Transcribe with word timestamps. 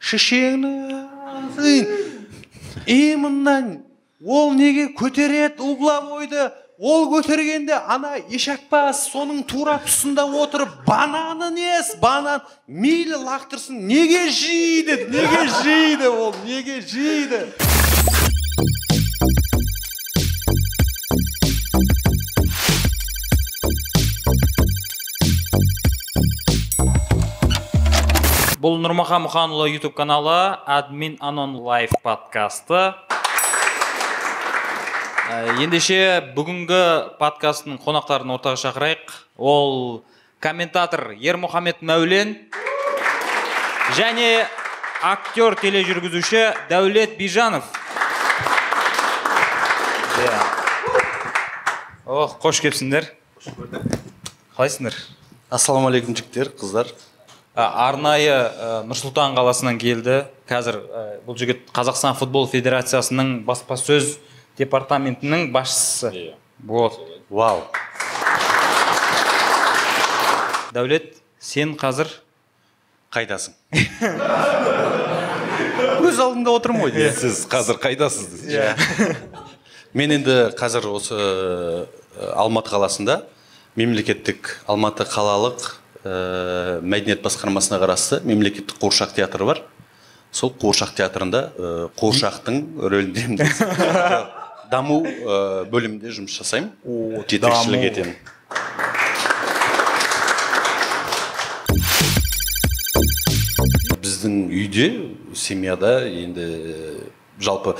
шешеңнің 0.00 1.06
имынан 2.86 3.82
ол 4.24 4.52
неге 4.54 4.88
көтереді 4.98 5.62
угловойды 5.62 6.50
ол 6.78 7.08
көтергенде 7.10 7.74
ана 7.74 8.16
ешакбас 8.30 9.08
соның 9.10 9.42
тура 9.50 9.78
тұсында 9.82 10.28
отырып 10.42 10.76
бананын 10.86 11.58
ес 11.58 11.94
банан 12.02 12.44
мейлі 12.66 13.18
лақтырсын 13.24 13.80
неге 13.90 14.28
жейді 14.30 15.00
неге 15.10 15.42
жейді 15.62 16.12
ол 16.12 16.34
неге 16.46 16.80
жейді? 16.80 17.42
Бұл 28.68 28.82
нұрмахан 28.84 29.22
мұханұлы 29.24 29.70
ютуб 29.78 29.94
каналы 29.96 30.58
админ 30.68 31.14
анон 31.24 31.54
лайф 31.64 31.88
подкасты. 32.04 32.92
Ә, 35.24 35.54
ендеше 35.64 36.20
бүгінгі 36.36 37.16
подкасттың 37.16 37.78
қонақтарын 37.80 38.34
ортаға 38.34 38.60
шақырайық. 38.60 39.14
Ол 39.40 40.04
комментатор 40.44 41.14
ермұхамед 41.16 41.80
мәулен 41.80 42.36
және 43.96 44.44
актер 45.00 45.56
тележүргізуші 45.64 46.44
дәулет 46.68 47.16
бижанов. 47.16 47.64
Иә. 50.20 50.38
Ох 52.04 52.36
қош 52.42 52.60
келіпсіңдер. 52.66 53.14
Қалайсыңдар? 54.58 55.04
Ассалаумағалейкум 55.48 56.20
жігіттер 56.20 56.52
қыздар. 56.52 56.92
Арнайы 57.58 58.30
ә, 58.30 58.68
нұрсұлтан 58.86 59.34
қаласынан 59.34 59.80
келді. 59.82 60.20
Қазір 60.48 60.76
ә, 60.78 61.00
бұл 61.26 61.34
жігіт 61.40 61.64
қазақстан 61.74 62.14
футбол 62.18 62.46
федерациясының 62.50 63.40
баспасөз 63.48 64.04
департаментінің 64.60 65.48
басшысы. 65.54 66.36
Вот. 66.62 67.00
Вау. 67.30 67.64
Дәулет 70.74 71.16
сен 71.42 71.74
қазір? 71.80 72.08
Қайдасың 73.08 73.54
өз 76.04 76.18
алдында 76.20 76.52
отырмын 76.58 76.82
ғой 76.84 77.06
сіз 77.16 77.38
қазір 77.48 77.78
қайдасыз 77.80 78.42
Иә. 78.52 78.74
мен 79.98 80.12
енді 80.18 80.34
қазір 80.58 80.90
осы 80.92 81.16
э, 81.16 81.86
алматы 82.34 82.68
қаласында 82.74 83.22
мемлекеттік 83.80 84.58
алматы 84.68 85.08
қалалық 85.08 85.70
э, 86.08 86.80
мәдениет 86.80 87.20
басқармасына 87.24 87.78
қарасты 87.82 88.22
мемлекеттік 88.24 88.80
қуыршақ 88.80 89.12
театры 89.16 89.44
бар. 89.44 89.62
Сол 90.32 90.52
қуыршақ 90.56 90.94
театрында 90.96 91.42
э, 91.52 91.88
қуыршақтың 92.00 92.62
рөліндемін 92.80 93.38
даму 94.72 95.02
э, 95.04 95.68
бөлімінде 95.68 96.12
жұмыс 96.16 96.40
жасаймын. 96.40 96.72
Жетекшілік 97.28 97.86
етемін. 97.92 98.16
Біздің 104.02 104.36
үйде 104.48 104.90
семьяда 105.36 106.00
енді 106.08 106.48
жалпы 107.40 107.76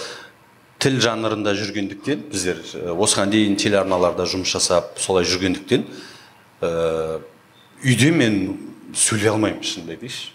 тіл 0.78 1.00
жанрында 1.02 1.54
жүргендіктен 1.58 2.28
біздер 2.30 2.60
осыған 2.94 3.32
дейін 3.32 3.56
телеарналарда 3.58 4.28
жұмыс 4.30 4.52
жасап 4.54 5.00
солай 5.02 5.26
жүргендіктен 5.26 5.84
ә, 6.62 7.18
үйде 7.84 8.10
мен 8.14 8.40
сөйлей 8.94 9.30
алмаймын 9.34 9.62
шынымды 9.62 9.96
айтайыншы 9.96 10.34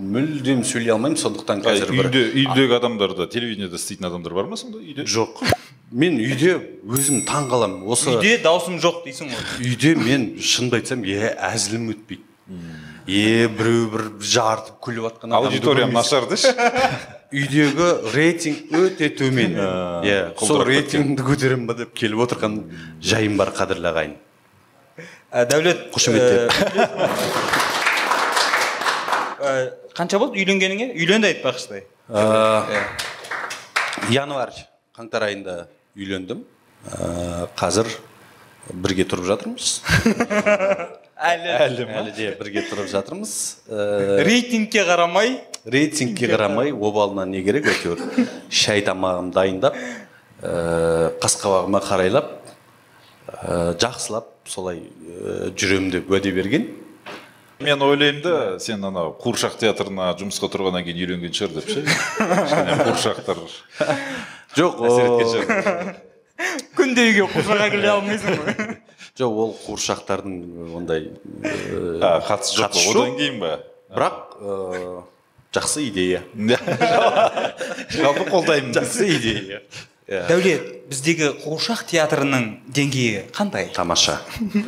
мүлдем 0.00 0.62
сөйлей 0.64 0.92
алмаймын 0.94 1.18
сондықтан 1.20 1.62
қазір 1.64 1.92
бір 1.92 2.08
үйде 2.08 2.22
үйдегі 2.42 2.76
адамдарда 2.76 3.26
телевидениеда 3.32 3.80
істейтін 3.80 4.08
адамдар 4.10 4.34
бар 4.36 4.48
ма 4.48 4.56
сонда 4.60 4.80
үйде? 4.80 5.06
Жоқ. 5.08 5.40
Мен 5.90 6.18
үйде 6.20 6.54
өзім 6.84 7.22
таң 7.28 7.48
қаламын 7.50 7.86
осы 7.88 8.12
үйде 8.12 8.36
даусым 8.44 8.78
жоқ 8.80 9.02
дейсің 9.06 9.32
ғой. 9.32 9.42
үйде 9.64 9.94
мен 9.96 10.26
шынымды 10.38 10.80
айтсам 10.80 11.04
е 11.04 11.32
әзілім 11.50 11.90
өтпейді. 11.94 12.24
Е 13.10 13.48
біреу 13.48 13.90
бір 13.94 14.06
жартып 14.20 14.80
күліп 14.84 15.08
жатқан 15.08 15.36
аудиториям 15.40 15.92
нашар 15.96 16.28
деші 16.30 16.52
үйдегі 17.32 17.90
рейтинг 18.14 18.72
өте 18.76 19.10
төмен. 19.16 19.56
Иә 20.06 20.18
сол 20.38 20.64
рейтингті 20.68 21.24
көтеремін 21.24 21.70
ба 21.70 21.78
деп 21.78 21.94
келіп 21.96 22.26
отырған 22.26 22.60
жайым 23.00 23.40
бар 23.40 23.54
қадірлі 23.56 23.90
ағайын. 23.90 24.16
Ә, 24.16 24.29
дәулет 25.30 25.90
Қошеметтеп. 25.94 26.50
ә, 29.40 29.50
қанша 29.94 30.18
болды 30.18 30.40
үйленгеніңе? 30.42 30.90
Үйленді 30.98 31.30
айтпақшыдай 31.30 31.84
январь 34.10 34.56
қаңтар 34.96 35.28
айында 35.28 35.54
үйлендім. 35.94 36.42
Қазір 37.60 37.86
бірге 38.72 39.04
тұрып 39.06 39.28
жатырмыз. 39.28 39.70
Әлі. 41.30 41.50
Әлі 41.52 41.86
әлі 42.00 42.14
де 42.16 42.30
бірге 42.40 42.64
тұрып 42.66 42.88
жатырмыз. 42.90 43.32
Рейтингке 44.26 44.82
қарамай. 44.88 45.38
рейтингке 45.66 46.26
қарамай 46.32 46.72
обалына 46.72 47.26
не 47.28 47.42
керек 47.44 47.68
әйтеуір. 47.68 48.00
Шай 48.48 48.80
тамағымды 48.82 49.34
дайындап 49.36 49.76
қас 51.20 51.36
қабағыма 51.42 51.82
қарайлап 51.84 52.30
жақсылап 53.78 54.39
солай 54.50 54.82
ә, 54.82 55.50
жүремін 55.54 55.90
деп 55.94 56.10
уәде 56.10 56.32
берген. 56.34 56.68
Мен 57.60 57.82
ойлаймын 57.84 58.22
да 58.24 58.34
сен 58.62 58.84
анау 58.88 59.12
қуыршақ 59.20 59.58
театрына 59.60 60.10
жұмысқа 60.20 60.48
тұрғаннан 60.52 60.84
кейін 60.86 61.02
үйленген 61.04 61.34
шығар 61.36 61.58
деп 61.58 61.68
ше? 61.68 61.82
Кішкене 61.84 62.76
қуыршақтар 62.86 63.42
жоқ 64.56 64.80
әсер 64.88 65.08
ол- 65.10 65.18
еткен 65.20 65.34
шығар. 65.34 65.90
Күнде 66.78 67.04
үйге 67.10 67.26
қуыршақ 67.34 67.64
әкеле 67.66 67.90
алмайсың 67.92 68.38
ғой. 68.40 68.78
Жоқ 69.20 69.40
ол 69.44 69.52
қуыршақтардың 69.66 70.38
ондай 70.80 71.10
ә, 71.44 72.00
а, 72.00 72.14
қатысы 72.24 72.56
жоқ 72.62 72.80
одан 72.94 73.16
кейін 73.20 73.36
ба? 73.42 73.52
Бірақ 73.92 74.16
жақсы 75.52 75.84
идея. 75.90 76.22
Жалпы 77.90 78.24
қолдаймын. 78.30 78.72
Жақсы 78.76 79.08
идея. 79.18 79.60
Иә. 80.10 80.24
дәулет 80.26 80.62
біздегі 80.90 81.28
қуыршақ 81.44 81.84
театрының 81.86 82.46
деңгейі 82.74 83.28
қандай? 83.30 83.68
Тамаша. 83.70 84.16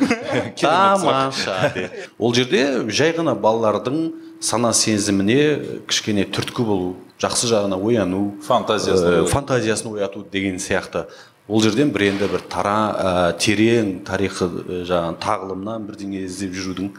Тамаша. 0.61 1.73
Ол 2.15 2.31
жерде 2.31 2.87
жай 2.87 3.11
ғана 3.11 3.33
балалардың 3.35 4.13
сана 4.39 4.71
сезіміне 4.71 5.83
кішкене 5.91 6.23
түрткі 6.31 6.63
болу 6.63 6.93
жақсы 7.19 7.51
жағына 7.51 7.75
ояну 7.75 8.37
Фантазиясын 8.47 9.17
э, 9.19 9.27
фантазиясын 9.27 9.91
ояту 9.91 10.23
деген 10.23 10.63
сияқты. 10.63 11.09
Ол 11.51 11.59
жерден 11.59 11.91
бір 11.91 12.07
енді 12.13 12.31
бір 12.31 12.47
тара 12.47 12.77
ә, 12.95 13.11
терең 13.35 13.97
тарихы 14.07 14.47
ә, 14.47 14.81
жаңағы 14.87 15.19
тағылымнан 15.27 15.89
бірдеңе 15.89 16.23
іздеп 16.23 16.55
жүрудің 16.55 16.93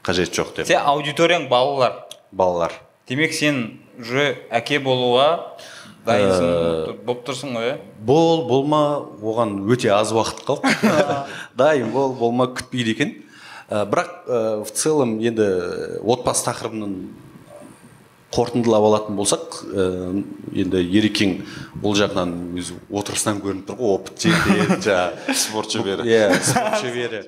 қажеті 0.00 0.40
жоқ 0.40 0.56
деп. 0.56 0.72
Сен 0.72 0.80
аудиторияң 0.80 1.50
балалар. 1.52 2.06
Балалар. 2.32 2.72
Демек 3.04 3.36
сен 3.36 3.82
уже 4.00 4.38
әке 4.48 4.80
болуға 4.80 5.60
дайынсың 6.06 7.02
болып 7.06 7.26
тұрсың 7.28 7.56
ғой 7.56 7.68
иә 7.72 7.74
бол 8.04 8.44
болма 8.48 8.80
оған 9.22 9.56
өте 9.72 9.90
аз 9.94 10.12
уақыт 10.12 10.44
қалды. 10.46 10.72
Дайын 11.60 11.92
бол 11.94 12.12
болма 12.18 12.48
күтпейді 12.52 12.94
екен. 12.94 13.14
Ә, 13.70 13.84
бірақ 13.88 14.10
ә, 14.28 14.40
в 14.64 14.72
целом 14.76 15.16
енді 15.24 15.46
отбасы 16.04 16.44
тақырыбын 16.50 16.96
қорытындылап 18.34 18.88
алатын 18.90 19.16
болсақ 19.16 19.60
ә, 19.64 19.86
енді 20.52 20.82
ерекең 20.98 21.38
ол 21.82 21.96
жағынан 21.96 22.34
өзі 22.58 22.76
отырысынан 22.90 23.40
көрініп 23.44 23.70
тұр 23.70 23.80
ғой 23.80 23.96
опыт 23.96 24.26
жаңағы 24.86 25.38
спорт 25.40 25.72
шебері. 25.72 26.08
Иә 26.08 26.28
спорт 26.42 26.80
шебері. 26.84 27.24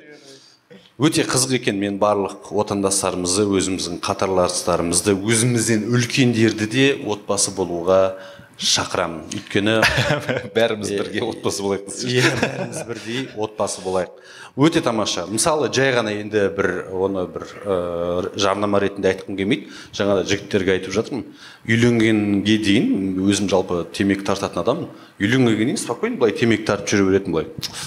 Өте 0.96 1.26
қызық 1.28 1.58
екен 1.58 1.76
мен 1.76 1.98
барлық 2.00 2.48
отандастарымызды 2.56 3.44
өзіміздің 3.58 3.98
қатарластарымызды 4.04 5.12
өзімізден 5.12 5.84
үлкендерді 5.92 6.68
де 6.72 6.86
отбасы 7.04 7.52
болуға 7.52 8.16
шақырамын. 8.56 9.24
Өйткені 9.36 9.76
бәріміз 10.56 10.92
бірге 10.96 11.22
отбасы 11.26 11.64
болайық 11.64 11.90
иә 12.08 12.32
бәріміз 12.40 12.82
бірдей 12.88 13.28
отбасы 13.36 13.84
болайық. 13.84 14.14
Өте 14.56 14.80
тамаша. 14.80 15.26
Мысалы 15.28 15.68
жай 15.74 15.92
ғана 15.92 16.14
енді 16.16 16.46
бір 16.56 16.70
оны 16.96 17.26
бір 17.28 17.44
ә, 17.64 18.30
жарнама 18.40 18.80
ретінде 18.80 19.12
айтқым 19.12 19.36
келмейді. 19.36 19.68
Жаңа 19.92 20.20
да 20.20 20.28
жігіттерге 20.28 20.78
айтып 20.78 20.96
жатырмын. 20.96 21.26
Үйленгенге 21.68 22.56
дейін 22.64 23.20
өзім 23.20 23.50
жалпы 23.52 23.84
темекі 23.92 24.24
тартатын 24.24 24.64
адаммын 24.64 24.88
үйленгеннен 25.20 25.72
кейін 25.72 25.78
спокойно 25.80 26.18
былай 26.20 26.34
темекі 26.36 26.66
тартып 26.68 26.90
жүре 26.92 27.06
беретінмін 27.08 27.32
былай. 27.32 27.46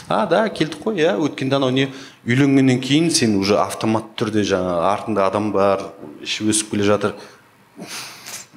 А 0.09 0.25
да 0.29 0.47
келдік 0.49 0.81
қой 0.81 0.97
иә 0.97 1.13
өткенде 1.21 1.59
анау 1.59 1.69
не? 1.69 1.89
Үйленгеннен 2.25 2.81
кейін 2.81 3.11
сен 3.13 3.35
уже 3.37 3.59
автоматты 3.61 4.23
түрде 4.23 4.45
жаңа 4.49 4.79
артыңда 4.89 5.27
адам 5.29 5.51
бар 5.53 5.83
іші 6.25 6.49
өсіп 6.49 6.73
келе 6.73 6.87
жатыр. 6.89 7.13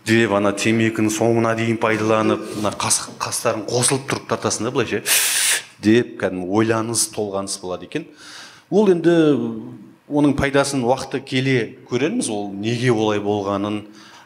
Деп 0.06 0.32
ана 0.34 0.52
темекіні 0.56 1.12
соңына 1.12 1.54
дейін 1.58 1.78
пайдаланып 1.82 2.43
мына 2.58 2.72
қас, 2.78 3.04
қастарын 3.22 3.66
қосылып 3.70 4.08
тұрып 4.10 4.28
тартасың 4.32 4.66
да 4.66 4.72
былайша 4.75 5.02
деп 5.82 6.16
кәдімгі 6.20 6.49
ойланыс 6.50 7.08
толғаныс 7.14 7.58
болады 7.62 7.87
екен. 7.87 8.06
Ол 8.70 8.90
енді 8.90 9.14
оның 10.10 10.34
пайдасын 10.38 10.82
уақыты 10.87 11.22
келе 11.25 11.58
көрерміз 11.90 12.31
ол 12.32 12.50
неге 12.52 12.93
олай 12.93 13.20
болғанын 13.22 13.82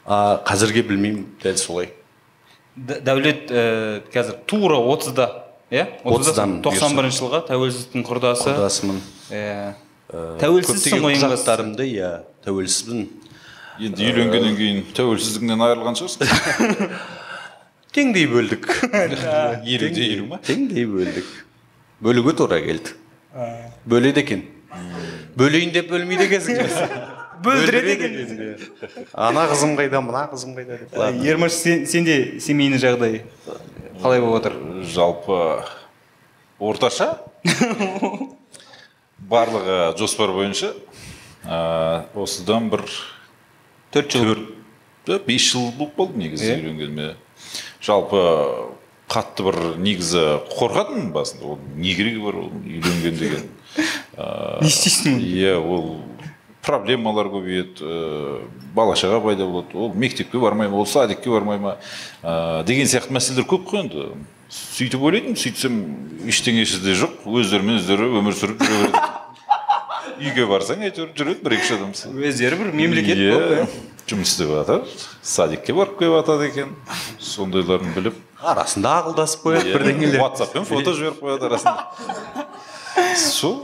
а 0.06 0.38
қазірге 0.46 0.86
білмеймін 0.86 1.26
дәл 1.42 1.58
солай. 1.60 1.90
Дәулет 2.76 3.50
ә, 3.50 4.02
қазір 4.12 4.40
тура 4.46 4.78
отызда 4.78 5.30
иә? 5.70 5.86
Отыздамын, 6.04 6.60
тоқсан 6.64 6.96
бірінші 6.96 7.22
жылғы 7.22 7.42
тәуелсіздіктің 7.48 8.04
құрдасы. 8.06 8.52
Құрдасымын. 8.52 9.00
Иә 9.32 9.74
тәуелсізсің 10.40 11.02
ғой 11.02 11.16
құжаттарымды 11.18 11.88
иә 11.90 12.10
тәуелсізбін. 12.46 13.08
Енді 13.80 14.06
үйленгеннен 14.08 14.56
кейін 14.58 14.82
тәуелсіздігінен 14.96 15.64
айырылған 15.66 15.98
шығарсың 15.98 16.90
теңдей 17.96 18.26
бөлдік. 18.28 18.68
Елуде 19.74 20.06
елу 20.12 20.26
ма? 20.32 20.40
теңдей 20.44 20.86
бөлдік. 20.88 21.28
Бөлуге 22.04 22.34
тура 22.36 22.60
келді. 22.60 22.92
Бөледі 23.88 24.22
екен. 24.24 24.42
Бөлейін 25.36 25.72
деп 25.74 25.88
бөлмейді 25.92 26.26
екенсің. 26.28 26.92
Бөлдіреді 27.44 27.90
екен 27.92 29.02
ана 29.12 29.42
қызым 29.50 29.74
қайда 29.76 30.00
мына 30.00 30.22
қызым 30.30 30.54
қайда 30.56 30.78
деп. 30.80 30.94
Ермаш 31.24 31.52
сен, 31.52 31.84
сенде 31.86 32.40
семейный 32.40 32.80
жағдай 32.80 33.20
қалай 34.00 34.22
болып 34.24 34.40
жатыр 34.40 34.56
жалпы 34.88 35.40
орташа? 36.58 37.10
Барлығы 39.20 39.96
жоспар 40.00 40.32
бойынша 40.32 40.72
ә, 41.44 42.06
осыдан 42.16 42.70
бір 42.72 42.86
төрт 43.96 44.12
жыл. 44.12 44.34
Төрт. 45.06 45.26
Бес 45.26 45.50
жыл 45.52 45.70
болып 45.78 45.96
болды 45.96 46.20
негізі 46.20 46.52
үйленгеніме 46.56 47.14
жалпы 47.84 48.22
қатты 49.10 49.46
бір 49.46 49.58
негізі 49.78 50.24
қорқатынмын 50.50 51.12
басында. 51.14 51.54
Ол 51.54 51.58
не 51.76 51.94
керегі 51.94 52.24
бар 52.24 52.40
ол 52.42 52.50
үйленген 52.64 53.18
деген? 53.20 53.48
Не 54.16 54.70
істейсің 54.70 55.18
иә 55.20 55.58
ол 55.60 55.98
проблемалар 56.66 57.28
көбейеді 57.30 57.84
ыыы 57.84 58.38
бала 58.74 58.96
шаға 58.98 59.20
пайда 59.22 59.46
болады. 59.46 59.76
Ол 59.76 59.92
мектепке 59.94 60.40
бармай 60.42 60.68
ма 60.68 60.80
ол 60.80 60.86
садикке 60.86 61.30
бармай 61.30 61.60
ма 61.60 61.76
ыыы 62.22 62.64
деген 62.66 62.88
сияқты 62.90 63.14
мәселелер 63.14 63.46
көп 63.46 63.68
қой 63.68 63.84
енді. 63.84 64.08
Сөйтіп 64.50 65.04
ойлайтынмын 65.06 65.38
сөйтсем 65.38 65.78
ештеңесі 66.26 66.80
де 66.82 66.96
жоқ. 66.98 67.22
Өздерімен 67.26 67.78
өздері 67.78 68.10
өмір 68.22 68.34
сүріп 68.38 68.64
жүре 68.64 68.80
береді. 68.86 69.04
Үйге 70.22 70.46
барсаң 70.48 70.86
әйтеуір 70.86 71.12
жүреді 71.18 71.44
бір 71.44 71.58
екі 71.58 71.66
үш 71.66 71.72
адам 71.76 71.92
өздері 72.24 72.58
бір 72.62 72.72
мемлекет 72.72 73.18
иә. 73.20 73.34
болып, 73.36 73.74
жұмыс 74.06 74.32
істеп 74.32 74.50
жатыр 74.54 74.84
садикке 75.22 75.74
барып 75.74 75.98
келіп 75.98 76.20
жатады 76.20 76.46
екен. 76.50 76.74
Сондайларын 77.18 77.92
біліп 77.96 78.18
арасында 78.38 78.92
ақылдасып 79.00 79.46
қояды 79.46 79.72
бірдеңелер. 79.74 80.20
Ватсаппен 80.22 80.66
фото 80.68 80.92
жіберіп 80.94 81.22
қояды 81.24 81.48
арасында. 81.48 81.86
Сол 83.18 83.56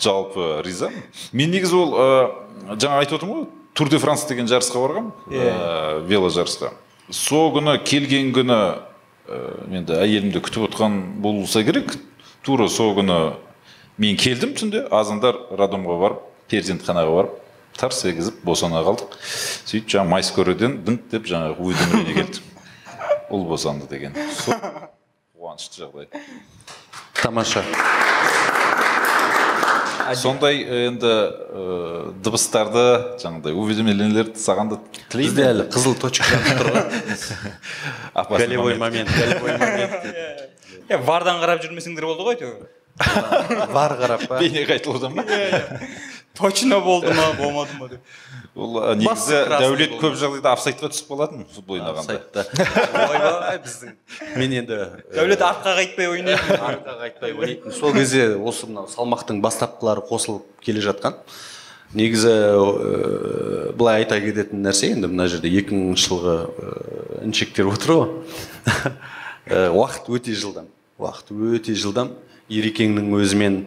жалпы 0.00 0.60
ризамын 0.64 1.02
мен 1.32 1.50
негізі 1.50 1.76
ол 1.76 1.94
ы, 1.94 2.06
жаңа 2.76 3.02
айтып 3.02 3.18
отырмын 3.18 3.40
ғой 3.40 3.48
тур 3.74 3.90
де 3.90 3.98
франс 3.98 4.24
деген 4.28 4.48
жарысқа 4.48 4.80
барғанмын 4.80 5.12
ы, 5.28 6.06
вело 6.08 6.30
жарысқа 6.32 6.70
сол 7.10 7.50
күні 7.56 7.76
келген 7.84 8.30
күні 8.36 8.60
ы, 9.26 9.42
енді 9.80 9.98
әйелімді 9.98 10.40
күтіп 10.44 10.68
отқан 10.70 11.02
болса 11.24 11.64
керек. 11.64 11.96
Тура 12.46 12.68
сол 12.72 12.94
күні 12.96 13.18
мен 13.98 14.16
келдім 14.16 14.54
түнде 14.56 14.86
азандар 14.94 15.36
роддомға 15.50 15.98
барып 16.00 16.24
перзентханаға 16.48 17.12
барып 17.16 17.36
тарс 17.78 18.02
егізіп 18.08 18.42
босана 18.46 18.82
қалдық. 18.86 19.16
Сөйтіп 19.68 19.92
жаңағы 19.94 20.12
майскорыйден 20.14 20.78
дыңқ 20.86 21.10
деп 21.12 21.28
жаңағы 21.30 21.58
уведомление 21.62 22.14
келді 22.18 22.44
ұл 23.30 23.44
босанды 23.48 23.88
деген. 23.90 24.16
Сол 24.34 24.56
қуанышты 25.38 25.84
жағдай. 25.84 26.08
Тамаша. 27.22 27.62
Сондай 30.16 30.62
енді 30.64 31.08
ә, 31.08 31.64
дыбыстарды 32.24 32.84
жаңағыдай 33.20 33.52
уведомлениелерді 33.52 34.40
саған 34.40 34.70
да 34.72 34.78
бізде 34.80 35.04
тілейді. 35.12 35.44
Әлі 35.50 35.66
қызыл 35.74 35.98
точка 36.00 36.24
жанып 36.30 36.62
тұр 36.62 36.70
ғой. 36.72 38.38
Голевой 38.38 38.78
момент. 38.80 39.10
голевой 39.12 39.58
момент. 39.60 39.92
Иә 40.88 41.02
вардан 41.04 41.42
қарап 41.42 41.60
жүрмесеңдер 41.66 42.08
болды 42.08 42.24
ғой 42.24 42.38
әйтеуір. 42.38 43.68
Бар 43.74 43.98
қарап 44.00 44.24
па? 44.30 44.40
Бейне 44.40 44.64
қайтылудан 44.66 45.14
ба? 45.18 45.26
Точно 46.38 46.80
болды 46.80 47.12
ма 47.14 47.32
болмады 47.38 47.74
ма 47.78 47.88
деп. 47.90 48.14
Ол 48.58 48.78
негізі 48.98 49.42
дәулет 49.50 49.98
көп 50.00 50.16
жағдайда 50.18 50.54
офсайдқа 50.54 50.90
түсіп 50.92 51.10
қалатын 51.12 51.44
футбол 51.52 51.78
ойнағанда 51.78 52.46
ойбай 53.08 53.60
біздің. 53.66 53.92
Мен 54.38 54.56
енді 54.62 54.78
дәулет 55.18 55.44
артқа 55.44 55.76
қайтпай 55.78 56.10
ойнайды 56.14 56.56
артқа 56.56 56.96
қайтпай 57.02 57.36
ойнайтын. 57.36 57.74
Сол 57.76 57.94
кезде 57.94 58.32
осы 58.36 58.66
мынау 58.70 58.88
салмақтың 58.90 59.42
бастапқылары 59.44 60.02
қосылып 60.08 60.46
келе 60.64 60.82
жатқан. 60.82 61.18
Негізі 61.96 62.28
ә, 62.28 63.72
былай 63.78 64.02
айта 64.02 64.18
кететін 64.20 64.60
нәрсе 64.66 64.90
енді 64.92 65.08
мына 65.08 65.24
жерде 65.30 65.48
2000 65.48 65.94
жылғы 65.96 66.34
ә, 66.44 66.72
інішектер 67.24 67.70
отыр 67.70 67.94
ғой. 67.94 68.10
Ә, 69.48 69.68
уақыт 69.78 70.10
өте 70.12 70.34
жылдам. 70.36 70.68
Уақыт 71.00 71.32
өте 71.32 71.72
жылдам. 71.78 72.12
Ерекеңнің 72.52 73.08
өзімен 73.16 73.62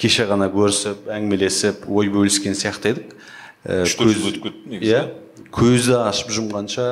кеше 0.00 0.24
ғана 0.30 0.48
көрісіп 0.52 1.08
әңгімелесіп 1.12 1.84
ой 1.92 2.08
бөліскен 2.12 2.56
сияқты 2.56 2.94
едік. 2.94 3.14
Ә, 3.66 3.82
Үш 3.84 3.94
төрт 4.00 4.14
жыл 4.16 4.24
көз- 4.24 4.32
өтіп 4.32 4.42
кетті 4.48 4.72
негізі. 4.72 4.90
иә 4.90 5.02
көзі 5.52 5.96
ашып 6.08 6.30
жұмғанша 6.32 6.86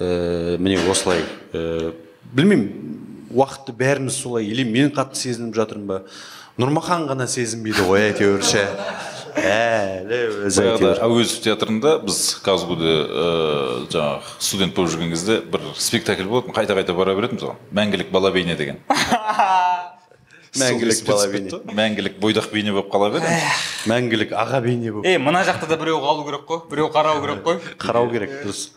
ә, 0.00 0.56
міне 0.58 0.78
осылай. 0.90 1.20
Ә, 1.52 1.92
білмеймін 2.32 3.28
уақытты 3.30 3.74
бәріміз 3.76 4.16
солай 4.22 4.48
или 4.48 4.64
мен 4.64 4.90
қатты 4.90 5.20
сезініп 5.20 5.54
жатырмын 5.54 5.86
ба? 5.86 6.00
Нұрмахан 6.60 7.04
ғана 7.08 7.28
сезінбейді 7.30 7.84
ғой 7.86 8.08
әйтеуір 8.10 8.42
ше 8.44 8.64
әлі 9.40 10.18
өзі 10.48 10.64
әуезов 10.98 11.38
театрында 11.44 11.92
біз 12.02 12.18
казгуде 12.44 12.90
ыыы 13.06 13.86
жаңағы 13.92 14.34
студент 14.42 14.74
болып 14.74 14.90
жүрген 14.96 15.12
кезде 15.14 15.38
бір 15.52 15.68
спектакль 15.78 16.26
болатын 16.28 16.56
қайта 16.56 16.74
қайта 16.76 16.96
бара 16.98 17.14
беретінбіз 17.14 17.46
оған 17.46 17.62
мәңгілік 17.78 18.10
бала 18.10 18.32
бейне 18.34 18.56
деген. 18.58 18.80
Мәңгілік 20.58 21.04
бала 21.06 21.26
кетті. 21.30 21.58
мәңгілік 21.78 22.16
бойдақ 22.18 22.48
бейне 22.50 22.72
болып 22.74 22.88
қала 22.90 23.10
берді 23.14 23.34
мәңгілік 23.86 24.32
аға 24.34 24.58
бейне 24.64 24.90
болып 24.90 25.06
е 25.06 25.18
мына 25.22 25.44
жақта 25.46 25.68
да 25.70 25.76
біреу 25.78 26.00
қалу 26.02 26.24
керек 26.26 26.42
қой 26.48 26.64
біреу 26.70 26.88
қарау 26.90 27.20
керек 27.22 27.44
қой. 27.46 27.60
Қарау 27.78 28.10
керек 28.10 28.32
дұрыс. 28.42 28.72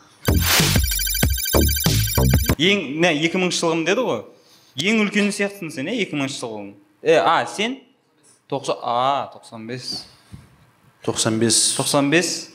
Ең 2.61 2.83
мә 3.01 3.09
екі 3.25 3.41
мыңыншы 3.41 3.63
жылғым 3.63 3.81
деді 3.87 4.05
ғой? 4.05 4.21
Ең 4.85 5.01
үлкені 5.07 5.33
сияқтысың 5.33 5.73
сен 5.73 5.89
иә 5.89 5.97
екі 6.05 6.13
мыңыншы 6.19 6.37
жылғың 6.43 6.69
е 7.09 7.17
а 7.17 7.39
сен? 7.49 7.79
Тоқсан 8.49 8.77
а 8.83 9.31
тоқсан 9.33 9.65
бес. 9.65 10.05
95 11.07 11.57
тоқсан 11.79 12.11
бес 12.13 12.51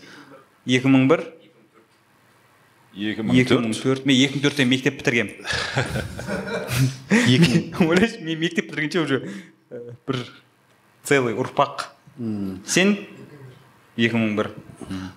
екі 0.64 0.86
мың 0.86 1.08
бір. 1.10 1.26
Екі 2.98 3.22
мың 3.22 3.38
екі 3.38 3.54
мың 3.54 3.72
төрт 3.72 3.82
төрт 3.84 4.02
мен 4.10 4.16
екі 4.18 4.32
мың 4.36 4.42
төртте 4.48 4.66
мектеп 4.68 4.98
бітіргенмін 4.98 5.36
ойлайсың 7.88 8.20
мен 8.26 8.36
мектеп 8.42 8.64
бітіргенше 8.70 8.98
уже 9.06 9.16
э, 9.70 9.94
бір 10.08 10.16
целый 11.08 11.34
ұрпақ. 11.38 11.88
Сен? 12.66 12.96
екі 13.98 14.14
мың 14.14 14.36
бір. 14.38 14.50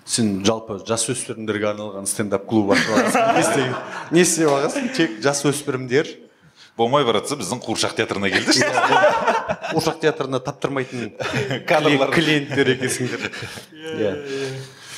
Сен 0.08 0.40
жалпы 0.46 0.80
жасөспірімдерге 0.88 1.68
арналған 1.70 2.08
стендап 2.10 2.48
клуб 2.50 2.72
ашып 2.74 2.96
алғансың 2.96 3.76
не 4.12 4.24
істеп 4.24 4.50
алғансың 4.50 4.88
тек 4.96 5.18
жасөспірімдер. 5.24 6.10
Болмай 6.76 7.04
бара 7.06 7.20
жатса 7.20 7.36
біздің 7.38 7.60
қуыршақ 7.62 7.94
театрына 8.00 8.30
келді 8.32 8.64
ошақ 9.76 10.00
театрына 10.02 10.40
таптырмайтын 10.42 11.12
Кадрлар. 11.68 12.10
клиенттер 12.16 12.72
екенсіңдер. 12.74 13.28
Иә. 13.92 14.12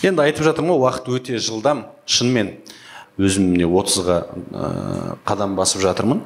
Енді 0.04 0.24
айтып 0.24 0.44
жатырмын 0.46 0.76
ғой 0.76 0.82
уақыт 0.84 1.08
өте 1.16 1.38
жылдам. 1.42 1.84
Шынымен 2.06 2.52
өзім 3.20 3.52
міне 3.54 3.68
отызға 3.68 4.18
ә, 4.24 5.16
қадам 5.26 5.56
басып 5.58 5.84
жатырмын. 5.84 6.20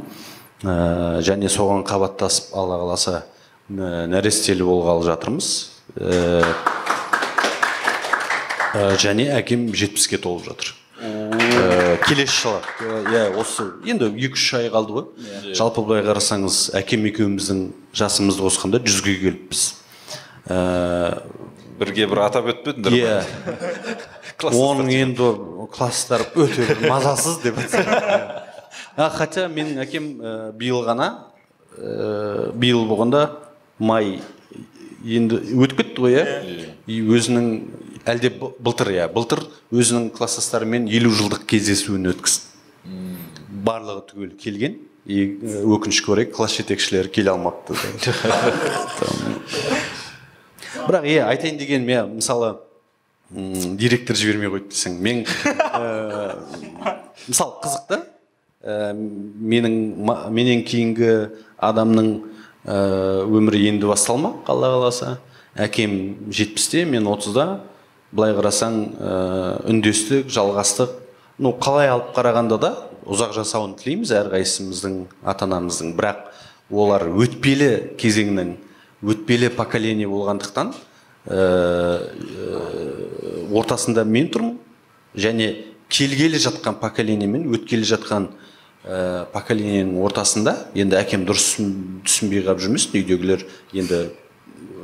Ә, 0.64 1.20
және 1.24 1.50
соған 1.52 1.84
қабаттасып 1.86 2.54
алла 2.58 2.80
қаласа 2.82 3.22
ә, 3.70 4.06
нәрестелі 4.10 4.66
болғалы 4.66 5.06
жатырмыз. 5.06 5.52
Ә, 5.96 6.42
ә, 8.74 8.84
және 8.98 9.28
әкем 9.38 9.68
жетпіске 9.76 10.18
толып 10.22 10.48
жатыр. 10.48 10.74
Ә, 10.98 11.98
келесі 12.08 12.40
жылы. 12.42 12.60
Иә 13.14 13.26
осы 13.38 13.68
енді 13.86 14.10
екі 14.18 14.34
үш 14.34 14.48
ай 14.58 14.70
қалды 14.72 14.96
ғой. 14.96 15.06
Жалпы 15.54 15.84
былай 15.86 16.02
қарасаңыз 16.06 16.72
әкем 16.78 17.06
екеуміздің 17.12 17.68
жасымызды 17.94 18.42
қосқанда 18.48 18.82
жүзге 18.82 19.14
келіппіз. 19.22 19.68
Ә, 20.48 21.22
бірге 21.78 22.06
бір 22.10 22.18
атап 22.26 22.44
өтпедіңдер 22.52 22.92
ме? 22.94 22.98
иә. 23.02 23.18
Оның 24.54 24.88
енді 24.94 25.26
класстар 25.74 26.22
өте 26.38 26.62
мазасыз 26.86 27.40
деп 27.42 27.56
а, 28.96 29.10
хотя 29.10 29.48
менің 29.50 29.78
әкем 29.82 30.04
ә, 30.18 30.20
биыл 30.58 30.84
ғана 30.86 31.08
ә, 31.76 32.52
биыл 32.54 32.86
болғанда 32.90 33.20
май 33.78 34.20
енді 35.04 35.34
өтіп 35.58 35.76
кетті 35.82 35.98
ғой 36.06 36.12
иә? 36.18 36.24
И 36.86 37.00
өзінің 37.02 37.44
әлде 38.08 38.30
былтыр 38.38 38.88
иә 38.94 39.08
былтыр 39.12 39.40
өзінің 39.74 40.10
класстастарымен 40.16 40.86
елу 40.90 41.10
жылдық 41.14 41.42
кездесуін 41.50 42.06
өткізді. 42.14 42.44
Барлығы 43.68 44.02
түгел 44.12 44.32
келген. 44.40 44.74
И 45.08 45.38
ә, 45.40 45.62
өкінішке 45.64 46.12
орай 46.12 46.26
класс 46.28 46.52
жетекшілері 46.58 47.08
келе 47.12 47.30
алмапты. 47.32 47.72
бірақ 50.88 51.04
иә 51.08 51.26
айтайын 51.28 51.58
дегенім 51.60 51.88
иә 51.92 52.02
мысалы 52.08 52.54
м, 53.34 53.76
директор 53.76 54.16
жібермей 54.16 54.48
қойды 54.52 54.70
десең 54.72 54.98
мен 55.04 55.24
ә, 55.24 56.38
мысалы 57.28 57.58
қызық 57.62 57.86
та 57.88 58.00
ә, 58.64 58.92
менің 58.94 59.78
ма- 60.08 60.28
менен 60.32 60.62
кейінгі 60.66 61.10
адамның 61.60 62.08
ә, 62.66 62.76
өмірі 63.28 63.66
енді 63.70 63.88
басталмақ 63.90 64.48
алла 64.50 64.72
қаласа. 64.76 65.16
Әкем 65.58 66.30
жетпісте 66.30 66.84
мен 66.86 67.06
отызда. 67.10 67.60
Былай 68.12 68.32
қарасаң 68.36 68.76
ә, 68.96 69.12
үндестік 69.68 70.28
жалғастық. 70.32 70.92
Ну 71.42 71.52
қалай 71.60 71.88
алып 71.92 72.12
қарағанда 72.16 72.58
да 72.62 72.70
ұзақ 73.08 73.32
жасауын 73.36 73.74
тілейміз 73.80 74.12
әрқайсымыздың 74.22 74.94
ата 75.24 75.46
анамыздың 75.48 75.92
бірақ 75.98 76.24
олар 76.70 77.04
өтпелі 77.08 77.96
кезеңнің 78.00 78.54
өтпелі 79.02 79.50
поколение 79.56 80.08
болғандықтан 80.10 80.72
ә, 81.28 81.38
ортасында 83.52 84.04
мен 84.04 84.28
тұрмын. 84.32 84.56
Және 85.18 85.48
келгелі 85.88 86.38
жатқан 86.42 86.78
поколение 86.80 87.28
мен 87.30 87.46
өткелі 87.54 87.86
жатқан 87.88 88.28
ә, 88.84 89.24
поколениенің 89.32 89.96
ортасында 90.04 90.54
енді 90.76 90.98
әкем 91.00 91.24
дұрыс 91.28 91.54
түсін- 91.56 92.02
түсінбей 92.04 92.44
қалып 92.44 92.60
жүрмесін 92.66 92.98
үйдегілер 93.00 93.46
енді 93.72 94.02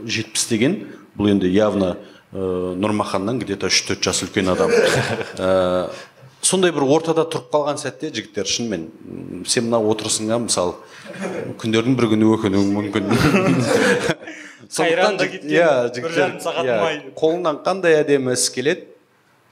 жетпіс 0.07 0.49
деген 0.51 0.79
бұл 1.19 1.31
енді 1.35 1.51
явно 1.53 1.95
ә, 2.33 2.75
нұрмаханнан 2.81 3.39
где 3.43 3.57
то 3.57 3.67
үш 3.69 3.83
төрт 3.87 4.03
жас 4.03 4.23
үлкен 4.25 4.49
адам. 4.55 4.71
Ә, 4.73 5.91
сондай 6.45 6.73
бір 6.75 6.87
ортада 6.97 7.25
тұрып 7.31 7.51
қалған 7.53 7.79
сәтте 7.81 8.11
жігіттер 8.15 8.49
шынымен 8.49 8.89
сен 9.49 9.69
мына 9.69 9.81
отырысыңа 9.93 10.41
мысалы 10.45 10.77
күндердің 11.61 11.97
бір 11.99 12.11
күні 12.15 12.31
өкінуің 12.37 12.75
мүмкін. 12.79 13.13
Иә, 14.75 14.87
бір 15.95 16.15
жігіттер, 16.17 16.57
иә, 16.65 16.77
қолынан 17.15 17.61
қандай 17.63 17.95
әдемі 18.01 18.33
іс 18.35 18.49
келеді 18.51 18.89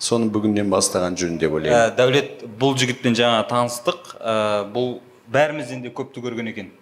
соны 0.03 0.33
бүгіннен 0.35 0.71
бастаған 0.73 1.15
жөн 1.21 1.37
деп 1.39 1.55
ойлаймын. 1.55 1.93
Ә, 1.93 1.95
дәулет 1.95 2.43
бұл 2.59 2.75
жігітпен 2.81 3.15
жаңа 3.15 3.45
таныстық. 3.47 4.17
Ә, 4.19 4.35
бұл 4.73 4.97
бәрімізден 5.33 5.85
де 5.85 5.93
көпті 5.95 6.25
көрген 6.25 6.51
екен. 6.51 6.73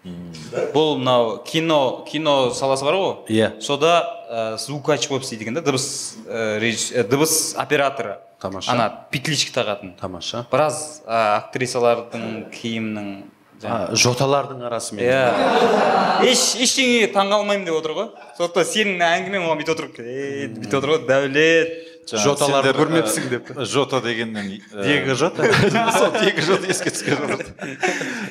Бұл 0.75 0.97
мынау 0.99 1.37
кино 1.45 2.07
кино 2.09 2.55
саласы 2.57 2.87
бар 2.87 2.97
ғой. 2.97 3.12
Иә. 3.29 3.52
сода 3.61 3.93
ә, 4.31 4.57
звукач 4.59 5.09
болып 5.09 5.26
істейді 5.26 5.45
екен 5.45 5.55
да 5.55 5.61
дыбыс 5.61 6.17
ә, 6.26 7.05
дыбыс 7.05 7.55
операторы. 7.59 8.19
Тамаша. 8.41 8.73
ана 8.73 8.89
петличка 9.13 9.53
тағатын. 9.61 9.95
Тамаша. 10.01 10.47
Біраз 10.53 11.03
ә, 11.07 11.37
актрисалардың 11.43 12.51
киімінің 12.55 13.13
А, 13.61 13.91
жоталардың 13.93 14.63
арасымен 14.65 15.05
иә. 15.05 16.25
Еш 16.25 16.55
ештеңеге 16.65 17.11
таңғалмаймын 17.13 17.67
деп 17.69 17.77
отыр 17.77 17.93
ғой. 17.93 18.07
Сондықтан 18.39 18.65
сенің 18.71 19.03
әңгімең 19.05 19.45
оған 19.45 19.61
бүйтіп 19.61 19.75
отыр 19.75 19.89
«Е, 20.01 20.47
бүйтіп 20.55 20.79
отыр 20.79 20.93
ғой 20.95 21.03
дәулет 21.11 21.75
Жоталарды 22.11 22.73
көрмепсің 22.75 23.27
ә, 23.27 23.31
деп. 23.31 23.51
жота 23.69 24.01
дегеннен 24.03 24.49
ә, 24.73 24.85
Диего 24.87 25.15
жота? 25.15 25.45
сол 25.99 26.11
тегі 26.17 26.43
жота 26.43 26.67
еске 26.73 26.91
жатыр 26.97 27.53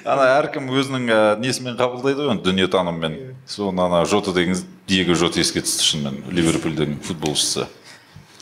ана 0.04 0.26
әркім 0.40 0.68
өзінің 0.74 1.06
ә, 1.14 1.20
несімен 1.40 1.78
қабылдайды 1.80 2.26
ғой 2.26 2.34
енді 2.34 2.50
дүниетаныммен 2.50 3.18
соны 3.48 3.86
ана 3.86 4.02
жота 4.10 4.34
деген 4.36 4.58
диего 4.90 5.16
жота 5.16 5.40
еске 5.40 5.62
түсті 5.62 5.86
шынымен 5.86 6.24
ливерпульдің 6.34 6.98
футболшысы. 7.06 7.70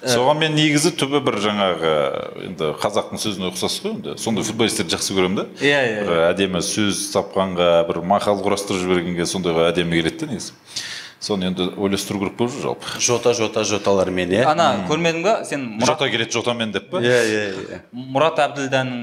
Соған 0.03 0.37
мен 0.43 0.53
негізі 0.57 0.91
түбі 0.99 1.21
бір 1.25 1.39
жаңағы 1.41 1.93
енді 2.47 2.69
қазақтың 2.81 3.21
сөзіне 3.21 3.49
ұқсас 3.51 3.79
қой 3.81 3.95
енді. 3.95 4.17
Сондай 4.21 4.45
футболистерді 4.45 4.93
жақсы 4.97 5.15
көремін 5.17 5.39
да. 5.41 5.45
Иә, 5.57 5.79
иә, 5.89 6.03
бір 6.05 6.21
әдемі 6.29 6.61
сөз 6.65 7.07
тапқанға 7.15 7.71
бір 7.89 8.03
мақал 8.05 8.43
құрастырып 8.45 8.83
жібергенге 8.83 9.25
сондайға 9.29 9.71
әдемі 9.71 9.97
келеді 9.97 10.25
да 10.25 10.31
негізі. 10.35 10.53
Соны 11.17 11.47
енді 11.49 11.71
ойластыру 11.81 12.19
керек 12.21 12.35
болып 12.37 12.53
жүр 12.53 12.61
жалпы. 12.61 12.99
Жота 13.01 13.31
жота 13.33 13.63
жоталармен 13.65 14.29
иә? 14.35 14.43
Ана 14.45 14.83
көрмедің 14.85 15.23
ба? 15.25 15.31
Сен 15.49 15.63
мұрат, 15.79 15.95
жота 15.95 16.09
келеді 16.13 16.35
жотамен 16.37 16.75
деп 16.75 16.91
па? 16.91 17.01
Иә 17.01 17.23
иә 17.25 17.41
иә 17.63 17.79
мұрат 17.89 18.37
әбділданың 18.43 19.01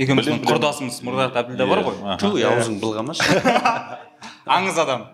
екеуміздің 0.00 0.40
құрдасымыз 0.48 1.02
мұрат 1.04 1.36
әбділда 1.36 1.66
бар 1.68 1.82
ғой. 1.84 2.00
Ту 2.22 2.32
аузың 2.40 2.80
былғамашы 2.80 3.36
аңыз 4.56 4.80
адам. 4.80 5.10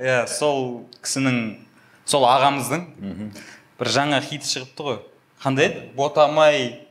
Иә 0.00 0.22
сол 0.32 0.86
кісінің 1.04 1.42
сол 2.08 2.24
ағамыздың 2.24 2.88
бір 3.80 3.92
жаңа 3.92 4.20
хиті 4.24 4.48
шығыпты 4.50 4.86
ғой. 4.86 4.98
Қандай 5.42 5.68
еді? 5.70 5.82
Ботамай 5.96 6.86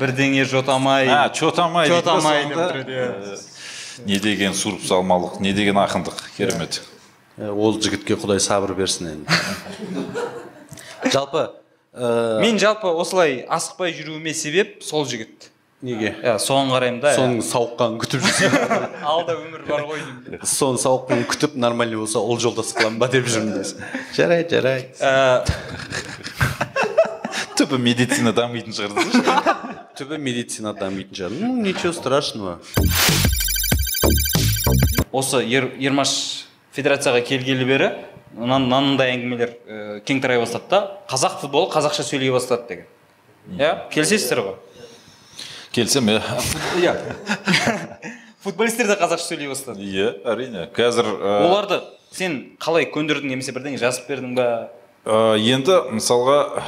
бірдеңе 0.00 0.44
жотамай 0.48 1.08
а 1.08 1.28
чотамай 1.30 1.88
Чотамай 1.88 2.44
иә. 2.44 3.38
Не 4.06 4.18
деген 4.20 4.54
суырып 4.54 4.84
салмалық 4.84 5.40
не 5.40 5.52
деген 5.56 5.78
ақындық 5.80 6.20
керемет. 6.36 6.82
Ол 7.36 7.78
жігітке 7.80 8.16
құдай 8.16 8.40
сабыр 8.40 8.74
берсін 8.76 9.14
енді. 9.14 9.38
Жалпы 11.12 11.50
ә, 11.92 12.40
мен 12.40 12.58
жалпы 12.60 12.88
осылай 12.88 13.42
асықпай 13.48 13.92
жүруіме 13.96 14.32
себеп 14.34 14.82
сол 14.84 15.06
жігіт. 15.08 15.50
Неге? 15.84 16.14
Иә 16.24 16.38
соған 16.40 16.70
қараймын 16.72 17.00
да 17.02 17.12
соның 17.16 17.42
сауыққанын 17.44 17.98
күтіп 18.00 18.24
жүрсің. 18.24 18.54
Алда 19.12 19.36
өмір 19.36 19.66
бар 19.68 19.84
ғой 19.88 20.00
деймін. 20.00 20.40
Соның 20.48 20.80
сауыққанын 20.80 21.26
күтіп 21.28 21.58
нормальный 21.60 22.00
болса 22.00 22.18
ол 22.18 22.40
жолдас 22.40 22.72
қыламын 22.76 22.96
ба 23.02 23.10
деп 23.12 23.28
жүрмін 23.28 23.58
дейсің. 23.58 23.84
Жарайды 24.16 24.56
жарайды. 24.56 24.96
Түбі 27.66 27.78
медицина 27.82 28.32
дамитын 28.32 28.74
шығар 28.76 29.90
түбі 29.98 30.18
медицина 30.22 30.72
дамитын 30.76 31.16
шығар 31.18 31.32
ну 31.40 31.56
ничего 31.64 31.92
страшного. 31.92 32.58
Осы 35.12 35.40
Ер- 35.48 35.72
ермаш 35.80 36.12
федерацияға 36.76 37.22
келгелі 37.26 37.64
бері 37.66 37.88
мына- 38.36 38.60
мынандай 38.60 39.14
әңгімелер 39.16 39.50
ә, 39.66 40.00
кең 40.06 40.20
тарай 40.22 40.38
бастады 40.38 40.68
да 40.70 40.80
қазақ 41.10 41.40
футболы 41.40 41.70
қазақша 41.72 42.04
сөйлей 42.04 42.30
бастады 42.30 42.68
деген. 42.68 42.86
Иә 43.58 43.88
келісесіздер 43.90 44.42
ғой? 44.44 44.56
Келсем 45.72 46.06
иә. 46.08 46.20
Иә. 46.78 46.94
Футболистер 48.44 48.86
де 48.86 48.94
қазақша 49.00 49.26
сөйлей 49.26 49.48
бастады. 49.48 49.80
Иә 49.82 50.20
әрине. 50.24 50.68
Қазір 50.76 51.08
ә, 51.16 51.38
оларды 51.48 51.80
сен 52.12 52.56
қалай 52.60 52.86
көндірдің 52.92 53.32
немесе 53.32 53.52
бірдеңе 53.56 53.78
жазып 53.80 54.06
бердің 54.10 54.34
ба? 54.36 54.70
Ә, 55.06 55.38
енді 55.40 55.80
мысалға 55.96 56.60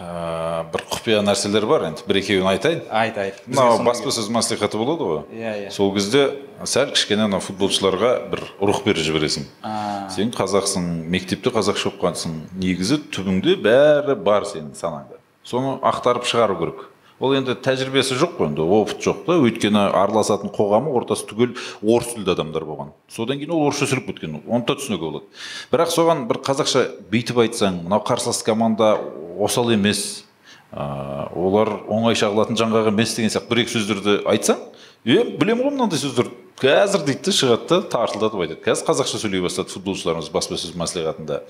ә, 0.00 0.64
бір 0.72 0.82
құпия 0.90 1.20
нәрселер 1.24 1.66
бар 1.68 1.86
енді. 1.90 2.04
Бір 2.08 2.20
екеуін 2.20 2.48
айтайын. 2.50 2.82
Айт 2.90 3.18
айт. 3.20 3.38
Мынау 3.48 3.78
баспасөз 3.86 4.28
мәслихаты 4.32 4.80
болады 4.80 5.06
ғой. 5.08 5.20
Иә, 5.32 5.52
иә. 5.66 5.70
сол 5.74 5.92
кезде 5.94 6.26
сәл 6.64 6.92
кішкене 6.94 7.26
ана 7.26 7.40
футболшыларға 7.40 8.12
бір 8.32 8.42
рух 8.60 8.82
беріп 8.84 9.04
жібересің. 9.06 9.46
А. 9.62 10.08
сен 10.12 10.32
қазақсың 10.34 10.90
мектепте 11.12 11.52
қазақша 11.54 11.92
оқығансың 11.94 12.36
негізі 12.60 13.00
түбіңде 13.14 13.56
бәрі 13.62 14.18
бар 14.20 14.46
сенің 14.48 14.74
санаңда. 14.76 15.20
Соны 15.46 15.78
ақтарып 15.80 16.28
шығару 16.28 16.58
керек. 16.60 16.84
Ол 17.16 17.32
енді 17.32 17.54
тәжірибесі 17.64 18.18
жоқ 18.20 18.34
қой 18.36 18.50
енді 18.50 18.60
опыт 18.60 19.00
жоқ 19.00 19.22
та. 19.24 19.38
Өйткені 19.40 19.86
араласатын 19.88 20.50
қоғамы 20.52 20.92
ортасы 20.92 21.24
түгел 21.30 21.54
орыс 21.80 22.10
тілді 22.12 22.34
адамдар 22.34 22.66
болған. 22.68 22.90
Содан 23.08 23.40
кейін 23.40 23.54
ол 23.56 23.64
орысша 23.70 23.88
сөйлеп 23.88 24.10
кеткен. 24.10 24.42
Оны 24.44 24.66
да 24.68 24.76
түсінуге 24.76 25.08
болады. 25.08 25.24
Бірақ 25.72 25.94
соған 25.94 26.26
бір 26.28 26.42
қазақша 26.44 26.82
бүйтіп 27.08 27.40
айтсаң 27.46 27.86
мынау 27.86 28.04
қарсылас 28.04 28.42
команда 28.44 28.98
осал 29.44 29.70
емес 29.74 30.24
ә, 30.72 31.28
олар 31.36 31.72
оңай 31.88 32.16
шағылатын 32.18 32.58
жаңғақ 32.58 32.90
емес 32.92 33.14
деген 33.16 33.32
сияқты. 33.32 33.50
Бір 33.50 33.62
екі 33.64 33.74
сөздерді 33.76 34.16
айтсаң 34.32 34.62
е 35.06 35.22
білемін 35.38 35.66
ғой 35.68 35.74
мынандай 35.76 36.00
сөздер. 36.02 36.32
Қазір 36.56 37.02
дейді 37.04 37.34
шығады 37.36 37.66
да 37.68 37.78
тартылдатып 37.92 38.40
айтады. 38.46 38.62
Қазір 38.64 38.86
қазақша 38.88 39.18
сөйлей 39.20 39.42
бастады 39.44 39.74
футболшыларымыз 39.74 40.30
баспасөз 40.32 40.72
мәслихатында. 40.80 41.42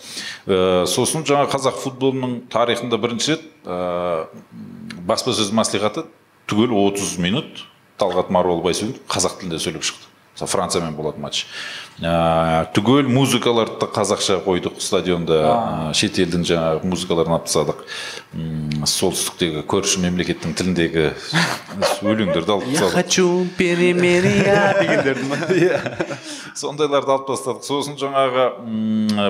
Ә, 0.51 0.59
сосын 0.91 1.23
жаңа 1.29 1.47
қазақ 1.53 1.79
футболының 1.85 2.41
тарихында 2.51 2.99
бірінші 2.99 3.37
рет 3.37 3.47
ә, 3.63 4.27
баспасөз 5.07 5.55
мәслихаты 5.55 6.09
түгел 6.51 6.75
30 6.75 7.17
минут 7.23 7.63
талғат 8.03 8.35
марғұл 8.35 8.67
байсүгін 8.67 8.99
қазақ 9.07 9.39
тілінде 9.41 9.63
сөйлеп 9.63 9.87
шықты. 9.87 10.16
Мысалы 10.37 10.51
франциямен 10.53 10.95
болатын 10.97 11.25
матч. 11.25 11.47
Ә, 12.01 12.67
түгел 12.77 13.09
музыкаларды 13.09 13.79
да 13.81 13.89
қазақша 13.89 14.43
қойдық 14.45 14.83
стадионда. 14.85 15.39
Ә, 15.41 15.95
шет 15.97 16.19
елдің 16.21 16.45
жаңағы 16.45 16.91
музыкаларын 16.93 17.39
алып 17.39 17.47
тастадық 17.49 17.81
солтүстіктегі 18.87 19.63
көрші 19.71 20.03
мемлекеттің 20.05 20.53
тіліндегі 20.59 21.07
өлеңдерді 22.05 22.53
алып 22.53 22.69
я 22.69 22.83
тастадық. 22.83 22.93
хочу 22.93 23.47
перемирия. 23.57 24.77
Дегендерді 24.83 25.25
ма? 25.31 25.37
Иә. 25.57 25.81
Сондайларды 26.57 27.13
алып 27.13 27.27
тастадық. 27.29 27.65
Сосын 27.67 27.97
жаңағы 28.01 28.47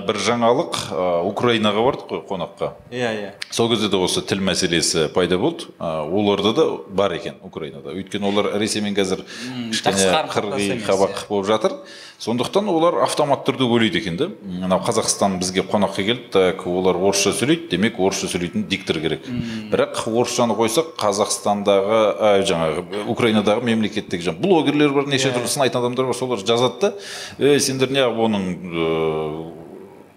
бір 0.07 0.19
жаңалық 0.27 0.79
украинаға 1.27 1.85
бардық 1.87 2.09
қой 2.11 2.23
қонаққа. 2.29 2.71
Иә 2.95 3.11
иә. 3.19 3.31
Сол 3.51 3.71
кезде 3.73 3.91
де 3.91 3.99
осы 3.99 4.23
тіл 4.23 4.41
мәселесі 4.47 5.09
пайда 5.15 5.39
болды. 5.39 5.69
Оларда 5.81 6.53
да 6.55 6.67
бар 6.89 7.17
екен 7.19 7.37
украинада. 7.43 7.95
Өйткені 7.97 8.31
олар 8.31 8.53
ресеймен 8.61 8.95
қазір 8.97 9.25
кішкене 9.73 10.11
қырғи 10.33 10.71
қабақ 10.87 11.15
иә. 11.17 11.29
болып 11.29 11.47
жатыр. 11.51 11.79
Сондықтан 12.19 12.69
олар 12.73 13.03
автомат 13.05 13.43
түрде 13.47 13.67
ойлайды 13.69 13.99
екен 14.01 14.17
да. 14.17 14.29
Мынау 14.43 14.81
қазақстан 14.87 15.37
бізге 15.41 15.65
қонаққа 15.69 16.05
келді 16.07 16.31
так 16.33 16.67
олар 16.67 16.97
орысша 16.97 17.35
сөйлейді 17.37 17.69
демек 17.75 18.01
орысша 18.01 18.31
сөйлейтін 18.33 18.65
диктор 18.71 19.01
керек. 19.01 19.27
Бірақ 19.73 20.07
орысшаны 20.09 20.57
қойсақ 20.57 20.95
қазақстандағы 20.97 22.01
ә, 22.17 22.33
жаңағы 22.49 23.05
украинадағы 23.13 23.67
мемлекеттегі 23.69 24.31
жаңағы 24.31 24.43
блогерлер 24.47 24.97
бар 24.97 25.11
неше 25.13 25.35
түрлі 25.35 25.53
сынайтын 25.53 25.83
адамдар 25.83 26.09
бар 26.09 26.17
солар 26.17 26.41
жазады 26.41 26.81
да 26.81 26.95
ей 27.39 27.61
сендер 27.61 27.93
неғып 27.93 28.25
оның 28.29 28.49
ыыы, 28.73 29.53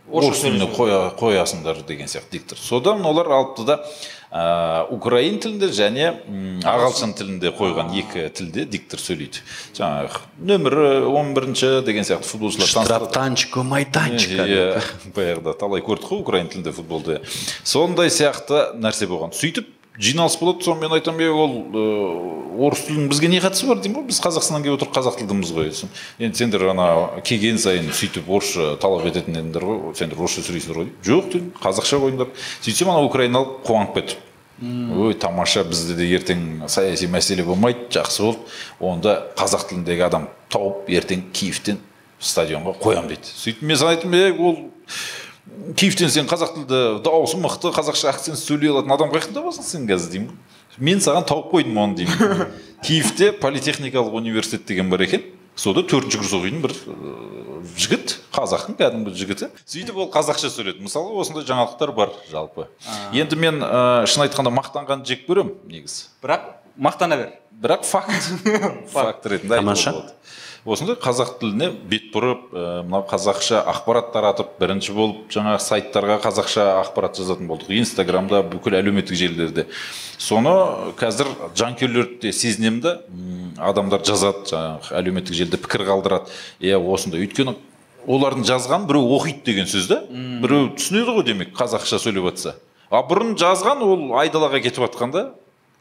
орыс 0.09 0.41
тіліне 0.41 0.69
қоя, 0.73 1.11
қоясыңдар 1.19 1.83
деген 1.87 2.07
сияқты 2.07 2.39
диктор. 2.39 2.57
Содан 2.57 3.05
олар 3.05 3.27
алыпты 3.27 3.65
да 3.67 3.83
ә, 4.29 4.85
украин 4.93 5.39
тілінде 5.41 5.71
және 5.73 6.11
ағылшын 6.67 7.15
тілінде 7.17 7.51
қойған 7.57 7.89
екі 7.97 8.27
тілде 8.35 8.65
диктор 8.69 9.01
сөйлейді. 9.01 9.41
Жаңағы 9.77 10.21
нөмірі 10.51 10.91
он 11.09 11.33
бірінші 11.33 11.71
деген 11.87 12.05
сияқты 12.05 12.29
футболшылар 12.29 12.69
штрафтанчика 12.69 13.63
майданчика 13.63 14.45
иә 14.45 14.67
баяғыда 15.15 15.55
талай 15.57 15.81
көрдік 15.81 16.11
қой 16.11 16.21
украин 16.21 16.51
тілінде 16.51 16.75
футболды. 16.75 17.19
Сондай 17.63 18.13
сияқты 18.13 18.69
нәрсе 18.77 19.09
болған. 19.09 19.33
Сөйтіп 19.33 19.78
жиналыс 19.99 20.37
болады 20.39 20.63
соны 20.63 20.85
мен 20.85 20.95
айтамын 20.95 21.25
е 21.25 21.29
ол 21.29 21.55
ә, 21.75 21.83
орыс 22.67 22.85
тілінің 22.87 23.09
бізге 23.11 23.29
не 23.31 23.41
қатысы 23.43 23.67
бар 23.67 23.81
деймін 23.83 23.99
ғой? 23.99 24.07
Біз 24.09 24.21
қазақстаннан 24.23 24.63
келіп 24.63 24.77
отырып 24.79 24.95
қазақ 24.95 25.19
тілдіміз 25.19 25.51
ғой 25.55 25.69
Сосын, 25.73 25.91
енді 26.19 26.39
сендер 26.39 26.65
ана 26.71 26.87
келген 27.27 27.59
сайын 27.59 27.91
сөйтіп 27.91 28.29
орысша 28.31 28.77
талап 28.79 29.05
ететін 29.11 29.41
едіңдер 29.41 29.67
ғой? 29.67 29.81
Сендер 29.99 30.23
орысша 30.23 30.45
сөйлейсіңдер 30.47 30.81
ғой? 30.81 30.89
Жоқ 31.03 31.29
дедім 31.33 31.51
қазақша 31.59 31.99
қойыңдар. 31.99 32.31
Сөйтсем 32.63 32.93
ана 32.93 33.03
украиналық 33.07 33.59
қуанып 33.67 33.99
кетті. 33.99 34.17
Ой 34.59 35.13
тамаша 35.15 35.63
бізде 35.63 35.95
де 35.95 36.07
ертең 36.17 36.67
саяси 36.67 37.07
мәселе 37.07 37.45
болмайды 37.47 37.87
жақсы 37.95 38.23
болды. 38.25 38.39
Онда 38.79 39.13
қазақ 39.39 39.69
тіліндегі 39.69 40.03
адам 40.09 40.27
тауып 40.51 40.89
ертең 40.91 41.29
киевтен 41.31 41.79
стадионға 42.19 42.75
қоямын 42.81 43.13
дейді. 43.13 43.31
Сөйтіп 43.39 43.63
мен 43.63 43.79
саған 43.79 43.95
айттым 43.95 44.17
е 44.19 44.25
ол 44.35 44.57
киевтен 45.75 46.09
сен 46.09 46.27
қазақ 46.29 46.53
тілді 46.55 46.79
дауысы 47.05 47.39
мықты 47.39 47.71
қазақша 47.75 48.09
акцент 48.11 48.39
сөйлей 48.39 48.71
алатын 48.71 48.93
адам 48.95 49.11
қаяқтан 49.13 49.35
табасың 49.37 49.65
сен 49.65 49.87
қазір 49.89 50.13
деймін. 50.13 50.31
Ғой 50.75 50.85
мен 50.89 51.01
саған 51.03 51.27
тауып 51.27 51.51
қойдым 51.53 51.77
оны 51.81 51.99
деймін. 51.99 52.47
Киевте 52.85 53.31
политехникалық 53.31 54.15
университет 54.15 54.65
деген 54.65 54.89
бар 54.89 55.03
екен. 55.07 55.23
Сода 55.59 55.83
төртінші 55.83 56.21
курс 56.21 56.33
оқитын 56.37 56.61
бір 56.63 56.71
ыыы, 56.87 57.63
жігіт 57.75 58.13
қазақтың 58.31 58.77
кәдімгі 58.79 59.11
жігіті. 59.19 59.49
Сөйтіп 59.67 59.97
ол 59.99 60.07
қазақша 60.13 60.47
сөйледі. 60.53 60.85
Мысалы 60.85 61.11
осындай 61.19 61.43
жаңалықтар 61.49 61.91
бар 61.97 62.13
жалпы. 62.31 62.69
Енді 63.11 63.35
мен 63.35 63.59
ә, 63.59 64.05
шын 64.07 64.23
айтқанда 64.23 64.53
мақтанғанды 64.55 65.11
жек 65.11 65.25
көремін 65.27 65.57
негізі. 65.67 66.07
Бірақ 66.23 66.47
мақтана 66.79 67.19
бер. 67.19 67.33
Бірақ 67.59 67.83
факт. 67.83 68.31
Факт. 68.93 69.25
Ретінде 69.27 69.59
Тамаша. 69.59 69.91
Осындай 70.65 70.97
қазақ 70.99 71.37
тіліне 71.39 71.69
бет 71.89 72.09
бұрып 72.13 72.51
ә, 72.51 72.63
мынау 72.83 73.05
қазақша 73.09 73.61
ақпарат 73.71 74.11
таратып 74.13 74.55
бірінші 74.59 74.95
болып 74.97 75.31
жаңағы 75.33 75.61
сайттарға 75.63 76.19
қазақша 76.23 76.65
ақпарат 76.83 77.19
жазатын 77.19 77.47
болдық. 77.49 77.71
Инстаграмда 77.79 78.41
бүкіл 78.43 78.79
әлеуметтік 78.79 79.19
желілерде. 79.19 79.67
Соны 80.17 80.53
қазір 80.99 81.31
жанкүйерлерді 81.55 82.21
де 82.27 82.33
сезінемін 82.35 82.81
да 82.83 82.95
адамдар 83.71 84.03
жазады 84.03 84.49
жаңағы 84.51 84.95
әлеуметтік 84.99 85.39
желіде 85.39 85.59
пікір 85.63 85.87
қалдырады. 85.89 86.31
Иә 86.59 86.79
осындай 86.79 87.23
өйткені 87.23 87.55
олардың 88.07 88.47
жазғанын 88.47 88.87
біреу 88.89 89.13
оқиды 89.19 89.45
деген 89.51 89.69
сөз 89.69 89.87
да. 89.91 90.01
Біреу 90.09 90.73
түсінеді 90.75 91.15
ғой 91.19 91.27
демек 91.27 91.55
қазақша 91.57 91.99
сөйлеп 92.01 92.31
жатса 92.31 92.55
а 92.89 93.03
бұрын 93.05 93.35
жазған 93.37 93.83
ол 93.85 94.05
айдалаға 94.17 94.61
кетіп 94.63 94.87
жатқан 94.87 95.13
да. 95.13 95.23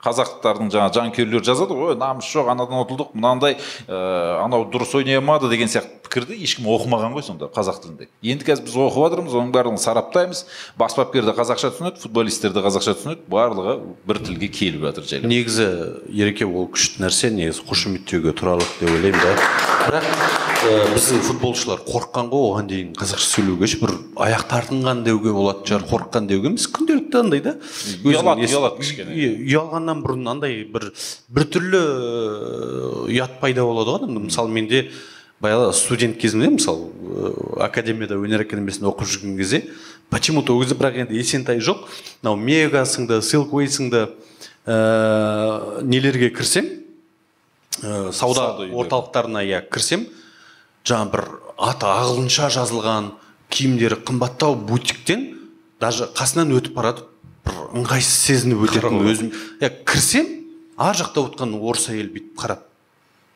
Қазақтардың 0.04 0.72
жаңағы 0.74 0.94
жанкүйерлері 0.98 1.48
жазады 1.48 1.74
ғой 1.74 1.92
ой 1.92 1.98
намыс 1.98 2.28
жоқ 2.30 2.52
анадан 2.52 2.82
ұтылдық 2.84 3.14
мынандай 3.18 3.56
ә, 3.88 4.44
анау 4.44 4.68
дұрыс 4.70 4.94
ойнай 4.98 5.18
алмады 5.18 5.50
деген 5.50 5.70
сияқты 5.70 5.98
пікірді 6.08 6.38
ешкім 6.44 6.68
оқымаған 6.72 7.14
ғой 7.16 7.24
сонда 7.26 7.50
қазақ 7.52 7.82
тілінде. 7.82 8.08
Енді 8.24 8.46
қазір 8.48 8.64
біз 8.64 8.76
оқып 8.80 9.04
жатырмыз 9.04 9.36
оның 9.36 9.52
барлығын 9.52 9.82
сараптаймыз. 9.82 10.44
Бас 10.80 10.96
бапкер 10.96 11.28
де 11.28 11.36
қазақша 11.36 11.72
түсінеді 11.74 12.02
футболисттер 12.04 12.56
де 12.56 12.64
қазақша 12.64 12.96
түсінеді. 12.96 13.28
Барлығы 13.28 13.78
бір 14.08 14.22
тілге 14.24 14.48
келіп 14.48 14.88
жатыр 14.88 15.08
жайлап 15.12 15.32
негізі 15.34 15.70
ереке 16.08 16.48
ол 16.48 16.70
күшті 16.72 17.04
нәрсе. 17.04 17.32
Негізі 17.34 17.66
қошеметтеуге 17.68 18.36
тұрарлық 18.40 18.78
деп 18.80 18.94
ойлаймын 18.96 19.20
да. 19.20 19.34
Бірақ 19.88 20.47
біздің 20.68 21.20
футболшылар 21.25 21.80
қорыққан 21.87 22.28
ғой 22.32 22.44
оған 22.48 22.68
дейін 22.68 22.88
қазақша 22.98 23.26
сөйлеуге 23.32 23.68
ше. 23.70 23.78
Бір 23.80 23.92
аяқ 24.20 24.44
тартынған 24.50 25.02
деуге 25.06 25.32
болатын 25.34 25.66
шығар 25.70 25.84
қорыққан 25.88 26.28
деуге. 26.28 26.50
Емес 26.52 26.66
күнделікті 26.72 27.20
андай 27.20 27.42
да. 27.44 27.54
Ұялады, 28.04 28.46
ұялады 28.48 28.82
кішкене. 28.82 29.14
Иә, 29.14 29.30
ұялғаннан 29.48 30.02
бұрын 30.04 30.32
андай 30.34 30.64
бір 30.68 30.90
біртүрлі 31.32 31.80
ә, 31.80 33.06
ұят 33.08 33.38
пайда 33.40 33.64
болады 33.68 33.94
ғой 33.94 34.02
адамда 34.02 34.25
мысалы 34.26 34.52
менде 34.52 34.84
баяғыда 35.40 35.72
студент 35.78 36.18
кезімде 36.20 36.50
мысалы 36.59 36.90
ә, 36.90 37.33
академияда 37.68 38.18
өнер 38.20 38.44
академиясында 38.44 38.90
оқып 38.92 39.09
жүрген 39.09 39.38
кезде 39.38 39.64
почему 40.11 40.42
то 40.42 40.57
ол 40.57 40.62
кезде 40.62 40.76
бірақ 40.76 41.00
енді 41.04 41.18
есентай 41.18 41.62
жоқ. 41.64 41.87
Мынау 42.22 42.37
мега 42.37 42.85
сынды 42.85 43.22
силквей 43.22 43.68
сынды 43.68 44.09
ә, 44.66 45.83
нелерге 45.83 46.31
кірсем 46.31 46.68
ә, 47.83 48.12
сауда 48.12 48.54
орталықтарына 48.68 49.46
иә 49.46 49.64
кірсем 49.70 50.09
жаңағы 50.88 51.12
бір 51.12 51.24
аты 51.68 51.88
ағылшынша 51.90 52.48
жазылған 52.55 53.11
киімдері 53.53 54.01
қымбаттау 54.09 54.57
бутиктен 54.68 55.27
даже 55.81 56.09
қасынан 56.16 56.55
өтіп 56.57 56.77
барады. 56.79 57.05
Бір 57.46 57.61
ыңғайсыз 57.81 58.24
сезініп 58.29 58.64
өтетін 58.68 59.05
өзім. 59.09 59.31
Иә 59.61 59.70
кірсем 59.88 60.27
ар 60.77 60.96
жақта 60.98 61.24
отқан 61.29 61.55
орыс 61.59 61.88
әйел 61.92 62.11
бүйтіп 62.12 62.35
қарап 62.40 62.64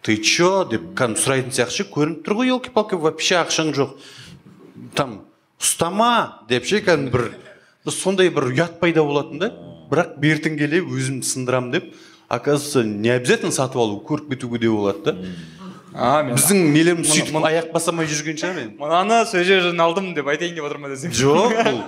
ты 0.03 0.17
че 0.19 0.65
деп 0.71 0.93
кәдімгі 0.99 1.23
сұрайтын 1.23 1.55
сияқты 1.55 1.79
ше 1.79 1.85
көрініп 1.93 2.25
тұр 2.27 2.41
ғой 2.41 2.51
елки 2.57 2.73
палки 2.75 2.99
вообще 2.99 3.39
ақшаң 3.39 3.71
жоқ. 3.77 3.93
Там 4.99 5.21
ұстама! 5.63 6.43
деп 6.51 6.67
ше 6.67 6.83
кәдімгі 6.83 7.13
бір 7.15 7.93
сондай 7.95 8.33
бір 8.35 8.51
ұят 8.51 8.81
пайда 8.81 9.05
болатын 9.07 9.39
да. 9.39 9.53
Бірақ 9.93 10.17
бертін 10.19 10.59
келе 10.59 10.83
өзім 10.83 11.23
сындырамын 11.23 11.71
деп 11.77 11.95
оказывается 12.29 12.83
не 12.83 13.11
обязательно 13.11 13.53
сатып 13.53 13.77
алу 13.77 14.01
көріп 14.09 14.33
кетуге 14.35 14.59
де 14.59 14.71
болады 14.71 15.05
да. 15.05 15.17
А 15.95 16.23
мен 16.25 16.37
біздің 16.37 16.61
нелеріміз 16.73 17.11
сөйтіп 17.13 17.35
мұны- 17.37 17.51
аяқ 17.53 17.71
басамай 17.75 18.07
жүрген 18.11 18.39
шығар 18.41 18.61
енді 18.65 18.79
мынаны 18.81 19.23
сол 19.29 19.45
жерден 19.47 19.81
алдым 19.85 20.13
деп 20.17 20.29
айтайын 20.33 20.55
деп 20.57 20.69
отырмын 20.69 20.95
десем 20.95 21.13
жоқ 21.13 21.57
бұл 21.69 21.81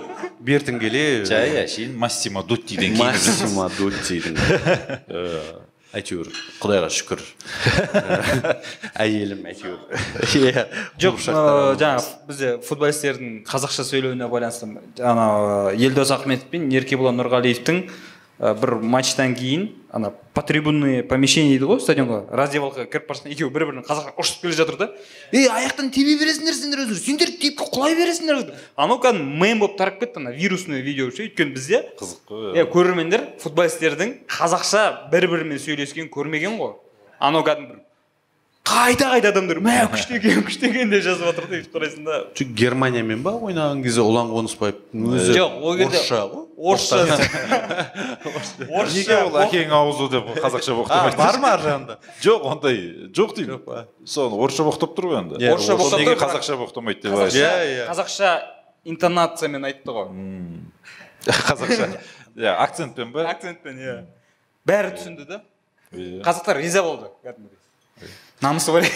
бертін 0.45 0.79
келе 0.81 1.05
жай 1.25 1.55
әшейін 1.65 1.95
массимо 1.97 2.43
жүрсіз 2.45 2.99
массимо 2.99 3.69
дуттидің 3.79 4.37
Э, 5.05 5.41
әйтеуір 5.95 6.27
құдайға 6.59 6.89
шүкір. 6.91 7.21
Әйелім 9.03 9.45
әйтеуір. 9.47 9.77
Иә 10.41 10.65
жоқ 11.01 11.21
жаңағы 11.23 12.09
бізде 12.27 12.49
футболистердің 12.67 13.37
қазақша 13.47 13.85
сөйлеуіне 13.87 14.27
байланысты 14.31 14.67
ана 14.99 15.71
елдос 15.75 16.11
ахметов 16.15 16.51
пен 16.51 16.67
еркебұлан 16.73 17.15
нұрғалиевтің 17.21 17.85
бір 18.39 18.75
матчтан 18.83 19.35
кейін 19.35 19.69
ана 19.95 20.11
потрибунный 20.35 21.03
помещение 21.07 21.55
дейді 21.55 21.69
ғой 21.69 21.79
стадионға. 21.79 22.25
Раздевалкаға 22.35 22.89
кіріп 22.91 23.07
бара 23.07 23.19
жатқан 23.19 23.31
екеуі 23.31 23.53
бір 23.55 23.65
біріне 23.69 23.83
қазақша 23.87 24.11
ұрысып 24.19 24.41
келе 24.43 24.57
жатыр 24.57 24.77
да. 24.81 24.89
Ей 25.31 25.47
аяқтан 25.47 25.87
тебе 25.95 26.17
бересіңдер 26.19 26.57
сендер 26.57 26.83
өздері 26.83 26.99
сендер 26.99 27.31
тепкі 27.31 27.69
құлай 27.71 27.95
бересіңдер 27.95 28.51
анау 28.75 28.99
кәдімгі 28.99 29.39
мем 29.39 29.63
болып 29.63 29.77
тарап 29.79 30.01
кетті 30.03 30.19
ана 30.19 30.35
вирусный 30.35 30.81
видео 30.81 31.07
ше. 31.11 31.29
Өйткені 31.29 31.55
бізде 31.55 31.85
қызық 31.95 32.27
қой 32.27 32.59
иә 32.59 32.67
көрермендер 32.75 33.23
футболистердің 33.39 34.17
қазақша 34.27 35.09
бір 35.15 35.29
бірімен 35.31 35.63
сөйлескенін 35.63 36.11
көрмеген 36.11 36.59
ғой. 36.59 36.75
Анау 37.23 37.47
кәдімгі 37.47 37.71
бір 37.71 37.84
қайта 38.65 39.05
қайта 39.13 39.29
адамдар 39.29 39.59
мә 39.61 39.75
күшті 39.93 40.15
екен 40.17 40.41
күшті 40.47 40.69
екен 40.71 40.89
деп 40.89 41.03
жазып 41.05 41.27
жатыр 41.29 41.45
да 41.51 41.57
өйтіп 41.59 41.75
қарайсың 41.75 42.05
да 42.07 42.15
Жоқ, 42.33 42.53
германиямен 42.57 43.21
ба 43.25 43.35
ойнаған 43.37 43.83
кезде 43.85 44.01
ұлан 44.01 44.31
қонысбаевтың 44.33 45.05
өзі 45.13 45.35
Жоқ, 45.37 45.59
ол 45.61 45.77
кезде- 45.77 45.99
орысша 46.01 46.21
ғой. 46.31 46.43
орысша. 46.57 46.97
Неге 48.95 49.17
ол 49.21 49.37
әкең 49.43 49.69
аузы 49.75 50.07
деп 50.15 50.31
қазақша 50.41 50.77
боқтамайды 50.79 51.17
бар 51.19 51.37
ма 51.43 51.51
ар 51.53 51.61
жағында? 51.65 51.97
Жоқ 52.25 52.47
ондай 52.51 52.79
жоқ 53.13 53.35
деймін. 53.37 53.53
Жоқ 53.53 53.63
па? 53.69 53.85
Соны 54.05 54.39
орысша 54.41 54.65
боқтап 54.65 54.95
тұр 54.97 55.11
ғой 55.11 55.19
енді. 55.21 55.37
Иә, 55.45 55.53
орысша 55.53 55.77
боқтап 55.77 55.99
неге 56.01 56.15
қазақша 56.17 56.57
боқтамайды 56.63 57.01
деп 57.05 57.13
Иә, 57.13 57.53
иә. 57.69 57.87
қазақша 57.91 58.33
интонациямен 58.85 59.63
айтты 59.69 59.91
ғой. 59.93 60.09
Қазақша. 61.25 61.91
Иә 62.35 62.55
акцентпен 62.65 63.11
ба? 63.13 63.29
Акцентпен 63.29 63.77
иә. 63.77 63.99
Бәрі 64.65 64.95
түсінді 64.97 65.27
да. 65.29 65.41
Иә. 65.93 66.21
қазақтар 66.25 66.57
риза 66.57 66.81
болды 66.83 67.11
кәдімгідей. 67.23 68.09
Намысы 68.41 68.71
бар 68.75 68.87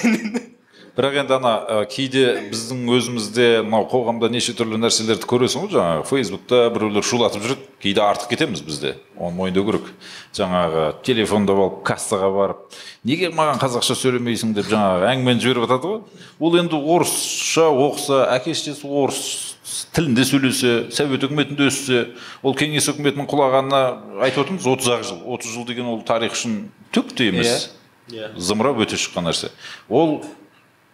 бірақ 1.00 1.16
енді 1.22 1.34
ана 1.38 1.52
ә, 1.64 1.76
кейде 1.88 2.26
біздің 2.50 2.82
өзімізде 2.92 3.46
мынау 3.64 3.86
қоғамда 3.88 4.28
неше 4.34 4.52
түрлі 4.58 4.76
нәрселерді 4.82 5.28
көресің 5.30 5.64
ғой 5.64 5.72
жаңағы. 5.78 6.02
Фейсбукта 6.10 6.60
біреулер 6.76 7.06
шулатып 7.08 7.46
жүреді 7.46 7.68
кейде 7.80 8.04
артық 8.04 8.34
кетеміз 8.34 8.64
бізде. 8.68 8.98
Оны 9.16 9.38
мойындау 9.38 9.64
керек. 9.70 9.88
Жаңағы 10.36 10.84
телефонды 11.08 11.56
алып 11.56 11.80
кассаға 11.88 12.32
барып 12.36 12.82
неге 13.08 13.32
маған 13.32 13.62
қазақша 13.62 13.96
сөйлемейсің 13.96 14.52
деп 14.58 14.68
жаңағы 14.74 15.08
әңгімені 15.14 15.46
жіберіп 15.46 15.70
жатады 15.70 15.94
ғой. 15.94 16.04
Ол 16.40 16.60
енді 16.60 16.84
орысша 16.84 17.70
оқыса 17.72 18.26
әке 18.36 18.58
шешесі 18.58 18.92
орыс 18.92 19.56
тілінде 19.96 20.28
сөйлесе 20.28 20.78
совет 20.92 21.24
үкіметінде 21.24 21.70
өссе 21.70 22.08
ол 22.44 22.58
кеңес 22.60 22.92
үкіметінің 22.92 23.30
құлағанына 23.30 23.82
айтып 24.26 24.44
отырмыз 24.44 24.68
отыз 24.68 24.94
ақ 24.98 25.04
жыл 25.08 25.22
отыз 25.38 25.54
жыл 25.54 25.68
деген 25.70 25.88
ол 25.94 26.02
тарих 26.04 26.36
үшін 26.36 26.66
түк 26.92 27.14
те 27.16 27.30
емес. 27.32 27.70
Иә. 28.10 28.32
зымырап 28.38 28.80
өте 28.82 28.98
шыққан 28.98 29.30
нәрсе. 29.30 29.52
Ол 29.90 30.24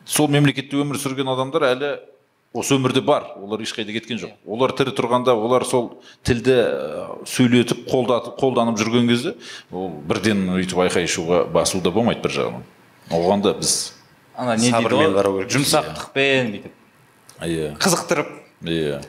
сол 0.05 0.27
мемлекетте 0.27 0.77
өмір 0.77 0.99
сүрген 0.99 1.29
адамдар 1.31 1.63
әлі 1.71 1.91
осы 2.55 2.75
өмірде 2.77 3.01
бар. 3.01 3.25
Олар 3.41 3.59
ешқайда 3.59 3.91
кеткен 3.95 4.19
жоқ. 4.21 4.31
Олар 4.47 4.71
тірі 4.75 4.93
тұрғанда 4.95 5.33
олар 5.35 5.65
сол 5.65 5.97
тілді 6.23 6.55
сөйлетіп 7.27 7.85
қолдатып 7.89 8.37
қолданып 8.39 8.79
жүрген 8.79 9.07
кезде 9.09 9.35
ол 9.71 9.89
бірден 10.07 10.47
өйтіп 10.55 10.85
айқай 10.87 11.07
шуға 11.07 11.43
басу 11.51 11.81
да 11.81 11.91
болмайды 11.91 12.21
бір 12.23 12.31
жағынан. 12.37 12.63
Оған 13.11 13.43
да 13.43 13.53
біз 13.53 13.93
ана 14.35 14.55
не 14.55 14.69
дейді 14.69 14.77
Сабырмен 14.77 15.11
ғой 15.11 15.19
қарау 15.19 15.37
керек. 15.39 15.51
жұмсақтықпен 15.55 16.51
бүйтіп 16.55 16.71
иә. 17.41 17.75
Қызықтырып. 17.79 18.31
Иә. 18.65 19.01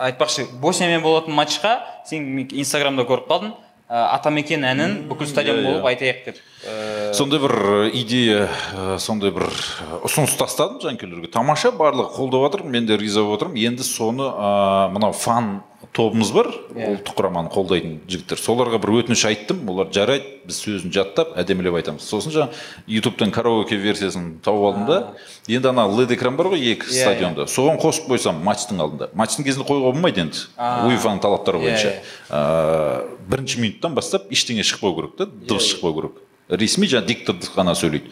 Айтпақшы 0.00 0.46
боснямен 0.60 1.02
болатын 1.02 1.34
матчқа 1.36 1.78
сен 2.08 2.24
инстаграмда 2.50 3.04
көріп 3.06 3.28
қалдым 3.28 3.52
ә, 3.52 3.63
атамекен 3.88 4.64
әнін 4.64 4.94
бүкіл 5.10 5.28
стадион 5.28 5.58
иә, 5.60 5.64
болып 5.66 5.84
иә. 5.84 5.90
айтайық 5.92 6.20
деп 6.24 6.38
ә, 6.64 7.12
сондай 7.12 7.40
бір 7.42 7.52
э, 7.52 7.90
идея 8.00 8.46
э, 8.72 8.96
сондай 8.98 9.30
бір 9.34 9.44
э, 9.44 9.98
ұсыныс 10.08 10.38
тастадым 10.40 10.80
жанкүйерлерге 10.80 11.28
тамаша 11.34 11.68
барлығы 11.76 12.14
қолдап 12.16 12.46
жатыр 12.46 12.64
мен 12.64 12.88
де 12.88 12.96
риза 12.96 13.20
болып 13.20 13.42
отырмын 13.42 13.60
енді 13.60 13.84
соны 13.84 14.24
ә, 14.24 14.88
мынау 14.94 15.12
фан 15.12 15.58
тобымыз 15.94 16.30
бар. 16.34 16.48
Иә. 16.74 16.88
ұлттық 16.96 17.14
құраманы 17.14 17.50
қолдайтын 17.54 17.92
жігіттер. 18.10 18.40
Соларға 18.42 18.80
бір 18.82 18.90
өтініш 18.98 19.22
айттым. 19.30 19.60
Олар 19.70 19.92
жарайды 19.94 20.40
біз 20.48 20.58
сөзін 20.64 20.90
жаттап 20.92 21.36
әдемілеп 21.38 21.76
айтамыз. 21.78 22.02
Сосын 22.02 22.34
жаңа 22.34 22.50
ютубтан 22.90 23.30
караоке 23.30 23.78
версиясын 23.78 24.40
тауып 24.42 24.66
алдым 24.72 24.86
да 24.90 24.98
енді 25.46 25.70
ана 25.70 25.86
лед 25.94 26.10
экран 26.16 26.34
бар 26.36 26.50
ғой 26.50 26.58
екі 26.74 26.90
Иә, 26.90 27.04
стадионда. 27.06 27.46
соған 27.46 27.78
қосып 27.78 28.10
қойсам 28.10 28.42
матчтың 28.42 28.82
алдында. 28.82 29.08
Матчтың 29.14 29.46
кезінде 29.46 29.68
қоюға 29.70 29.92
болмайды 29.94 30.20
енді. 30.26 30.42
Уефаның 30.58 31.22
талаптары 31.22 31.58
Иә, 31.58 31.62
бойынша. 31.62 31.94
иә. 31.94 32.02
Ә, 32.30 33.18
бірінші 33.30 33.60
минуттан 33.62 33.94
бастап 33.94 34.26
ештеңе 34.34 34.66
шықпау 34.66 34.96
керек 34.98 35.16
та 35.16 35.26
дыбыс 35.26 35.70
шықпау 35.76 35.94
керек. 35.94 36.12
Ресми 36.50 36.84
жаңағы 36.90 37.06
диктор 37.06 37.36
ғана 37.56 37.72
сөйлейді. 37.78 38.10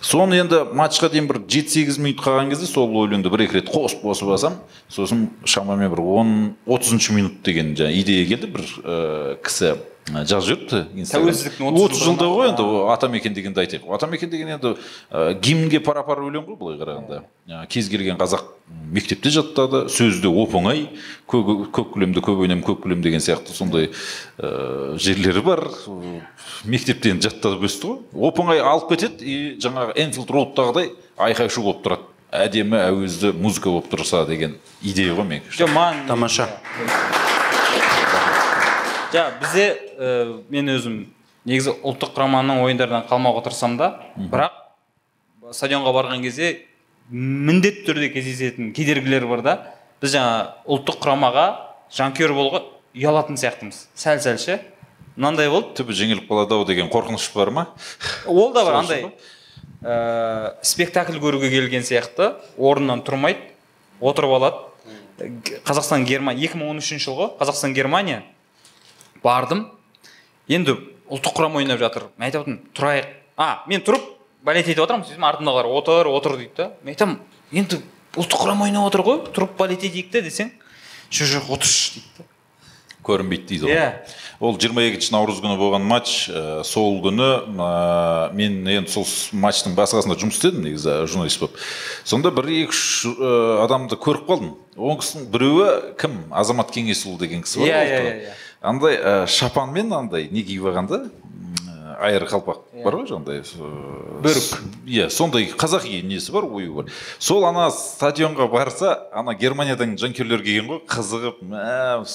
Соны 0.00 0.40
енді 0.40 0.62
матчқа 0.76 1.10
дейін 1.12 1.28
бір 1.28 1.40
жеті 1.46 1.74
сегіз 1.74 1.98
минут 2.00 2.22
қалған 2.24 2.50
кезде 2.52 2.66
сол 2.66 2.88
өлеңді 2.88 3.30
бір 3.32 3.44
екі 3.46 3.60
рет 3.60 3.70
қосып 3.72 4.02
қосып 4.04 4.32
алсам 4.32 4.56
сосын 4.88 5.28
шамамен 5.44 5.92
бір 5.92 6.00
он 6.00 6.32
отызыншы 6.66 7.12
минут 7.12 7.42
деген 7.44 7.74
жаңағы 7.76 8.00
идея 8.00 8.26
келді. 8.32 8.50
Бір 8.56 8.64
ә, 8.80 9.36
кісі 9.44 9.74
жазып 10.08 10.46
жіберіпті. 10.48 11.04
Тәуелсіздіктің 11.10 11.68
30 11.70 11.84
отыз 11.84 12.02
жылда 12.02 12.26
ғой 12.30 12.50
енді 12.50 12.64
атамекен 12.92 13.34
дегенді 13.34 13.62
айтайық. 13.62 13.86
Атамекен 13.94 14.30
деген 14.30 14.48
енді 14.56 14.72
ә, 15.10 15.34
гимнге 15.38 15.80
пара 15.84 16.02
пар 16.06 16.22
өлең 16.24 16.46
ғой 16.48 16.58
былай 16.58 16.78
қарағанда. 16.80 17.20
Ә, 17.46 17.62
кез 17.70 17.88
келген 17.92 18.18
қазақ 18.18 18.48
мектепте 18.90 19.30
жаттады 19.30 19.84
сөзі 19.92 20.24
де 20.24 20.32
оп 20.32 20.54
оңай 20.58 20.88
көк, 21.30 21.70
кілемді 21.94 22.24
көп 22.26 22.42
ойнаймын 22.42 22.64
көк 22.66 22.82
кілем 22.84 23.02
деген 23.04 23.22
сияқты 23.22 23.54
сондай 23.54 23.90
ә, 24.38 24.96
жерлері 24.98 25.44
бар. 25.46 25.66
Ә, 25.86 26.20
мектепте 26.64 27.14
енді 27.14 27.28
жаттап 27.28 27.62
өсті 27.62 27.92
ғой. 27.94 27.98
Оп 28.30 28.42
оңай 28.42 28.62
алып 28.62 28.90
кетеді 28.94 29.24
и 29.24 29.40
жаңағы 29.62 29.98
энфилд 30.00 30.34
роудтағыдай 30.36 30.94
айқай 31.18 31.52
шу 31.52 31.66
болып 31.66 31.84
тұрады. 31.86 32.08
Әдемі 32.30 32.78
әуезді 32.78 33.32
музыка 33.34 33.72
болып 33.72 33.90
тұрса 33.90 34.22
деген 34.28 34.54
идея 34.82 35.16
ғой 35.18 35.26
менікі 35.26 35.58
жоқ 35.58 35.74
маған 35.74 36.06
тамаша. 36.06 36.46
Жа 39.12 39.26
бізде 39.40 39.64
ә, 39.98 40.42
мен 40.50 40.70
өзім 40.74 40.96
негізі 41.48 41.74
ұлттық 41.86 42.12
құраманың 42.16 42.62
ойындарынан 42.64 43.06
қалмауға 43.10 43.44
тырысамын 43.46 43.78
да. 43.80 43.88
Бірақ 44.16 44.56
стадионға 45.56 45.94
барған 45.96 46.22
кезде 46.24 46.50
міндетті 47.10 47.86
түрде 47.88 48.10
кездесетін 48.14 48.72
кедергілер 48.76 49.26
бар 49.30 49.42
да. 49.46 49.56
Біз 50.02 50.14
жаңа 50.14 50.36
ұлттық 50.68 51.00
құрамаға 51.02 51.46
жанкүйер 51.96 52.34
болуға 52.36 52.62
ұялатын 52.94 53.40
сияқтымыз. 53.40 53.82
Сәл 53.98 54.22
сәл 54.22 54.38
ше. 54.40 54.60
Мынандай 55.16 55.50
болды. 55.50 55.74
Түбі 55.80 55.96
жеңіліп 55.96 56.30
қалады 56.30 56.56
ау 56.56 56.64
деген 56.68 56.90
қорқыныш 56.92 57.30
бар 57.34 57.50
ма? 57.50 57.66
Ол 58.26 58.52
да 58.54 58.64
бар 58.64 58.80
андай. 58.80 59.10
ә, 59.82 60.54
спектакль 60.62 61.18
көруге 61.18 61.50
келген 61.50 61.82
сияқты. 61.82 62.34
Орнынан 62.56 63.02
тұрмайды 63.02 63.50
отырып 64.00 64.36
алады. 64.38 64.66
Қазақстан 65.66 66.06
германия 66.08 66.48
2013 66.48 67.02
жылғы 67.02 67.32
қазақстан 67.40 67.74
германия 67.76 68.22
бардым. 69.24 69.66
Енді 70.50 70.76
ұлттық 71.10 71.36
құрама 71.36 71.60
ойнап 71.60 71.80
жатыр. 71.82 72.08
Мен 72.16 72.28
айтып 72.28 72.44
отырмын 72.44 72.62
тұрайық. 72.76 73.12
А 73.36 73.50
мен 73.70 73.84
тұрып 73.86 74.08
балет 74.46 74.68
етіп 74.68 74.84
отырмын 74.86 75.06
сөйтсем 75.06 75.26
артымдағылар 75.28 75.70
отыр 75.80 76.10
отыр 76.10 76.36
дейді 76.40 76.56
да. 76.56 76.70
Мен 76.82 76.94
айтамын 76.94 77.18
енді 77.52 77.80
ұлттық 78.16 78.44
құрама 78.46 78.68
ойнап 78.68 78.90
отыр 78.90 79.04
ғой 79.06 79.22
тұрып 79.30 79.56
балет 79.58 79.84
етейік 79.84 80.10
те 80.14 80.22
десең 80.24 80.52
жоқ 81.10 81.32
жоқ 81.36 81.54
отыршы 81.56 81.98
дейді 81.98 82.18
да. 82.18 82.26
Көрінбейді 83.00 83.46
дейді 83.48 83.64
ғой. 83.64 83.76
Иә. 83.76 84.18
Ол 84.44 84.56
22 84.60 85.08
наурыз 85.14 85.40
күні 85.40 85.56
болған 85.60 85.86
матч 85.88 86.28
ә, 86.28 86.60
сол 86.68 86.98
күні 87.04 87.28
ә, 87.48 88.28
мен 88.36 88.58
енді 88.68 88.92
сол 88.92 89.06
матчтың 89.40 89.72
басқасында 89.76 90.18
жұмыс 90.20 90.36
істедім 90.36 90.66
негізі 90.66 90.98
журналист 91.08 91.40
болып. 91.40 91.56
Сонда 92.04 92.32
бір 92.32 92.50
екі 92.52 92.74
үш 92.74 92.82
ә, 93.08 93.32
адамды 93.64 93.96
көріп 94.00 94.28
қалдым. 94.28 94.52
Ол 94.76 95.00
кісінің 95.00 95.26
біреуі 95.32 95.70
кім? 96.00 96.20
Азамат 96.28 96.72
кеңесұлы 96.76 97.16
деген 97.24 97.44
кісі 97.44 97.62
бар 97.64 97.70
Иә, 97.70 97.80
ғой 97.80 97.88
иә, 97.88 98.00
ортада. 98.00 98.36
Иә, 98.60 98.66
иә. 98.66 98.68
андай 98.68 98.96
ә, 98.96 99.26
шапанмен 99.26 99.92
андай 99.92 100.28
не 100.30 100.42
киіп 100.42 100.64
алған 100.70 100.86
да 100.88 101.10
айыр 102.00 102.24
қалпақ 102.28 102.82
бар 102.84 102.96
ғой 102.96 103.06
жаңағыдай 103.10 103.42
бөрік. 104.24 104.46
иә 104.86 105.08
сондай 105.10 105.50
қазақи 105.52 106.02
несі 106.06 106.32
бар 106.32 106.44
ою 106.44 106.74
бар. 106.74 106.86
Сол 107.18 107.44
ана 107.44 107.68
стадионға 107.70 108.48
барса 108.50 109.08
ана 109.12 109.34
германиядан 109.34 109.96
жанкүйерлер 110.00 110.42
келген 110.44 110.70
ғой 110.70 110.80
қызығып 110.88 111.42
мә, 111.44 112.06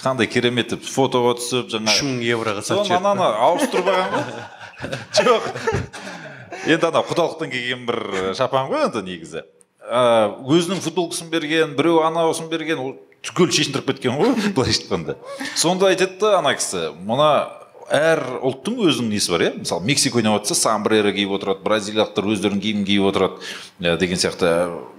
қандай 0.00 0.26
керемет 0.30 0.74
деп 0.74 0.82
фотоға 0.86 1.36
түсіп 1.38 1.68
үш 1.68 1.76
жаңағы. 1.76 2.08
Мың 2.08 2.24
евроға 2.26 2.64
соны 2.66 2.96
ананы 2.98 3.30
ауыстырып 3.46 3.92
алған 3.92 4.12
ғой. 4.16 4.42
Жоқ. 5.20 5.48
Енді 6.66 6.90
ана 6.90 7.04
құдалықтан 7.06 7.52
келген 7.52 7.86
бір 7.86 8.34
шапан 8.38 8.70
ғой 8.72 8.88
енді 8.88 9.04
негізі. 9.06 9.44
Ә, 9.90 10.34
өзінің 10.46 10.82
футболкасын 10.84 11.30
берген 11.30 11.76
біреу 11.78 12.02
анауысын 12.06 12.50
берген 12.50 12.82
түгел 13.26 13.50
шешіндіріп 13.52 13.92
кеткен 13.92 14.18
ғой 14.18 14.34
былайша 14.56 14.84
айтқанда. 14.84 15.16
Сонда 15.56 15.90
айтады 15.92 16.18
да 16.20 16.38
ана 16.38 16.54
кісі 16.56 16.90
мына 17.06 17.30
әр 17.90 18.22
ұлттың 18.46 18.78
өзінің 18.86 19.10
несі 19.10 19.32
бар 19.34 19.44
иә? 19.44 19.52
Мысалы 19.58 19.84
мексика 19.84 20.20
ойнап 20.20 20.38
жатса 20.40 20.54
самбрера 20.54 21.12
киіп 21.12 21.34
отырады 21.36 21.64
бразилиялықтар 21.66 22.28
өздерінің 22.32 22.62
киімін 22.62 22.84
киіп 22.86 23.08
отырады 23.10 23.40
ә, 23.82 23.96
деген 23.98 24.20
сияқты. 24.20 24.52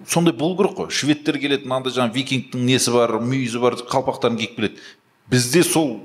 Сондай 0.07 0.35
болу 0.35 0.57
керек 0.59 0.75
қой. 0.77 0.91
Шведтер 0.91 1.39
келеді 1.39 1.69
мынандай 1.69 1.95
жаңағы 1.95 2.17
викингтің 2.19 2.65
несі 2.67 2.91
бар 2.91 3.15
мүйізі 3.23 3.61
бар 3.63 3.79
қалпақтарын 3.79 4.37
киіп 4.41 4.57
келеді. 4.59 4.83
Бізде 5.31 5.63
сол 5.63 5.95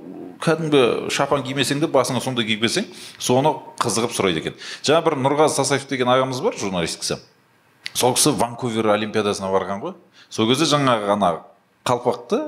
кәдімгі 0.44 1.11
шапан 1.11 1.42
кимесең 1.42 1.83
де 1.83 1.90
басыңа 1.90 2.22
сондай 2.22 2.46
киіп 2.46 2.62
келсең 2.66 2.87
соны 3.18 3.57
қызығып 3.83 4.14
сұрайды 4.14 4.42
екен 4.44 4.57
жаңа 4.85 5.02
бір 5.09 5.16
нұрғазы 5.24 5.59
сасаев 5.59 5.88
деген 5.90 6.12
ағамыз 6.12 6.42
бар 6.44 6.55
журналист 6.61 7.00
кісі. 7.00 7.18
Сол 7.96 8.14
кісі 8.14 8.37
ванкувер 8.37 8.92
олимпиадасына 8.94 9.50
барған 9.50 9.83
ғой. 9.83 9.96
Сол 10.29 10.50
кезде 10.50 10.68
жаңағы 10.68 11.14
ана 11.16 11.33
қалпақты 11.87 12.40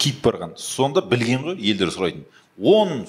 киіп 0.00 0.24
барған. 0.26 0.56
Сонда 0.60 1.02
білген 1.02 1.46
ғой 1.46 1.60
елдер 1.60 1.92
сұрайтын. 1.94 2.26
Он 2.58 3.06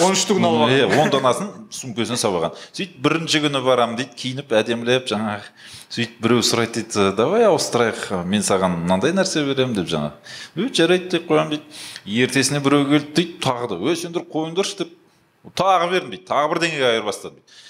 он 0.00 0.14
штугін 0.16 0.46
алып 0.48 0.62
алған. 0.64 0.72
иә 0.72 1.00
он 1.02 1.10
данасын 1.12 1.48
сумкасына 1.68 2.16
салып 2.16 2.38
алған 2.38 2.54
сөйтіп 2.72 2.94
бірінші 3.04 3.42
күні 3.44 3.60
барамын 3.60 3.98
дейді 3.98 4.14
киініп 4.16 4.54
әдемілеп 4.56 5.10
жаңағы 5.10 5.50
сөйтіп 5.92 6.22
біреу 6.24 6.44
сұрайды 6.48 6.80
дейді 6.80 7.10
давай 7.18 7.44
ауыстырайық 7.44 8.22
мен 8.24 8.40
саған 8.40 8.78
мынандай 8.86 9.12
нәрсе 9.12 9.44
беремін 9.44 9.76
деп 9.76 9.90
жаңағы. 9.92 10.72
Жарайды 10.72 11.10
деп 11.12 11.28
қоямын 11.28 11.52
дейді. 11.52 11.76
Ертесіне 12.24 12.62
біреу 12.64 12.88
келді 12.88 13.12
дейді 13.18 13.36
тағы 13.44 13.68
да 13.74 13.76
ө 13.76 13.96
сендер 14.00 14.24
қойыңдаршы 14.32 14.78
деп. 14.80 14.96
Тағы 15.52 15.90
бердім 15.92 16.16
дейді 16.16 16.24
тағы 16.30 16.54
бірдеңеге 16.54 16.88
айырбастады 16.94 17.36
дейді. 17.36 17.60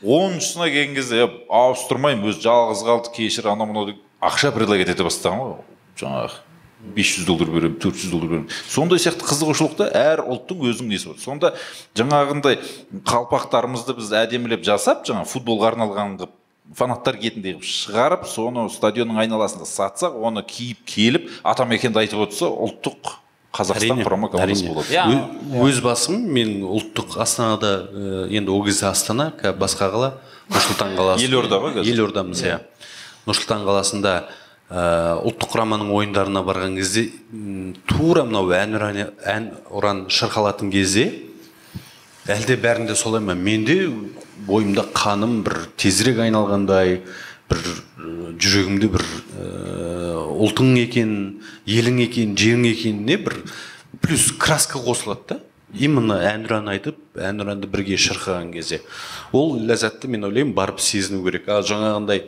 Оныншысына 0.00 0.70
келген 0.72 0.96
кезде 0.96 1.22
«е, 1.26 1.30
ауыстырмаймын 1.52 2.32
өзі 2.32 2.40
жалғыз 2.48 2.82
қалды 2.88 3.12
кешір 3.16 3.52
анау 3.52 3.68
мынау 3.68 3.92
деп. 3.92 4.00
Ақша 4.20 4.50
предлагать 4.52 4.88
ете 4.88 5.04
бастаған 5.04 5.40
ғой 5.44 5.56
жаңағы. 6.00 6.45
Бес 6.96 7.12
жүз 7.16 7.26
доллар 7.26 7.50
беремін 7.50 7.78
төрт 7.80 7.98
жүз 7.98 8.12
доллар 8.12 8.32
беремін 8.32 8.48
сондай 8.68 9.00
сияқты 9.00 9.26
қызығушылықта 9.26 9.88
әр 9.96 10.22
ұлттың 10.26 10.64
өзінің 10.70 10.92
несі 10.92 11.10
бар. 11.10 11.20
Сонда 11.22 11.52
жаңағындай 11.96 12.58
қалпақтарымызды 13.08 13.96
біз 13.96 14.12
әдемілеп 14.20 14.64
жасап 14.66 15.06
жаңа 15.08 15.24
футболға 15.28 15.72
арналған 15.72 16.18
қылып 16.20 16.34
фанаттар 16.76 17.16
киетіндей 17.20 17.56
қылып 17.56 17.68
шығарып 17.70 18.26
соны 18.28 18.66
стадионның 18.74 19.22
айналасында 19.24 19.68
сатсақ 19.70 20.18
оны 20.20 20.42
киіп 20.46 20.84
келіп 20.84 21.30
атамекенді 21.46 22.02
айтып 22.02 22.26
отырса 22.26 22.50
ұлттық 22.50 23.12
қазақстан 23.56 24.02
құрама 24.04 24.30
командасы 24.32 24.66
болады. 24.68 24.92
Иә. 24.92 25.04
Өз 25.64 25.80
басым 25.84 26.26
мен 26.28 26.58
ұлттық 26.66 27.16
астанада 27.22 27.70
ә, 27.88 28.26
енді 28.28 28.52
ол 28.52 28.64
кезде 28.66 28.90
астана 28.90 29.30
қазір 29.38 29.56
басқа 29.62 29.88
қала 29.94 30.10
нұр 30.50 30.66
сұлтан 30.66 30.96
қаласы. 30.98 31.24
Елорда 31.24 31.60
ғой 31.62 31.78
қазір. 31.78 31.94
елордамыз 31.94 32.42
иә. 32.44 32.58
Нұр 33.26 33.38
сұлтан 33.38 33.64
қаласында 33.64 34.16
ұлттық 34.66 35.52
құраманың 35.52 35.92
ойындарына 35.94 36.42
барған 36.42 36.74
кезде 36.80 37.04
тура 37.86 38.24
мынау 38.26 38.50
әнұран 38.50 38.98
ән 39.22 39.50
ұран 39.70 40.06
шырқалатын 40.10 40.72
кезде 40.74 41.04
әлде 42.26 42.56
бәрінде 42.58 42.96
солай 42.98 43.22
ма? 43.22 43.36
Менде 43.38 43.86
бойымда 44.48 44.88
қаным 44.90 45.44
бір 45.46 45.68
тезірек 45.78 46.18
айналғандай 46.24 47.00
бір 47.46 47.62
жүрегімде 48.42 48.90
бір 48.90 49.06
ұлтың 50.34 50.74
екен 50.82 51.12
елің 51.62 52.02
екен 52.08 52.34
жерің 52.34 52.66
екеніне 52.72 53.20
бір 53.22 53.38
плюс 54.02 54.32
краска 54.34 54.82
қосылады 54.82 55.28
да. 55.28 55.40
Именно 55.76 56.20
әнұран 56.22 56.70
айтып 56.70 57.18
әнұранды 57.18 57.66
бірге 57.68 57.96
шырқаған 58.00 58.52
кезде. 58.54 58.78
Ол 59.34 59.58
ләззатты 59.66 60.08
мен 60.08 60.24
ойлаймын 60.24 60.54
барып 60.54 60.78
сезіну 60.80 61.24
керек. 61.24 61.48
Ал 61.50 61.66
жаңағындай 61.66 62.22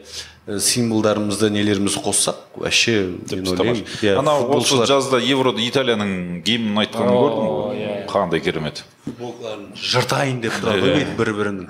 символдарымызды 0.49 1.51
нелерімізді 1.53 2.01
қоссақ 2.01 2.37
вообще 2.57 2.95
мен 3.31 3.49
ойлаймын 3.53 3.83
иә, 4.01 4.15
анау 4.19 4.47
осы 4.57 4.81
жазда 4.89 5.21
еврода 5.21 5.61
италияның 5.61 6.41
гимнін 6.47 6.81
айтқанын 6.85 7.19
көрдің 7.21 7.51
ғой? 7.53 8.07
қандай 8.09 8.41
керемет. 8.41 8.85
Футболкаларын 9.05 9.67
жыртайын 9.77 10.41
деп 10.41 10.57
тұрады 10.63 10.87
ғой 10.87 10.95
бүйтіп 10.97 11.21
бір 11.21 11.33
бірінің 11.37 11.69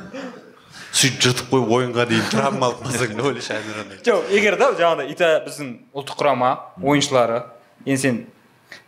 сөйтіп 0.98 1.26
жыртып 1.26 1.50
қойып 1.52 1.74
ойынға 1.78 2.06
дейін 2.12 2.30
травма 2.30 2.70
алып 2.70 2.86
қалсаң 2.86 3.14
не 3.18 3.26
ойлайсың 3.26 3.58
әнұраннан 3.58 4.02
жоқ 4.06 4.32
егер 4.38 4.56
да 4.62 4.70
жаңағыдай 4.78 5.12
италия 5.12 5.42
біздің 5.48 5.74
ұлттық 5.98 6.22
құрама 6.22 6.50
ойыншылары 6.82 7.42
енді 7.84 8.00
сен 8.00 8.20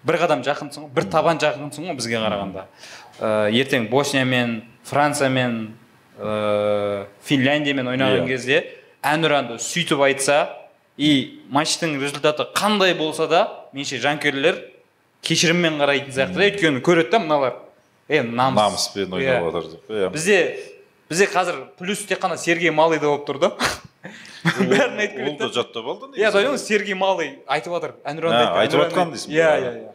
бір 0.07 0.20
қадам 0.22 0.42
жақынсың 0.46 0.87
ғой 0.87 0.94
бір 0.96 1.11
табан 1.12 1.38
жақынсың 1.42 1.90
ғой 1.90 1.98
бізге 1.98 2.22
қарағанда. 2.22 2.66
Ә, 3.20 3.50
ертең 3.53 3.90
босниямен 3.90 4.62
франциямен 4.88 5.74
ә, 6.18 7.07
финляндиямен 7.26 7.90
ойнаған 7.92 8.24
Иә. 8.24 8.29
кезде 8.29 8.62
әнұранды 9.02 9.58
сөйтіп 9.62 10.02
айтса 10.04 10.40
и 11.00 11.40
матчтың 11.50 11.96
результаты 12.00 12.46
қандай 12.56 12.94
болса 12.98 13.26
да 13.30 13.42
меніңше 13.72 14.00
жанкүйерлер 14.02 14.58
кешіріммен 15.24 15.78
қарайтын 15.80 16.12
сияқты 16.12 16.36
да. 16.40 16.46
Өйткені 16.48 16.82
көреді 16.84 17.10
да 17.14 17.18
мыналар. 17.22 17.54
Е 18.08 18.22
намыс. 18.22 18.56
Намыспен 18.58 19.12
ойнап 19.14 19.42
Иә. 19.42 19.52
жатыр 19.52 19.70
деп 19.70 19.90
иә. 19.90 20.10
Бізде 20.10 20.38
бізде 21.08 21.26
қазір 21.30 21.60
плюс 21.78 22.04
тек 22.06 22.20
қана 22.20 22.36
сергей 22.36 22.70
малыйда 22.70 23.06
болып 23.06 23.28
тұр 23.28 23.38
да. 23.38 23.52
Бәрін 24.44 24.98
айтып 25.00 25.20
ол 25.20 25.24
келеді 25.24 25.38
да. 25.38 25.46
да 25.46 25.52
жаттап 25.54 25.86
алды 25.86 26.20
иә 26.20 26.56
сергей 26.58 26.94
малый 26.94 27.38
айтып 27.46 27.72
жатыр 27.76 27.94
әнұранды 28.04 28.40
Ә, 28.40 28.46
айт, 28.56 28.72
айтып 28.72 28.80
жатқан 28.86 29.12
дейсің 29.14 29.34
иә 29.36 29.48
ба? 29.50 29.56
иә 29.60 29.72
иә. 29.76 29.90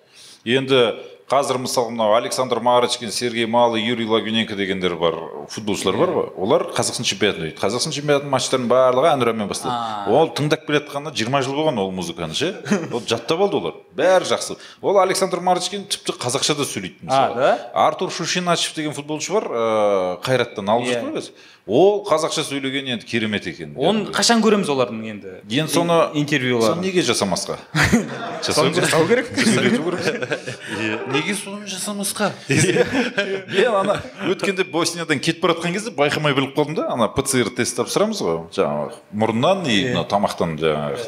Енді 0.45 0.81
қазір 1.25 1.57
мысалы 1.57 1.89
мынау 1.89 2.13
александр 2.13 2.59
марочкин 2.61 3.09
сергей 3.11 3.47
малый 3.47 3.81
юрий 3.81 4.05
лагуненко 4.05 4.53
дегендер 4.55 4.93
бар 4.95 5.15
футболшылар 5.49 5.97
бар 5.97 6.09
ғой. 6.13 6.27
Олар 6.37 6.65
қазақстан 6.69 7.01
чемпионатын 7.03 7.41
ойнайды. 7.47 7.57
Қазақстан 7.57 7.95
чемпионатының 7.95 8.29
матчтарының 8.29 8.69
барлығы 8.69 9.09
әнұранмен 9.09 9.49
басталады. 9.49 10.13
Ол 10.13 10.29
тыңдап 10.37 10.67
келе 10.67 10.83
жатқанына 10.83 11.15
жиырма 11.17 11.41
жыл 11.41 11.57
болған 11.57 11.81
ол 11.81 11.89
музыканы 11.97 12.37
ше? 12.37 12.51
Ол 12.93 13.01
жаттап 13.09 13.41
алды 13.41 13.57
олар. 13.57 13.73
Бәрі 13.97 14.29
жақсы. 14.29 14.59
Ол 14.85 14.99
александр 15.01 15.41
марочкин 15.41 15.87
тіпті 15.89 16.13
қазақша 16.13 16.59
да 16.59 16.63
сөйлейді 16.69 17.01
мысалы. 17.09 17.35
да? 17.35 17.71
артур 17.73 18.11
шушиначев 18.11 18.75
деген 18.75 18.93
футболшы 18.93 19.33
бар 19.33 19.49
ыыы 19.49 20.21
қайраттан 20.21 20.69
алып 20.69 20.85
Иә. 20.85 21.01
жүрді 21.01 21.09
ғой 21.09 21.17
қазір. 21.17 21.31
ол 21.65 22.05
қазақша 22.05 22.43
сөйлеген 22.45 22.91
енді 22.93 23.05
керемет 23.09 23.47
екен. 23.47 23.73
Оны 23.75 24.11
қашан 24.13 24.43
көреміз 24.45 24.69
олардың 24.69 25.01
енді? 25.09 25.33
Енді 25.49 25.73
соны 25.73 25.89
соны 25.89 26.19
интервьюларын. 26.21 26.81
неге 26.81 27.01
жасамасқа? 27.01 27.57
Жасау 28.45 29.07
керек. 29.07 29.25
неге 31.13 31.35
соны 31.35 31.67
жасамасқа? 31.69 32.31
Мен 32.49 33.75
ана 33.75 33.97
өткенде 34.25 34.63
босниядан 34.63 35.19
кетіп 35.19 35.41
бара 35.43 35.55
жатқан 35.55 35.73
кезде 35.75 35.91
байқамай 35.95 36.35
біліп 36.37 36.55
қалдым 36.57 36.75
да 36.77 36.87
ана 36.93 37.07
пцр 37.11 37.49
тест 37.55 37.77
тапсырамыз 37.79 38.21
ғой 38.25 38.39
жаңағы 38.55 38.99
мұрнынан 39.13 39.65
и 39.69 39.77
мына 39.91 40.05
тамақтан 40.09 40.55
жаңағы 40.61 40.99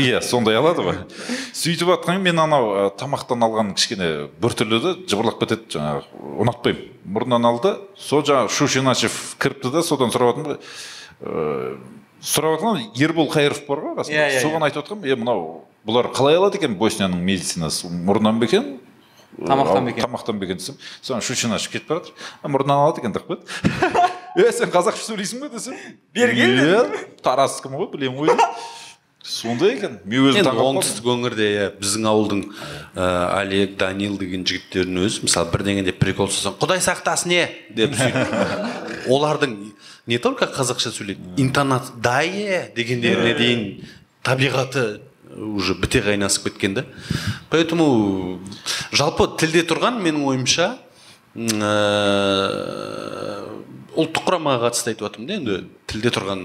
иә 0.00 0.22
сондай 0.24 0.58
алады 0.60 0.86
ғой. 0.86 0.98
Сөйтіп 1.52 1.94
жатқан 1.94 2.20
мен 2.22 2.38
анау 2.40 2.72
ә, 2.74 2.88
тамақтан 2.96 3.42
алған 3.46 3.74
кішкене 3.76 4.28
біртүрлі 4.40 4.80
да 4.82 4.94
жыбырлап 5.04 5.40
кетеді 5.42 5.76
жаңағы 5.76 6.04
ұнатпаймын. 6.44 6.86
Мұрнынан 7.10 7.48
алды 7.48 7.74
сол 7.98 8.22
жаңағы 8.26 8.52
шушиначев 8.54 9.16
кіріпті 9.40 9.72
да 9.74 9.82
содан 9.82 10.12
сұрап 10.12 10.34
жатырмын 10.34 10.52
ғой. 10.52 10.58
Ыыы, 11.20 11.78
сұрап 12.22 12.58
жатқан 12.60 12.84
ербол 13.00 13.30
қайыров 13.32 13.64
бар 13.66 13.82
ғой 13.86 13.96
қасында. 13.98 14.16
Иә, 14.16 14.36
иә, 14.36 14.42
соған 14.44 14.66
айтып 14.68 14.84
жатқанмын 14.84 15.08
е 15.08 15.16
мынау 15.16 15.40
бұлар 15.86 16.10
қалай 16.14 16.38
алады 16.38 16.60
екен? 16.60 16.76
Боснияның 16.80 17.22
медицинасы 17.24 17.90
мұрнынан 17.90 18.40
ба 18.40 18.48
екен? 18.48 18.76
Тамақтан 19.38 19.86
ба 19.86 19.90
екен? 19.94 20.04
тамақтан 20.04 20.38
ба 20.38 20.44
екен 20.44 20.58
десем 20.58 20.76
соны 21.00 21.22
шушин 21.22 21.52
ашып 21.54 21.72
кетіп 21.76 21.88
бара 21.88 22.00
жатыр 22.00 22.14
«А, 22.42 22.48
мұрнынан 22.48 22.84
алады 22.84 23.00
екен 23.00 23.12
деп 23.14 23.28
қояды 23.28 23.46
е 24.42 24.52
сен 24.52 24.70
қазақша 24.70 25.06
сөйлейсің 25.06 25.40
ба 25.44 25.48
десем. 25.54 25.76
Берген 26.14 26.58
иә 26.58 26.82
тараздікім 27.22 27.78
ғой 27.78 27.90
білемін 27.94 28.18
ғой 28.18 28.48
сондай 29.22 29.76
екен. 29.76 29.98
Мен 30.04 30.30
өзім 30.30 30.42
енді 30.42 30.64
оңтүстік 30.64 31.08
өңірде 31.14 31.48
иә 31.54 31.66
біздің 31.78 32.08
ауылдың 32.10 32.42
ә, 32.96 33.06
олег 33.40 33.76
данил 33.80 34.16
деген 34.18 34.46
жігіттердің 34.48 35.04
өзі 35.06 35.26
мысалы 35.28 35.52
бірдеңе 35.52 35.84
деп 35.86 36.00
прикол 36.02 36.30
ұстасаң 36.30 36.56
құдай 36.60 36.80
сақтасын 36.84 37.34
е! 37.36 37.44
деп 37.76 37.94
сөйтіп. 37.98 38.34
Олардың 39.14 39.56
не 40.10 40.18
только 40.18 40.48
қазақша 40.50 40.92
сөйлейді 40.96 41.36
интонация 41.44 41.94
да 42.00 42.22
е! 42.24 42.72
дегендеріне 42.76 43.36
дейін 43.38 43.64
табиғаты 44.24 44.86
уже 45.40 45.74
біте 45.74 46.00
қайнасып 46.04 46.50
кеткен 46.50 46.74
да. 46.74 46.84
Поэтому 47.50 48.40
жалпы 48.92 49.26
тілде 49.40 49.64
тұрған 49.68 50.00
менің 50.04 50.26
ойымша 50.28 50.74
ә, 51.34 51.72
ұлттық 53.96 54.26
құрамаға 54.28 54.68
қатысты 54.68 54.92
айтып 54.92 55.06
жатырмын 55.06 55.28
да 55.28 55.38
енді 55.38 55.58
тілде 55.90 56.12
тұрған 56.14 56.44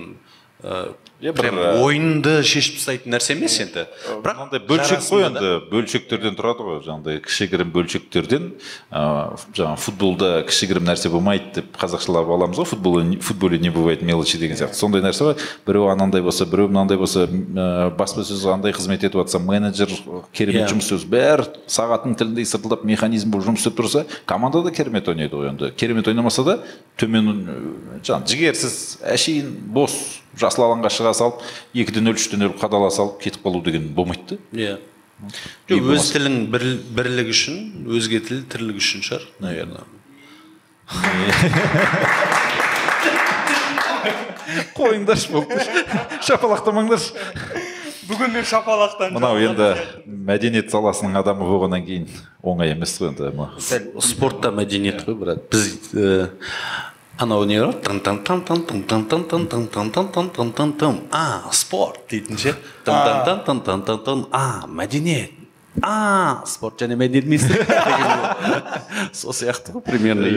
ә, 0.64 0.94
Иә, 1.24 1.32
прям 1.32 1.56
ә, 1.56 1.80
ойынды 1.80 2.42
шешіп 2.44 2.76
тастайтын 2.76 3.14
нәрсе 3.16 3.34
емес 3.38 3.54
енді. 3.64 3.86
бірақ 4.20 4.36
мынандай 4.42 4.60
бөлшек 4.68 5.00
қой 5.00 5.24
енді. 5.30 5.52
Бөлшектерден 5.72 6.36
тұрады 6.36 6.66
ғой 6.68 6.82
жаңағыдай 6.84 7.22
кішігірім 7.24 7.70
бөлшектерден. 7.72 8.50
Ыыы 8.92 9.38
жаңағы 9.56 9.80
футболда 9.80 10.32
кішігірім 10.50 10.84
нәрсе 10.90 11.10
болмайды 11.14 11.62
деп 11.62 11.80
қазақшалап 11.80 12.28
аламыз 12.36 12.60
ғой 12.60 12.68
футбол 12.68 13.00
футболе 13.24 13.60
не 13.64 13.72
бывает 13.72 14.02
мелочи 14.04 14.38
деген 14.38 14.58
сияқты. 14.60 14.76
Сондай 14.76 15.02
нәрсе 15.02 15.24
бар. 15.30 15.40
Біреу 15.66 15.88
анандай 15.88 16.22
болса 16.22 16.46
біреу 16.46 16.68
мынандай 16.68 16.98
болса 17.00 17.24
ыыы 17.30 17.96
баспасөз 17.96 18.44
андай 18.52 18.76
қызмет 18.76 19.08
етіп 19.08 19.22
жатса 19.24 19.40
менеджер 19.40 19.88
керемет 20.36 20.68
Иә. 20.68 20.74
жұмыс 20.76 20.92
істеп 20.92 21.10
бәрі 21.16 21.48
сағаттың 21.72 22.18
тіліндей 22.20 22.46
сыртылдап 22.46 22.84
механизм 22.84 23.32
болып 23.32 23.48
жұмыс 23.48 23.64
істеп 23.64 23.80
тұрса 23.80 24.04
команда 24.26 24.62
да 24.68 24.72
керемет 24.76 25.08
ойнайды 25.08 25.32
ғой 25.36 25.50
енді. 25.54 25.72
Керемет 25.80 26.08
ойнамаса 26.12 26.44
да 26.44 26.60
төмен 27.00 28.02
жаңағы 28.04 28.28
жігерсіз 28.36 29.00
әшейін 29.16 29.56
бос 29.72 29.96
жасыл 30.36 30.66
алаңға 30.68 30.90
шыға 31.06 31.14
салып 31.22 31.46
екіде 31.78 32.02
нөл 32.02 32.18
үште 32.18 32.42
нөл 32.42 32.58
қадала 32.58 32.90
салып 32.92 33.22
кетіп 33.22 33.46
қалу 33.46 33.62
деген 33.64 33.94
болмайды. 33.94 34.42
Да 34.52 34.60
иә 34.60 34.76
жоқ 35.70 35.94
өз 35.96 36.10
тілің 36.12 36.36
бір, 36.52 36.66
бірлік 36.98 37.30
үшін 37.32 37.88
өзге 37.88 38.20
тіл 38.26 38.44
тірлік 38.52 38.82
үшін 38.82 39.06
шығар. 39.06 39.24
Наверное 39.40 39.86
қойыңдаршы 44.76 45.32
болды. 45.34 45.58
Шапалақтамаңдаршы. 46.26 47.16
Бүгін 48.06 48.36
мен 48.36 48.46
шапалақтан 48.46 49.16
мынау 49.16 49.40
енді 49.42 49.72
мәдениет 50.06 50.70
саласының 50.70 51.18
адамы 51.18 51.48
болғаннан 51.50 51.82
кейін 51.88 52.06
оңай 52.46 52.76
емес 52.76 52.94
қой 53.00 53.10
енді 53.10 53.32
мынау. 53.34 54.02
спортта 54.06 54.52
мәдениет 54.54 55.02
қой 55.08 55.16
брат. 55.18 55.42
Біз 55.50 55.90
ә, 55.98 56.30
анау 57.18 57.46
не 57.46 57.60
бар 57.60 57.74
а 61.12 61.52
спорт 61.52 62.00
дейтін 62.10 62.38
ше 62.38 62.56
а 64.32 64.66
мәдениет 64.68 65.32
а 65.82 66.44
спорт 66.46 66.82
және 66.82 66.98
мәдениет 67.00 67.28
министрлігі 67.28 69.14
сол 69.14 69.32
сияқты 69.36 69.76
ғой 69.76 69.84
примерно 69.86 70.28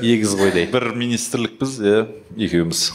егіз 0.00 0.36
қойдай 0.40 0.70
бір 0.72 0.94
министрлікпіз 0.96 1.80
иә 1.80 2.06
екеуміз 2.48 2.92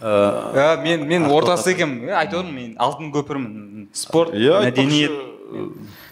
ыыы 0.00 0.76
мен 0.84 1.08
мен 1.10 1.26
ортасы 1.30 1.72
екенмін 1.74 2.12
айтып 2.20 2.38
отырмын 2.38 2.54
мен 2.54 2.76
алтын 2.78 3.10
көпірмін 3.16 3.88
спорт 3.92 4.34
мәдениет 4.36 5.10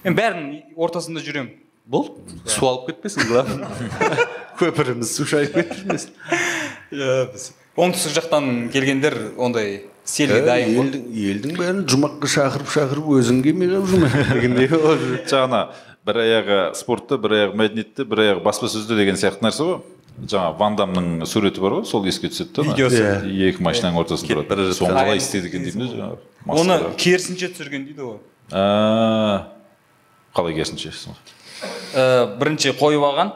мен 0.03 0.19
бәрінің 0.19 0.75
ортасында 0.75 1.23
жүремін 1.23 1.55
болды 1.87 2.11
су 2.51 2.67
алып 2.67 2.91
кетпесін 2.91 3.29
главное 3.31 3.69
көпіріміз 4.61 5.13
су 5.17 5.27
шайып 5.29 5.57
иә 6.93 7.19
біз 7.33 7.51
оңтүстік 7.77 8.17
жақтан 8.17 8.71
келгендер 8.73 9.17
ондай 9.37 9.83
селге 10.07 10.43
дайын 10.47 10.77
ғой. 10.77 10.93
елдің 11.33 11.59
бәрін 11.59 11.83
жұмаққа 11.91 12.31
шақырып 12.37 12.73
шақырып 12.73 13.11
өзің 13.19 13.43
келмей 13.45 13.73
қалып 13.73 13.91
жүрме 13.91 14.25
дегендей 14.31 14.71
жаңа 15.33 15.67
бір 16.07 16.21
аяғы 16.23 16.59
спортта 16.79 17.19
бір 17.19 17.37
аяғы 17.41 17.61
мәдениетте 17.61 18.07
бір 18.07 18.23
аяғы 18.25 18.45
баспасөзде 18.47 18.99
деген 18.99 19.19
сияқты 19.19 19.47
нәрсе 19.47 19.67
ғой. 19.67 19.79
Жаңа 20.17 20.55
ван 20.57 20.77
дамның 20.79 21.27
суреті 21.29 21.61
бар 21.61 21.75
ғой 21.77 21.89
сол 21.91 22.07
еске 22.09 22.31
түседі 22.33 22.55
да. 22.57 22.63
Видеосы. 22.71 23.03
Иә. 23.03 23.51
екі 23.51 23.65
машинаның 23.67 23.99
ортасында 24.01 24.47
тұрады. 24.47 24.69
жатқан. 24.71 24.79
соны 24.79 24.97
қалай 24.97 25.19
істеді 25.21 25.51
екен 25.51 25.67
деймін 25.67 25.83
да 25.83 25.91
жаңағы 25.93 26.63
оны 26.63 26.79
керісінше 26.97 27.51
түсірген 27.53 27.85
дейді 27.91 28.07
ғой. 28.07 28.17
А, 28.53 29.53
қалай 30.33 30.55
керісінше? 30.57 30.95
Ә, 31.93 32.39
бірінші 32.39 32.73
қойып 32.79 33.05
алған. 33.11 33.35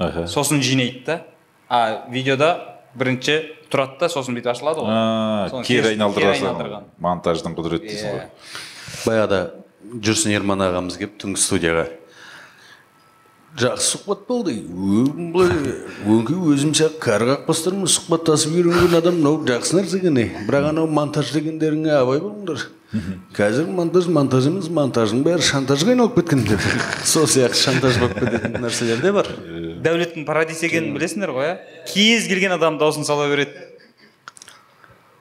Аха 0.00 0.26
сосын 0.26 0.62
жинайды 0.64 1.04
да. 1.06 1.20
А 1.68 2.06
видеода 2.10 2.50
бірінші 2.98 3.38
тұрады 3.70 4.00
да 4.00 4.08
сосын 4.10 4.34
бүйтіп 4.34 4.54
ашылады 4.54 4.82
ғой. 4.82 5.62
Кері 5.68 5.94
айналдырасың 5.94 6.82
монтаждың 6.98 7.54
құдіреті 7.58 7.92
дейсің 7.92 8.16
ғой. 8.16 8.26
Иә. 8.26 8.66
баяғыда 9.06 9.40
жүрсін 10.02 10.34
ерман 10.34 10.66
ағамыз 10.66 10.98
келіп 11.00 11.18
түнгі 11.22 11.40
студияға 11.40 11.86
жақсы 13.58 13.96
сұхбат 13.96 14.26
болды 14.28 14.52
өңкей 16.06 16.38
өзім 16.52 16.74
сияқты 16.76 17.00
кәрі 17.02 17.30
қақпастармен 17.32 17.88
сұхбаттасып 17.90 18.54
үйренген 18.54 18.94
адам 19.00 19.16
мынау 19.18 19.40
жақсы 19.48 19.78
нәрсе 19.78 19.98
екен 19.98 20.20
е 20.22 20.28
бірақ 20.46 20.68
анау 20.70 20.86
монтаж 20.86 21.32
дегендеріңе 21.34 21.96
абай 21.96 22.22
болыңдар. 22.22 22.68
Қазір 23.34 23.66
монтаж 23.74 24.06
монтаж 24.10 24.46
емес 24.50 24.70
монтаждың 24.70 25.24
бәрі 25.26 25.46
шантажға 25.46 25.96
айналып 25.96 26.20
кеткен 26.20 26.44
деп 26.46 26.62
сол 27.12 27.26
сияқты 27.30 27.58
шантаж 27.58 27.98
болып 27.98 28.20
кететін 28.20 28.62
нәрселер 28.62 29.02
де 29.02 29.12
бар. 29.18 29.30
Дәулеттің 29.84 30.26
парадис 30.28 30.60
екенін 30.66 30.94
білесіңдер 30.96 31.32
ғой 31.36 31.46
иә 31.48 31.54
кез 31.88 32.28
келген 32.30 32.52
адам 32.56 32.78
дауысын 32.80 33.04
сала 33.08 33.28
береді. 33.30 33.54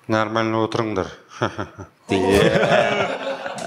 Нормально 0.10 0.64
отырыңдар. 0.66 1.08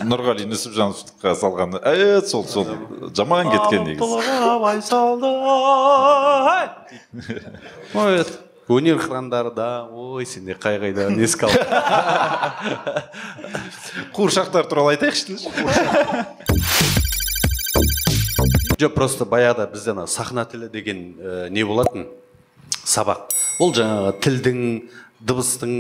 Нұрғали 0.03 0.49
нүсіпжановқа 0.51 1.35
салған 1.39 1.77
ә 1.79 2.21
сол 2.27 2.43
сол 2.51 2.67
жаман 3.15 3.51
кеткен 3.53 3.85
негізі 3.87 4.03
ой 8.03 8.25
өнер 8.73 8.99
храмдарда 8.99 9.89
ой 9.91 10.27
сенде 10.27 10.55
қай 10.59 10.79
қайдан 10.83 11.19
еске 11.23 11.47
ал 11.47 11.53
қуыршақтар 14.17 14.67
туралы 14.69 14.97
айтайықшы 14.97 15.39
жоқ 18.83 18.95
просто 18.97 19.27
баяғыда 19.29 19.69
бізде 19.73 19.93
ана 19.95 20.07
сахна 20.07 20.45
тілі 20.45 20.69
деген 20.73 21.15
ә, 21.19 21.51
не 21.51 21.65
болатын? 21.65 22.09
Сабақ. 22.85 23.31
Ол 23.63 23.73
жаңағы 23.77 24.17
тілдің 24.25 24.61
дыбыстың 25.23 25.75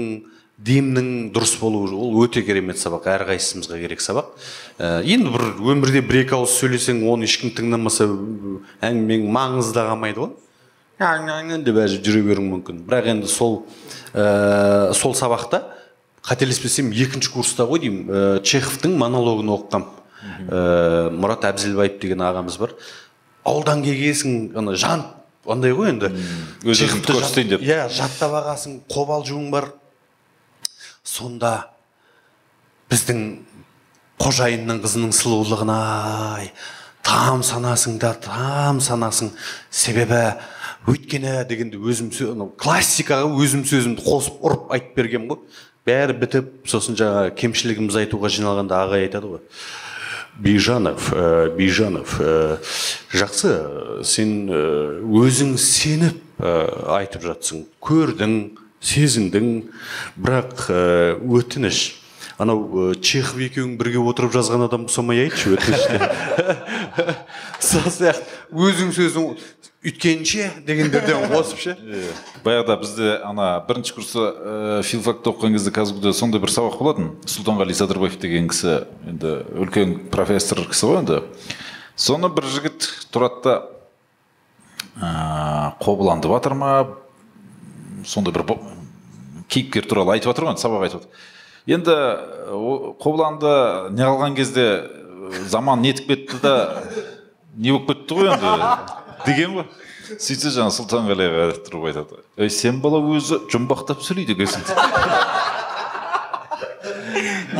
демнің 0.62 1.32
дұрыс 1.34 1.56
болуы 1.58 1.90
ол 1.90 2.14
өте 2.22 2.42
керемет 2.46 2.78
сабақ. 2.78 3.08
Әрқайсымызға 3.10 3.80
керек 3.82 4.02
сабақ. 4.04 4.30
Ә, 4.78 5.02
енді 5.02 5.32
бір 5.34 5.46
өмірде 5.74 6.02
бір 6.06 6.22
екі 6.22 6.36
ауыз 6.38 6.54
сөйлесең 6.60 7.02
оны 7.10 7.26
ешкім 7.26 7.50
тыңдамаса 7.56 8.06
әңгімең 8.86 9.26
маңызы 9.34 9.74
да 9.74 9.88
қалмайды 9.90 10.22
ғой. 10.22 10.36
Деп 11.66 11.80
әжіп 11.82 12.04
жүре 12.06 12.22
беруің 12.28 12.52
мүмкін. 12.56 12.84
Бірақ 12.86 13.10
енді 13.16 13.30
сол 13.30 13.64
ә, 14.14 14.92
сол 14.94 15.16
сабақта 15.18 15.64
қателеспесем 16.22 16.92
екінші 16.94 17.32
курста 17.34 17.66
ғой 17.66 17.82
деймін. 17.82 18.06
Ә, 18.06 18.38
чеховтың 18.46 18.94
монологын 19.00 19.50
оқығанмын 19.56 20.01
ә, 20.48 21.10
мұрат 21.14 21.46
әбзелбаев 21.50 21.98
деген 22.02 22.22
ағамыз 22.24 22.58
бар. 22.60 22.74
Ауылдан 23.44 23.82
келгенсің 23.84 24.56
ана 24.58 24.76
жан 24.78 25.04
андай 25.46 25.74
ғой 25.74 25.92
енді. 25.92 26.12
Өз 26.62 26.82
өзіңді 26.84 27.08
көрсетейін 27.08 27.54
деп. 27.54 27.64
иә 27.66 27.88
жаттап 27.90 28.36
алғансың 28.38 28.82
қобалжуың 28.90 29.50
бар. 29.50 29.72
Сонда 31.02 31.72
біздің 32.92 33.24
қожайынның 34.22 34.82
қызының 34.84 35.14
сұлулығына 35.18 35.78
ай 36.38 36.52
там 37.02 37.42
санасың 37.42 37.98
да 37.98 38.14
там 38.14 38.80
санасың. 38.80 39.32
Себебі 39.70 40.38
өйткені 40.86 41.42
дегенде 41.48 41.78
өзім 41.78 42.12
анау 42.30 42.52
классикаға 42.58 43.26
өзім 43.42 43.66
сөзімді 43.66 44.02
қосып 44.06 44.42
ұрып 44.42 44.70
айтып 44.74 44.96
бергенмін 44.98 45.34
ғой. 45.34 45.42
Бәрі 45.86 46.14
бітіп 46.20 46.50
сосын 46.70 46.94
жаңағы 46.98 47.34
кемшілігімізді 47.40 48.04
айтуға 48.04 48.30
жиналғанда 48.30 48.84
ағай 48.84 49.08
айтады 49.08 49.32
ғой. 49.32 49.40
Бижанов 50.42 51.12
ә, 51.14 51.48
бижанов 51.56 52.18
ә, 52.20 52.58
жақсы 53.14 53.54
сен 54.06 54.50
ә, 54.50 54.62
өзің 55.02 55.54
сеніп 55.60 56.18
ә, 56.42 56.52
айтып 56.98 57.26
жатсың 57.28 57.66
көрдің 57.82 58.36
сезіндің 58.82 59.50
бірақ 60.18 60.66
өтініш 61.22 61.82
анау 62.42 62.90
ә, 62.90 62.94
чехов 62.98 63.38
екеуің 63.44 63.76
бірге 63.78 64.02
отырып 64.02 64.34
жазған 64.34 64.66
адам 64.66 64.88
ұқсамай 64.88 65.22
айтшы 65.28 65.54
өтініш 65.54 65.86
деп. 65.92 66.06
сол 67.62 67.86
сияқты 67.86 68.40
өзің 68.50 68.90
сөзің 68.96 69.28
үйткенше 69.82 70.46
дегендерден 70.62 71.24
қосып 71.32 71.58
ше 71.58 71.72
баяғыда 72.44 72.76
бізде 72.78 73.08
ана 73.26 73.46
бірінші 73.66 73.96
курста 73.96 74.26
ә, 74.30 74.82
филфакта 74.86 75.32
оқыған 75.32 75.56
кезде 75.56 75.72
казгуде 75.74 76.12
сондай 76.14 76.38
бір 76.42 76.52
сабақ 76.54 76.78
болатын 76.78 77.08
сұлтанғали 77.26 77.74
садырбаев 77.74 78.14
деген 78.22 78.46
кісі 78.52 78.84
енді 79.10 79.34
үлкен 79.58 79.96
профессор 80.14 80.62
кісі 80.70 80.86
ғой 80.86 81.00
енді 81.02 81.18
соны 81.98 82.30
бір 82.30 82.46
жігіт 82.54 82.86
тұрады 83.10 83.42
да 83.42 83.56
ә, 85.02 85.74
қобыланды 85.82 86.30
батыр 86.30 86.54
ма 86.54 86.72
сондай 88.06 88.38
бір 88.38 88.46
кейіпкер 89.50 89.90
туралы 89.90 90.14
айтып 90.14 90.30
жатыр 90.30 90.52
ғой 90.52 90.62
сабақ 90.62 90.86
айтып 90.86 91.02
жатыр 91.02 91.74
енді 91.74 91.98
қобыланды 93.02 93.90
не 93.98 94.06
қылған 94.06 94.38
кезде 94.38 94.66
заман 95.50 95.82
нетіп 95.82 96.14
кетті 96.14 96.42
да 96.42 96.56
не 97.56 97.74
болып 97.74 97.96
кетті 97.96 98.22
ғой 98.22 98.36
енді 98.38 99.01
деген 99.26 99.56
ғой. 99.58 99.66
Сөйтсе 100.12 100.50
жаңағы 100.52 100.74
сұлтанғали 100.76 101.26
аға 101.30 101.44
тұрып 101.66 101.84
айтады. 101.92 102.18
Ей 102.42 102.50
сен 102.52 102.80
бала 102.84 102.98
өзі 103.14 103.38
жұмбақтап 103.52 104.02
сөйлейді 104.04 104.34
екенсің 104.36 104.66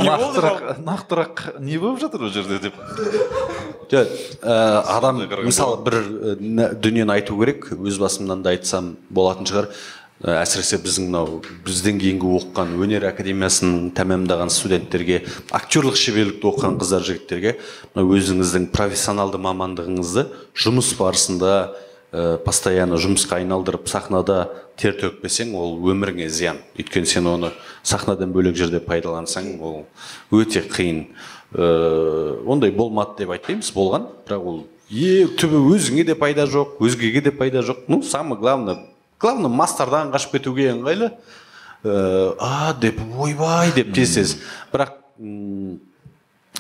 нақтырақ 0.03 0.81
нақтырақ 0.83 1.43
не 1.63 1.79
болып 1.79 2.01
жатыр 2.03 2.25
ол 2.27 2.33
жерде 2.35 2.59
деп. 2.65 2.75
Жоқ 3.93 4.13
ә, 4.43 4.83
адам 4.97 5.21
мысалы 5.45 5.79
бір 5.85 5.97
нә- 6.41 6.73
дүниені 6.75 7.13
айту 7.13 7.37
керек. 7.39 7.69
Өз 7.77 7.99
басымнан 8.01 8.43
да 8.43 8.51
айтсам 8.57 8.97
болатын 9.11 9.47
шығар. 9.47 9.69
Әсіресе 10.23 10.79
біздің 10.79 11.09
мынау 11.11 11.41
бізден 11.67 11.99
кейінгі 11.99 12.29
оқыған 12.39 12.77
өнер 12.79 13.07
академиясын 13.09 13.91
тәмамдаған 13.97 14.53
студенттерге 14.55 15.25
актерлық 15.51 15.99
шеберлікті 15.99 16.47
оқыған 16.53 16.77
қыздар 16.79 17.03
жігіттерге 17.09 17.57
мына 17.95 18.05
өзіңіздің 18.19 18.69
профессионалды 18.75 19.41
мамандығыңызды 19.43 20.29
жұмыс 20.55 20.93
барысында 21.01 21.57
ә, 22.13 22.39
постоянно 22.45 23.01
жұмысқа 23.03 23.41
айналдырып 23.41 23.91
сахнада 23.91 24.45
тер 24.79 24.95
төкпесең 25.01 25.57
ол 25.59 25.75
өміріңе 25.91 26.29
зиян. 26.31 26.61
Өйткені 26.79 27.09
сен 27.09 27.27
оны 27.27 27.51
сахнадан 27.83 28.31
бөлек 28.35 28.55
жерде 28.59 28.79
пайдалансаң 28.85 29.57
ол 29.59 29.83
өте 30.31 30.63
қиын. 30.63 31.07
Э, 31.53 32.39
ондай 32.47 32.71
болмады 32.71 33.19
деп 33.25 33.35
айтпаймыз 33.35 33.73
болған. 33.75 34.07
Бірақ 34.29 34.47
ол 34.47 34.63
е 34.89 35.27
түбі 35.37 35.61
өзіңе 35.75 36.07
де 36.09 36.15
пайда 36.15 36.47
жоқ 36.47 36.79
өзгеге 36.81 37.23
де 37.27 37.33
пайда 37.33 37.61
жоқ. 37.67 37.85
Ну 37.89 38.03
самое 38.03 38.41
главное 38.41 38.92
главное 39.23 39.51
мастардан 39.51 40.11
қашып 40.13 40.37
кетуге 40.39 40.73
ыңғайлы. 40.75 41.13
Э, 41.85 42.35
а 42.39 42.75
деп 42.81 43.01
ойбай 43.19 43.73
деп 43.75 43.95
тез 43.95 44.15
тез 44.15 44.37
бірақ 44.71 44.93
м, 45.19 45.81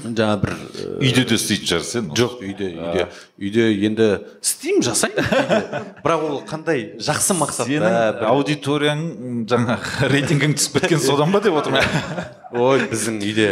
жаңа 0.03 0.35
бір 0.42 0.51
э, 0.51 0.87
үйде 1.05 1.22
де 1.29 1.37
істейтін 1.37 1.68
шығарсыз 1.68 1.98
енді 2.01 2.16
жоқ 2.18 2.40
үйде 2.42 2.70
үйде. 2.72 3.05
Үйде 3.38 3.66
енді 3.87 4.07
істеймін 4.42 4.83
жасаймын 4.88 5.85
бірақ 6.03 6.25
ол 6.27 6.40
қандай 6.48 6.83
жақсы 6.98 7.37
мақсатта 7.38 8.25
аудиторияң 8.33 9.05
жаңағы 9.53 10.09
рейтингің 10.11 10.57
түсіп 10.59 10.81
кеткен 10.81 11.03
содан 11.05 11.31
ба 11.31 11.42
деп 11.44 11.55
отырмын 11.61 11.87
ой 12.64 12.83
біздің 12.90 13.20
үйде. 13.22 13.46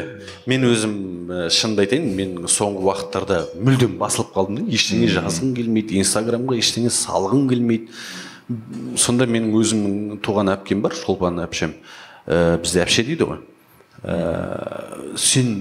Мен 0.50 0.66
өзім 0.72 0.96
ә, 1.30 1.44
шынымды 1.54 1.84
айтайын 1.86 2.10
мен 2.18 2.34
соңғы 2.50 2.82
уақыттарда 2.88 3.44
мүлдем 3.62 3.94
басылып 4.00 4.34
қалдым 4.34 4.58
да. 4.64 4.66
Ештеңе 4.74 5.06
жазғым 5.14 5.54
келмейді 5.54 6.02
инстаграмға 6.02 6.58
ештеңе 6.58 6.90
салғым 6.90 7.46
келмейді. 7.52 7.94
Сонда 8.98 9.26
менің 9.30 9.54
өзімнің 9.60 10.18
туған 10.24 10.52
әпкем 10.54 10.82
бар 10.84 10.96
шолпан 10.96 11.42
әпшем. 11.44 11.76
Ә, 12.26 12.58
бізде 12.62 12.82
әпше 12.84 13.04
дейді 13.06 13.28
ғой. 13.28 13.44
Ә, 14.02 15.16
сен 15.18 15.54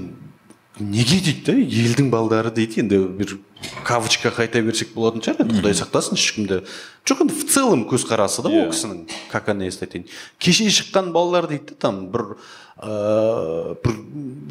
неге 0.79 1.19
дейді 1.19 1.43
да 1.45 1.55
елдің 1.59 2.09
балдары 2.11 2.51
дейді 2.55 2.83
енді 2.83 2.99
бір 3.19 3.35
кавычка 3.83 4.31
қайта 4.31 4.61
берсек 4.63 4.93
болатын 4.95 5.23
шығар 5.25 5.43
енді 5.43 5.59
құдай 5.59 5.75
сақтасын 5.75 6.15
ешкімді. 6.15 6.61
Жоқ 7.07 7.25
енді 7.25 7.35
в 7.35 7.45
целом 7.51 7.83
көзқарасы 7.89 8.43
да 8.45 8.51
ол 8.53 8.71
кісінің 8.71 9.03
как 9.31 9.49
она 9.49 9.67
есть 9.67 9.83
айтайын 9.83 10.07
кеше 10.39 10.69
шыққан 10.71 11.11
балалар 11.11 11.49
дейді 11.51 11.75
там 11.75 12.07
бір 12.13 12.37
ыыы 12.79 13.75
бір 13.83 13.95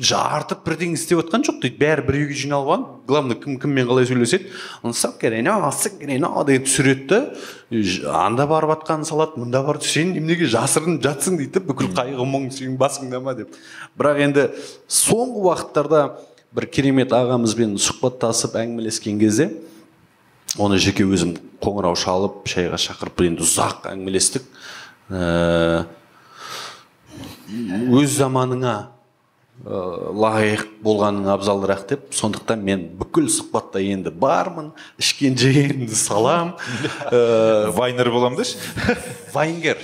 жартып 0.04 0.60
бірдеңе 0.66 0.98
істеп 0.98 1.20
жатқан 1.22 1.44
жоқ 1.46 1.60
дейді. 1.62 1.78
Бәрі 1.80 2.04
бір 2.06 2.18
үйге 2.20 2.36
жиналып 2.38 2.68
алған. 2.68 2.84
Главное 3.08 3.36
кім 3.40 3.58
кіммен 3.60 3.88
қалай 3.88 4.06
сөйлеседі? 4.08 4.50
Деген 6.48 6.64
түсіреді 6.66 7.06
да. 7.08 7.20
Анда 8.12 8.46
барып 8.48 8.74
жатқанын 8.74 9.08
салады 9.08 9.40
мында 9.40 9.62
барып 9.66 9.82
сен 9.82 10.12
неменеге 10.14 10.48
жасырынып 10.48 11.02
жатсың 11.04 11.38
дейді 11.40 11.58
да. 11.58 11.64
Бүкіл 11.68 11.92
қайғы 11.96 12.28
мұң 12.28 12.48
сенің 12.54 12.76
басыңда 12.80 13.20
ма 13.24 13.34
деп. 13.38 13.56
Бірақ 13.98 14.22
енді 14.28 14.48
соңғы 14.86 15.44
уақыттарда 15.48 16.02
бір 16.54 16.68
керемет 16.72 17.12
ағамызбен 17.16 17.76
сұхбаттасып 17.80 18.56
әңгімелескен 18.60 19.18
кезде 19.20 19.50
оны 20.56 20.78
жеке 20.80 21.04
өзім 21.04 21.36
қоңырау 21.60 21.96
шалып 21.98 22.46
шайға 22.48 22.78
шақырып 22.80 23.26
енді 23.26 23.44
ұзақ 23.44 23.90
әңгімелестік 23.90 24.46
Ә, 25.08 25.86
өз 27.48 28.16
заманыңа 28.18 28.74
ә, 29.64 29.78
лайық 30.12 30.64
болғаның 30.84 31.28
абзалырақ 31.32 31.84
деп 31.90 32.08
сондықтан 32.14 32.60
мен 32.64 32.82
бүкіл 33.00 33.28
сұхбатта 33.32 33.80
енді 33.82 34.12
бармын 34.12 34.72
ішкен 35.00 35.36
жегенімді 35.38 35.96
салам. 35.98 36.56
Ә, 37.10 37.70
вайнер 37.78 38.10
боламын 38.12 38.38
деші 38.42 38.58
вайнгер. 39.34 39.78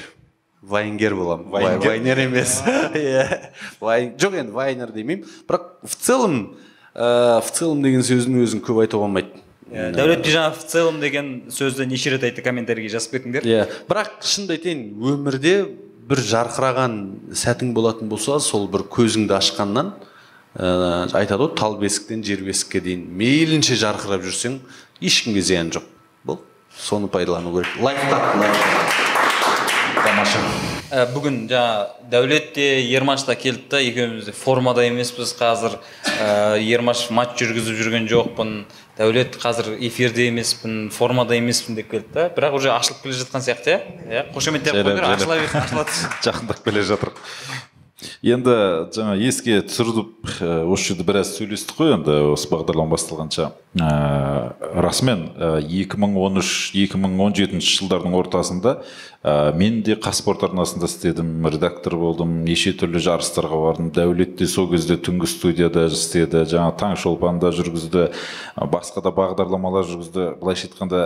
Вайнгер 0.64 1.14
боламын 1.16 1.50
Вайнгер? 1.52 1.88
вайнер 1.90 2.18
емес. 2.24 2.60
Иә. 2.94 3.50
Вай- 3.80 4.12
жоқ 4.16 4.38
енді 4.40 4.52
вайнер 4.56 4.92
демеймін. 4.92 5.26
Бірақ 5.48 5.72
в 5.84 5.96
целом 5.96 6.56
ә, 6.94 7.40
в 7.40 7.50
целом 7.52 7.82
деген 7.84 8.04
сөздің 8.04 8.44
өзін 8.44 8.62
көп 8.64 8.84
айтуға 8.84 9.08
болмайды. 9.08 9.40
Иә, 9.72 9.90
дәулет 9.96 10.24
в 10.28 10.64
целом 10.68 11.00
деген 11.00 11.50
сөзді 11.50 11.86
неше 11.88 12.10
рет 12.14 12.22
айтты 12.24 12.42
комментарийге 12.44 12.92
жазып 12.92 13.16
кетіңдер 13.16 13.42
иә. 13.48 13.64
Бірақ 13.88 14.20
шынымды 14.22 14.58
айтайын 14.58 14.82
өмірде 15.00 15.54
бір 16.08 16.20
жарқыраған 16.20 16.98
сәтің 17.36 17.72
болатын 17.76 18.10
болса 18.12 18.38
сол 18.42 18.68
бір 18.72 18.84
көзіңді 18.92 19.36
ашқаннан 19.38 19.94
ә, 20.54 21.08
айтады 21.16 21.40
ғой 21.46 21.54
тал 21.56 21.78
бесіктен 21.80 22.24
жер 22.26 22.44
бесікке 22.44 22.82
дейін 22.84 23.08
мейлінше 23.16 23.78
жарқырап 23.80 24.26
жүрсең 24.26 24.60
ешкімге 25.00 25.42
зиян 25.44 25.72
жоқ 25.74 25.88
бұл 26.26 26.42
соны 26.76 27.08
пайдалану 27.08 27.56
керек. 27.56 27.80
Лайфхак. 27.80 28.22
Тамаша. 30.04 30.73
Ә, 30.94 31.08
бүгін 31.10 31.48
жаңа 31.50 31.88
дәулет 32.06 32.52
те 32.54 32.64
ермаш 32.86 33.24
та 33.26 33.34
келді 33.34 33.64
да 33.72 33.80
екеуміз 33.82 34.28
де 34.28 34.34
формада 34.36 34.84
емеспіз 34.86 35.32
қазір. 35.34 35.74
Ә, 36.22 36.54
ермаш 36.62 37.08
матч 37.10 37.34
жүргізіп 37.40 37.80
жүрген 37.80 38.06
жоқпын. 38.12 38.52
Дәулет 39.00 39.34
қазір 39.42 39.72
эфирде 39.82 40.28
емеспін 40.30 40.92
формада 40.94 41.34
емеспін 41.34 41.80
деп 41.80 41.90
келді 41.90 42.14
да. 42.14 42.28
Бірақ 42.36 42.60
уже 42.60 42.70
ашылып 42.70 43.02
келе 43.02 43.18
жатқан 43.24 43.42
сияқты 43.42 43.74
иә. 43.74 43.80
Иә 44.06 44.26
қошеметтеп 44.36 44.78
қойыңдар 44.78 45.10
ашыла 45.16 45.40
берсін 45.42 45.64
ашылады 45.64 46.02
жақындап 46.28 46.62
келе 46.62 46.86
жатыр. 46.86 47.16
Енді 48.22 48.54
жаңа 48.94 49.14
еске 49.20 49.60
түсіріп 49.66 50.28
ә, 50.40 50.62
осы 50.68 50.90
жерде 50.90 51.06
біраз 51.06 51.34
сөйлестік 51.36 51.76
қой 51.78 51.94
енді 51.96 52.14
осы 52.32 52.48
бағдарлама 52.52 52.94
басталғанша. 52.94 53.50
Ә, 53.74 53.90
расымен 54.84 55.26
екі 55.64 55.98
мың 56.00 56.16
он 56.22 56.40
үш 56.42 56.70
екі 56.78 57.00
мың 57.00 57.18
он 57.24 57.34
жетінші 57.34 57.74
жылдардың 57.80 58.16
ортасында 58.20 58.76
ә, 59.24 59.52
мен 59.56 59.82
де 59.86 59.98
қазспорт 59.98 60.44
арнасында 60.46 60.88
істедім 60.90 61.46
редактор 61.48 61.98
болдым 61.98 62.42
неше 62.46 62.74
түрлі 62.78 63.02
жарыстарға 63.02 63.60
бардым. 63.66 63.92
Дәулет 63.94 64.38
те 64.38 64.46
сол 64.46 64.70
кезде 64.70 64.96
түнгі 64.96 65.30
студияда 65.30 65.88
істеді 65.90 66.46
жаңа 66.50 66.74
таң 66.80 66.98
шолпанда 67.00 67.52
жүргізді 67.54 68.10
басқа 68.56 69.04
да 69.04 69.14
бағдарламалар 69.14 69.88
жүргізді. 69.90 70.34
Былайша 70.40 70.68
айтқанда 70.70 71.04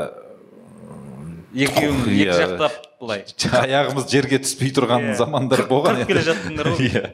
екеуің 1.65 2.05
екі 2.15 2.37
жақтап 2.39 2.77
былай. 3.01 3.25
Аяғымыз 3.63 4.09
жерге 4.11 4.41
түспей 4.45 4.73
тұрған 4.77 5.11
Иә. 5.11 5.17
замандар 5.19 5.65
болған 5.71 6.05
келе 6.09 6.23
жаттыңдар 6.27 6.71
ғой. 6.75 6.89
Иә. 6.89 7.11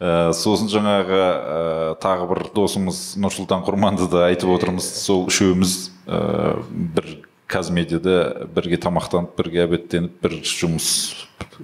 Ә, 0.00 0.12
сосын 0.32 0.70
жаңағы 0.72 1.18
ә, 1.20 1.96
тағы 2.00 2.28
бір 2.30 2.42
досымыз 2.56 3.00
нұрсұлтан 3.20 3.64
құрманды 3.66 4.08
да 4.08 4.26
айтып 4.30 4.52
отырмыз. 4.54 4.86
Сол 5.04 5.26
үшеуміз 5.28 5.90
ә, 6.06 6.60
бір 6.70 7.18
казмедияда 7.50 8.46
бірге 8.54 8.78
тамақтанып 8.80 9.34
бірге 9.36 9.66
обедтеніп 9.66 10.20
бір 10.22 10.38
жұмыс. 10.46 10.88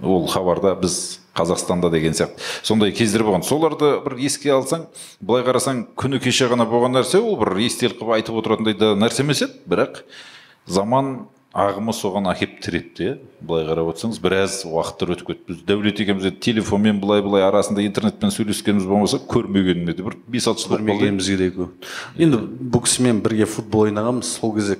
Ол 0.03 0.27
хабарда 0.29 0.75
біз 0.77 1.21
қазақстанда 1.37 1.91
деген 1.93 2.13
сияқты. 2.17 2.41
Сондай 2.63 2.93
кездер 2.97 3.25
болған. 3.25 3.45
Соларды 3.47 3.95
бір 4.05 4.19
еске 4.25 4.53
алсаң 4.53 4.87
былай 5.21 5.45
қарасаң 5.47 5.87
күні 5.97 6.21
кеше 6.25 6.49
ғана 6.53 6.67
болған 6.69 6.97
нәрсе. 6.97 7.21
Ол 7.21 7.39
бір 7.41 7.57
естелік 7.65 8.01
қылып 8.01 8.19
айтып 8.19 8.41
отыратындай 8.41 8.77
да 8.77 8.93
нәрсе 8.99 9.23
емес 9.25 9.45
еді. 9.45 9.61
Бірақ 9.69 10.03
заман 10.67 11.29
ағымы 11.57 11.93
соған 11.97 12.29
әкеліп 12.33 12.59
тіреді 12.65 13.07
иә 13.07 13.13
былай 13.47 13.65
қарап 13.69 13.89
отырсаңыз 13.93 14.19
біраз 14.21 14.57
уақыттар 14.69 15.15
өтіп 15.15 15.31
кетті. 15.31 15.47
Біз 15.49 15.63
дәулет 15.69 16.03
екеуміз 16.05 16.27
енді 16.31 16.43
телефонмен 16.45 17.01
былай 17.01 17.23
былай 17.25 17.47
арасында 17.47 17.85
интернетпен 17.87 18.35
сөйлескеніміз 18.35 18.85
болмаса 18.91 19.21
көрмегеніне 19.31 19.95
де 19.97 20.05
бір 20.05 20.19
бес 20.29 20.49
алты 20.51 20.67
жыл 20.67 20.77
көрмегенімізге 20.77 21.39
де 21.41 21.49
көп. 21.57 21.89
Енді 22.21 22.43
бұл 22.61 22.85
кісімен 22.85 23.23
бірге 23.25 23.49
футбол 23.49 23.87
ойнағанбыз. 23.89 24.37
Сол 24.37 24.53
кезде 24.59 24.77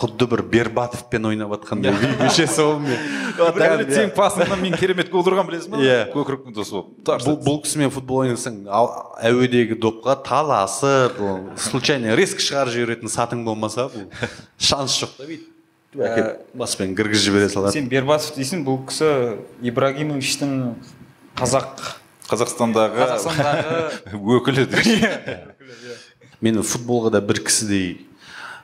құдды 0.00 0.30
бір 0.30 0.42
бербатовпен 0.48 1.26
ойнап 1.28 1.50
жатқандай 1.58 1.92
сонымен 2.54 3.02
дәулет 3.36 3.90
сенің 3.92 4.14
пасыңнан 4.16 4.62
мен. 4.62 4.78
Керемет 4.80 5.10
гол 5.12 5.26
ұрған 5.28 5.50
білесің 5.50 5.74
ба 5.74 5.82
Иә. 5.84 5.98
көкіректің 6.14 6.56
досы 6.56 6.78
болып. 6.78 6.94
Бұл, 7.26 7.36
бұл 7.44 7.60
кісімен 7.66 7.92
футбол 7.92 8.22
ойнасаң 8.24 8.62
әуедегі 9.28 9.76
допқа 9.82 10.16
таласып 10.24 11.20
случайно 11.60 12.16
резко 12.16 12.40
шығарып 12.40 12.78
жіберетін 12.78 13.12
сатың 13.12 13.44
болмаса 13.44 13.90
бұл 13.92 14.08
шанс 14.70 14.96
жоқ 15.02 15.18
та 15.20 15.28
бүйтіп 15.28 15.59
әкеліп 15.96 16.54
баспен 16.54 16.94
кіргізіп 16.96 17.24
жібере 17.32 17.48
салады. 17.50 17.72
сен 17.74 17.88
бербатов 17.90 18.36
дейсің 18.36 18.62
бұл 18.66 18.78
кісі 18.86 19.08
ибрагимовичтің 19.66 20.52
қазақ. 21.40 21.80
Қазақстандағы 22.30 23.00
қазақстандағы 23.00 24.20
өкілі 24.36 24.66
деші. 24.70 25.00
мен 26.40 26.62
футболға 26.62 27.10
да 27.16 27.20
бір 27.20 27.42
кісідей 27.44 28.06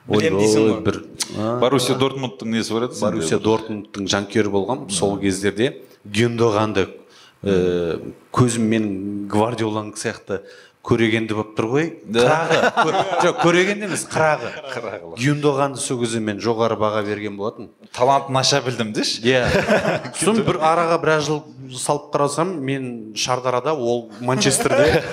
Білем 0.06 0.38
дейсің 0.38 0.60
ойбой, 0.62 0.76
ғой. 0.76 0.84
бір 0.86 1.58
боруссия 1.60 1.96
дортмундтың 1.98 2.52
несі 2.54 2.72
бар 2.76 2.86
еді? 2.86 3.00
Боруссия 3.02 3.38
дортмундтың 3.42 4.06
жанкүйері 4.06 4.52
болғам. 4.54 4.84
Сол 4.94 5.18
кездерде 5.18 5.80
гюндоганды 6.06 6.86
ә, 7.42 7.98
көзіммен 8.30 9.26
гвардиоланың 9.26 9.96
сияқты 9.98 10.44
көрегенді 10.86 11.34
болып 11.36 11.54
тұр 11.58 11.66
ғой. 11.72 11.88
Қырағы. 12.14 12.58
Жоқ 13.24 13.40
көрегенді 13.42 13.88
емес 13.88 14.04
қырағы. 14.10 14.52
Гюндоганды 15.18 15.80
сол 15.82 15.98
кезде 16.02 16.20
мен 16.22 16.38
жоғары 16.42 16.76
баға 16.78 17.02
берген 17.06 17.36
болатын. 17.38 17.70
Талантын 17.96 18.38
аша 18.40 18.60
білдім 18.64 18.92
деші 18.96 19.22
иә. 19.26 19.42
Сосын 20.20 20.44
бір 20.46 20.60
араға 20.62 21.00
біраз 21.02 21.26
жыл 21.28 21.42
салып 21.74 22.12
қарасам 22.14 22.54
мен 22.62 23.14
шардарада 23.18 23.74
ол 23.74 24.06
манчестерде. 24.20 25.02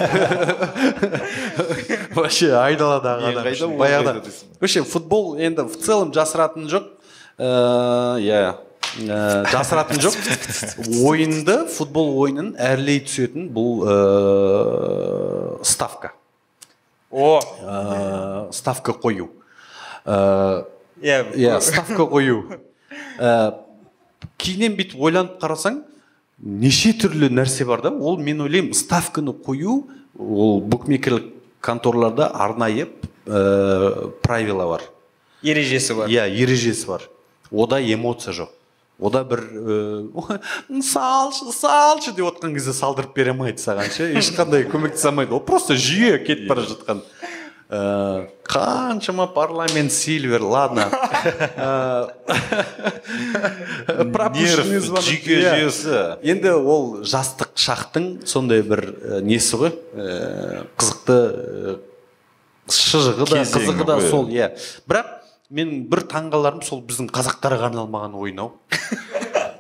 Вообще 2.14 2.54
айдаладағы 2.54 3.34
адам. 3.34 3.78
баяғыда. 3.78 4.22
вообще 4.60 4.84
футбол 4.84 5.38
енді 5.38 5.64
в 5.64 5.78
целом 5.82 6.14
жасыратын 6.14 6.70
жоқ. 6.70 6.84
Э, 7.38 8.18
иә. 8.20 8.56
Жасыратын 8.98 10.02
жоқ. 10.04 10.18
Ойынды 11.02 11.66
футбол 11.74 12.12
ойынын 12.22 12.54
әрлей 12.62 13.00
түсетін 13.02 13.48
бұл 13.54 13.82
э, 13.90 15.64
ставка. 15.66 16.14
О! 17.10 17.40
Э, 17.42 18.52
ставка 18.54 18.94
қою. 18.94 19.32
Иә 20.06 21.20
иә 21.34 21.60
ставка 21.62 22.06
қою. 22.06 22.60
Ә, 23.18 23.56
кейіннен 24.38 24.78
бүйтіп 24.78 25.02
ойланып 25.02 25.38
қарасаң 25.42 25.82
неше 26.38 26.94
түрлі 26.98 27.32
нәрсе 27.34 27.66
бар 27.66 27.82
да 27.82 27.92
ол 27.94 28.18
мен 28.22 28.42
ойлаймын 28.46 28.76
ставканы 28.78 29.34
қою 29.34 29.84
ол 30.18 30.62
букмекерлік 30.62 31.32
конторларда 31.62 32.30
арнайы 32.30 32.90
ә, 33.26 34.12
правила 34.22 34.68
бар. 34.68 34.86
Ережесі 35.42 35.98
бар. 35.98 36.10
Иә 36.10 36.28
ережесі 36.30 36.88
бар. 36.88 37.10
Ода 37.52 37.82
эмоция 37.82 38.34
жоқ. 38.34 38.54
Ода 39.04 39.24
бір 39.28 39.44
ә, 39.52 40.40
салшы 40.82 41.52
салшы 41.56 42.16
деп 42.16 42.32
отқан 42.32 42.56
кезде 42.56 42.74
салдырып 42.78 43.16
бере 43.18 43.36
алмайды 43.36 43.62
саған 43.64 43.92
ше 43.94 44.12
ешқандай 44.18 44.68
көмектесе 44.72 45.12
алмайды 45.12 45.36
ол 45.36 45.44
просто 45.46 45.78
жүйе 45.80 46.20
кетіп 46.26 46.50
бара 46.52 46.66
жатқан 46.68 47.04
Ә, 47.74 48.28
қаншама 48.46 49.26
парламент 49.34 49.92
сильвер 49.92 50.44
ладно 50.46 50.84
жүйке 55.08 55.40
жүйесі 55.40 55.96
енді 56.22 56.54
ол 56.60 56.86
жастық 57.08 57.56
шақтың 57.58 58.06
сондай 58.30 58.62
бір 58.68 58.84
несі 59.26 59.58
ғой 59.64 59.74
қызықты 60.78 61.18
шыжығы 62.70 63.30
да 63.32 63.42
қызығы 63.56 63.90
да 63.90 63.98
сол 64.06 64.30
иә 64.30 64.52
бірақ 64.86 65.23
мен 65.54 65.84
бір 65.90 66.04
таңғаларым 66.10 66.64
сол 66.66 66.82
біздің 66.88 67.12
қазақтарға 67.14 67.70
арналмаған 67.70 68.16
ойын 68.18 68.42
ау. 68.42 68.52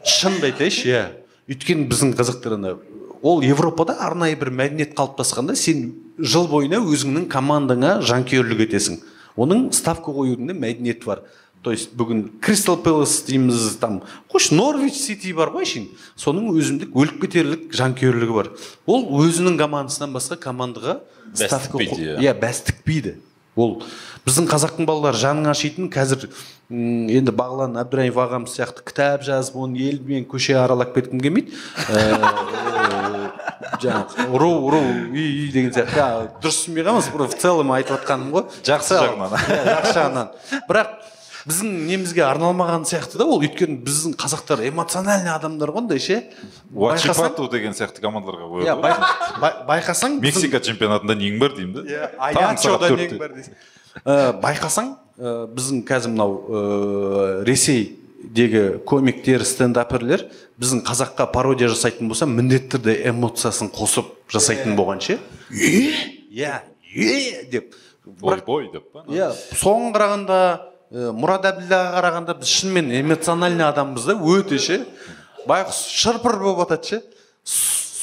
Шынымды 0.10 0.50
айтайыншы 0.50 0.90
иә. 0.90 1.04
Өйткені 1.52 1.86
біздің 1.92 2.16
қазақтар 2.18 2.58
ана 2.58 2.74
ол 3.22 3.44
европада 3.46 3.96
арнайы 4.02 4.36
бір 4.40 4.50
мәдениет 4.58 4.96
қалыптасқанда 4.98 5.56
сен 5.60 5.92
жыл 6.18 6.48
бойына 6.50 6.82
өзіңнің 6.82 7.28
командаңа 7.32 8.00
жанкүйерлік 8.10 8.66
етесің. 8.66 9.00
Оның 9.38 9.70
ставка 9.76 10.12
қоюдың 10.14 10.50
да 10.50 10.58
мәдениеті 10.58 11.06
бар. 11.06 11.24
То 11.64 11.72
есть 11.72 11.94
бүгін 11.96 12.26
кристал 12.44 12.76
пэлас 12.84 13.22
дейміз 13.24 13.78
там 13.80 14.02
қойшы 14.34 14.58
норвич 14.58 14.98
сити 15.00 15.32
бар 15.32 15.54
ғой 15.54 15.64
әшейін 15.64 15.86
соның 16.20 16.50
өзіндік 16.52 16.92
өліп 16.92 17.22
кетерлік 17.22 17.70
жанкүйерлігі 17.72 18.36
бар. 18.36 18.50
Ол 18.86 19.06
өзінің 19.24 19.56
командасынан 19.62 20.12
басқа 20.12 20.36
командаға 20.44 20.98
ставка 21.32 21.80
иә. 21.80 22.18
иә 22.20 22.36
бәс 22.36 22.66
тікпейді 22.68 23.16
ол 23.56 23.78
біздің 24.26 24.48
қазақтың 24.50 24.88
балалары 24.90 25.20
жаның 25.22 25.50
ашитын. 25.52 25.90
Қазір 25.94 26.28
енді 26.70 27.34
бағлан 27.36 27.78
әбдірайымов 27.82 28.22
ағамыз 28.26 28.56
сияқты 28.58 28.86
кітап 28.88 29.26
жазып 29.28 29.58
оны 29.60 29.82
елмен 29.90 30.26
көше 30.30 30.58
аралап 30.58 30.94
кеткім 30.96 31.22
келмейді. 31.22 31.54
Ә, 31.90 32.22
жаңағы 33.84 34.28
ұру 34.34 34.52
ұру 34.70 34.82
үй 35.14 35.24
үй 35.24 35.50
деген 35.54 35.74
сияқты. 35.76 36.04
Дұрыс 36.44 36.64
түсінбей 36.64 36.88
қалмаңыз 36.88 37.12
просто 37.14 37.38
в 37.38 37.42
целом 37.42 37.74
айтып 37.76 37.98
жатқаным 37.98 38.32
ғой. 38.34 38.48
Жақсы 38.66 39.00
жағынан. 39.00 39.36
Иә, 39.38 39.64
жақсы 39.70 39.94
жағынан. 40.00 40.32
Бірақ 40.70 40.96
біздің 41.44 41.72
немізге 41.90 42.24
арналмаған 42.24 42.86
сияқты 42.88 43.18
да 43.20 43.26
ол. 43.28 43.42
Өйткені 43.44 43.82
біздің 43.84 44.14
қазақтар 44.20 44.62
эмоциональный 44.70 45.34
адамдар 45.34 45.72
ғой 45.76 45.84
андай 45.84 46.00
ше 46.00 46.22
уачипату 46.74 47.50
деген 47.52 47.74
сияқты 47.76 48.00
командаларға 48.04 48.64
иә 48.64 48.76
қояды 48.78 48.82
бай- 48.82 49.00
бай- 49.42 49.58
байқасаң 49.72 50.20
мексика 50.24 50.60
чемпионатында 50.64 51.18
нең 51.20 51.40
бар 51.42 51.56
деймін 51.58 51.74
да? 51.74 51.84
Иә 51.84 52.10
аячода 52.30 52.90
нең 52.96 53.18
бар 53.20 53.36
дейсің. 53.36 53.58
Ә, 54.06 54.16
байқасаң 54.42 54.94
ә, 55.20 55.34
біздің 55.54 55.84
қазір 55.86 56.14
мынау 56.16 56.38
ә, 56.48 57.44
ресейдегі 57.46 58.80
комиктер 58.88 59.44
стендаперлер 59.46 60.24
біздің 60.60 60.82
қазаққа 60.88 61.28
пародия 61.34 61.68
жасайтын 61.70 62.08
болса 62.08 62.26
міндетті 62.26 62.78
түрде 62.78 62.96
эмоциясын 63.12 63.70
қосып 63.76 64.14
жасайтын 64.32 64.78
болған 64.80 65.02
ше. 65.04 65.20
Иә 65.52 66.62
е 66.96 67.44
деп. 67.52 67.74
Бой 68.06 68.42
бой 68.46 68.70
деп 68.74 68.90
па? 68.94 69.04
Иә 69.08 69.30
соған 69.54 69.94
қарағанда 69.96 70.40
мұрат 70.94 71.48
әбділдаға 71.50 71.94
қарағанда 71.96 72.36
біз 72.38 72.50
шынымен 72.54 72.92
эмоциональный 73.00 73.66
адамбыз 73.66 74.06
да 74.12 74.14
өте 74.14 74.60
ше. 74.62 74.84
Байғұс 75.50 75.80
шырпыр 75.90 76.38
болып 76.38 76.62
жатады 76.68 76.90
ше. 76.92 77.00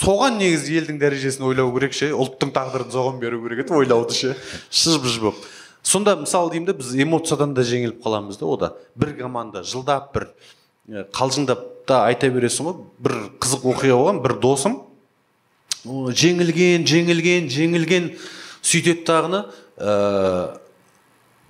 Соған 0.01 0.41
негізі 0.41 0.80
елдің 0.80 0.99
дәрежесін 0.99 1.47
ойлау 1.47 1.70
керек 1.76 1.95
ше. 1.95 2.11
Ұлттың 2.11 2.51
тағдырын 2.57 2.91
соған 2.91 3.20
беру 3.22 3.38
керек 3.45 3.62
еді 3.62 3.76
ойлауды 3.78 4.16
ше. 4.16 4.34
Шыж 4.70 4.99
быж 5.05 5.20
болып. 5.22 5.45
Сонда 5.86 6.16
мысалы 6.18 6.51
деймін 6.51 6.72
да 6.72 6.74
біз 6.80 6.91
эмоциядан 6.99 7.55
да 7.55 7.62
жеңіліп 7.64 8.03
қаламыз 8.03 8.41
да 8.41 8.49
ода 8.51 8.72
бір 8.99 9.14
команда 9.20 9.62
жылдап 9.62 10.11
бір 10.16 10.26
қалжыңдап 11.14 11.62
та 11.86 12.03
айта 12.09 12.28
бересің 12.28 12.66
ғой. 12.66 12.80
Бір 12.99 13.14
қызық 13.38 13.68
оқиға 13.70 14.01
болған 14.01 14.20
бір 14.24 14.34
досым. 14.43 14.80
Жеңілген 15.86 16.84
жеңілген 16.91 17.47
жеңілген 17.55 18.11
сөйтеді 18.61 19.07
дағыны 19.09 19.45
ә, 19.78 20.59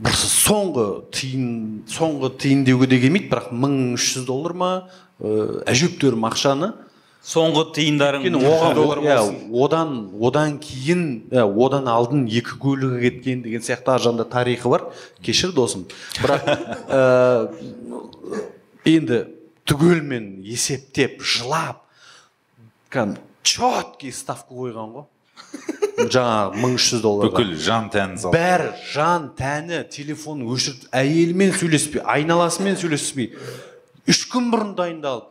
бір 0.00 0.16
соңғы 0.16 0.86
тиын 1.14 1.48
соңғы 1.90 2.32
тиын 2.40 2.64
деуге 2.68 2.88
де 2.90 3.00
келмейді 3.02 3.28
бірақ 3.32 3.50
мың 3.52 3.74
үш 3.98 4.14
жүз 4.16 4.28
доллар 4.28 4.54
ма 4.56 4.70
ә, 5.20 5.60
әжептәуір 5.70 6.16
ақшаны 6.30 6.72
соңғы 7.26 7.66
тиындарың 7.76 8.24
иә, 8.30 9.18
одан 9.64 9.90
одан 10.24 10.56
кейін 10.62 11.02
иә, 11.28 11.44
одан 11.44 11.90
алдын 11.92 12.24
екі 12.32 12.56
көлігі 12.62 13.02
кеткен 13.04 13.42
деген 13.44 13.64
сияқты 13.64 13.92
ар 13.92 14.00
жағында 14.00 14.24
тарихы 14.32 14.72
бар. 14.72 14.86
Кешір 15.20 15.52
досым. 15.52 15.84
Бірақ 16.16 16.48
ә, 16.88 17.52
енді 18.94 19.26
түгелмен 19.68 20.38
есептеп 20.48 21.20
жылап 21.20 21.84
кәдімгі 22.90 23.20
четкий 23.44 24.12
ставка 24.16 24.54
қойған 24.54 24.96
ғой. 24.96 25.08
Жаңағы 26.10 26.60
мың 26.62 26.76
үш 26.78 26.86
жүз 26.92 27.02
долларға 27.04 27.30
бүкіл 27.34 27.50
жан 27.60 27.88
тәнін 27.92 28.20
салып. 28.22 28.36
Бәрі 28.36 28.70
жан 28.92 29.26
тәні 29.38 29.80
телефонын 29.92 30.48
өшіріп 30.54 30.86
әйелімен 31.00 31.52
сөйлеспей 31.58 32.02
айналасымен 32.04 32.78
сөйлеспей 32.80 33.34
үш 34.08 34.22
күн 34.32 34.48
бұрын 34.52 34.72
дайындалып 34.78 35.28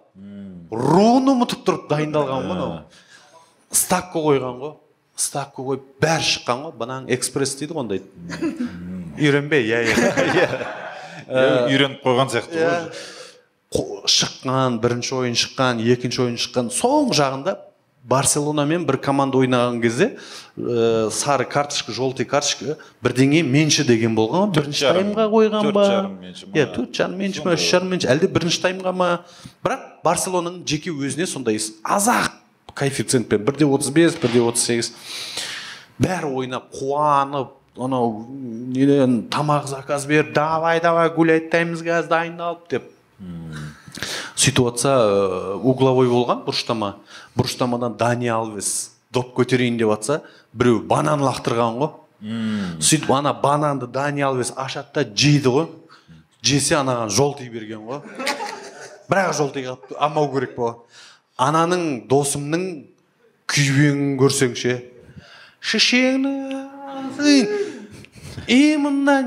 руын 0.69 1.31
ұмытып 1.33 1.63
тұрып 1.65 1.87
дайындалған 1.89 2.43
ғой 2.43 2.51
мынау. 2.51 2.75
Ставка 3.73 4.21
қойған 4.21 4.59
ғой. 4.61 4.75
Ставка 5.19 5.63
қойып 5.65 5.87
бәрі 6.01 6.27
шыққан 6.29 6.61
ғой. 6.67 6.75
Банан 6.77 7.07
экспресс 7.11 7.55
дейді 7.59 7.73
ғой 7.75 7.83
ондайды 7.85 8.05
үйренбе 9.19 9.63
иә 9.65 9.81
иә. 9.89 10.59
Үйреніп 11.69 12.03
қойған 12.05 12.31
сияқты 12.33 12.61
ғой. 12.61 12.91
Қо- 13.69 14.05
шыққан 14.09 14.79
бірінші 14.81 15.15
ойын 15.19 15.35
шыққан 15.37 15.81
екінші 15.93 16.23
ойын 16.23 16.37
шыққан 16.41 16.71
соң 16.73 17.11
жағында 17.13 17.57
барселонамен 18.03 18.85
бір 18.87 18.97
команда 19.03 19.37
ойнаған 19.37 19.81
кезде 19.83 20.13
ә, 20.57 21.09
сары 21.11 21.45
карточка 21.45 21.91
желтый 21.91 22.25
карточка 22.25 22.77
бірдеңе 23.03 23.43
менші 23.43 23.83
деген 23.87 24.15
болған 24.17 24.53
бірінші 24.55 24.87
таймға 24.87 25.27
қойған 25.33 25.71
ба 25.75 25.85
иә 26.55 26.65
төрт 26.73 26.95
жарым 26.95 27.19
менші 27.19 27.45
ма 27.45 27.55
үш 27.57 27.67
жарым 27.69 27.93
менші 27.93 28.09
әлде 28.09 28.31
бірінші 28.31 28.63
таймға 28.65 28.93
ма 28.95 29.09
бірақ 29.65 29.85
барселонаның 30.05 30.63
жеке 30.65 30.93
өзіне 30.95 31.27
сондай 31.27 31.59
аз-ақ 31.59 32.31
коэффициентпен 32.73 33.43
бірде 33.45 33.67
отыз 33.67 33.91
бес 33.93 34.17
бірде 34.19 34.41
отыз 34.41 34.65
сегіз 34.69 34.93
бәрі 35.99 36.31
ойнап 36.41 36.71
қуанып 36.73 37.55
анау 37.79 38.25
неден 38.29 39.25
тамақ 39.29 39.67
заказ 39.67 40.07
бер 40.07 40.31
давай 40.33 40.79
давай 40.81 41.11
гулять 41.13 41.51
таймыз 41.51 41.83
қазір 41.83 42.09
дайындалып 42.15 42.69
деп 42.71 42.89
сөйтіп 44.39 44.69
жатса 44.69 44.91
угловой 45.59 46.07
болған 46.07 46.45
бұрыштама. 46.45 46.93
Бұрыштамадан 47.39 47.95
дани 47.97 48.27
алвес 48.27 48.91
доп 49.15 49.31
көтерейін 49.37 49.79
деп 49.79 49.93
жатса 49.95 50.21
біреу 50.53 50.83
банан 50.85 51.23
лақтырған 51.23 51.79
ғой 51.79 51.95
сөйтіп 52.83 53.09
ана 53.15 53.33
бананды 53.33 53.87
дани 53.87 54.21
алвес 54.27 54.51
ашады 54.59 54.91
да 54.99 55.05
жейді 55.23 55.53
ғой 55.55 55.67
жесе 56.43 56.75
анаған 56.75 57.09
желтый 57.15 57.49
берген 57.49 57.87
ғой 57.87 58.01
бірақ 59.09 59.33
желтый 59.39 59.65
қалыпты 59.65 59.95
алмау 59.97 60.29
керек 60.35 60.55
болған 60.57 60.83
ананың 61.39 61.85
досымның 62.11 62.65
күйбеңін 63.49 64.17
көрсең 64.19 64.55
ше 64.59 64.75
шешеңнің 65.59 66.67
именно 68.47 69.17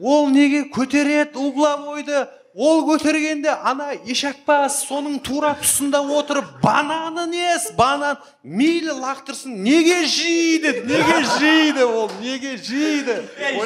ол 0.00 0.28
неге 0.34 0.64
көтереді 0.74 1.38
угловойды 1.38 2.26
ол 2.54 2.84
көтергенде 2.86 3.50
ана 3.66 3.88
ешакбас 4.06 4.76
соның 4.86 5.16
тура 5.26 5.56
тұсында 5.58 5.98
отырып 6.18 6.52
бананы 6.62 7.24
нес 7.32 7.64
банан 7.74 8.14
мейлі 8.44 8.94
лақтырсын 9.00 9.56
неге 9.66 10.04
жейді 10.06 10.70
неге 10.86 11.16
жейді 11.32 11.82
ол 11.88 12.10
неге 12.20 12.52
жейді? 12.62 13.16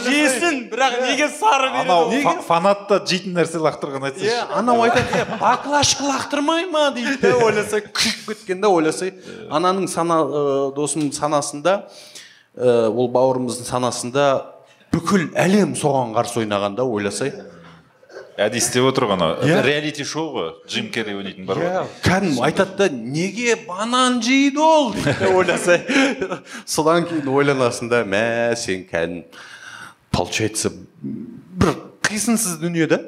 Жесін 0.06 0.62
бірақ 0.72 0.96
неге 1.04 1.28
сары 1.28 1.68
береді 1.74 1.84
анау 1.84 2.06
ол? 2.08 2.22
фа- 2.24 2.40
фанат 2.48 2.86
та 2.88 2.98
жейтін 3.04 3.36
нәрсе 3.36 3.60
лақтырған 3.60 4.08
айтсайшы. 4.08 4.32
Иә 4.32 4.46
анау 4.56 4.80
айтады 4.86 5.20
иә 5.20 5.36
баклажка 5.36 6.08
лақтырмай 6.08 6.64
ма? 6.72 6.88
дейді 6.96 7.18
да 7.20 7.34
ойласай. 7.44 7.84
Күйіп 7.92 8.24
кеткен 8.32 8.62
да 8.64 8.72
ойласай. 8.72 9.12
Ананың 9.50 9.84
сана 9.92 10.22
ә, 10.24 10.72
досымның 10.72 11.12
санасында 11.12 11.76
ә, 12.56 12.88
ол 12.88 13.12
бауырымыздың 13.12 13.68
санасында 13.68 14.30
бүкіл 14.96 15.28
әлем 15.36 15.76
соған 15.76 16.16
қарсы 16.16 16.40
ойнаған 16.40 16.74
да 16.80 16.88
ойласай. 16.88 17.34
Әдейі 18.38 18.62
істеп 18.62 18.86
отыр 18.88 19.08
ғой 19.10 19.16
анау 19.18 19.34
Иә. 19.42 19.58
реалити 19.66 20.04
шоу 20.06 20.30
ғой 20.36 20.48
джим 20.70 20.88
керри 20.94 21.16
ойнайтын 21.18 21.46
бар 21.48 21.58
ғой. 21.58 21.90
Кәдімгі 22.06 22.42
айтады 22.46 22.76
да 22.78 22.88
неге 22.94 23.56
банан 23.66 24.20
жейді 24.22 24.62
ол? 24.62 24.92
Дейді 24.94 25.16
да 25.20 25.30
ойласай 25.34 25.82
содан 26.64 27.06
кейін 27.10 27.28
ойланасың 27.28 27.90
да 27.90 28.04
мә 28.06 28.54
сен 28.56 28.86
кәдімгі 28.88 29.24
получается 30.14 30.70
бір 31.02 31.74
қисынсыз 32.06 32.60
дүние 32.62 32.86
да. 32.88 33.00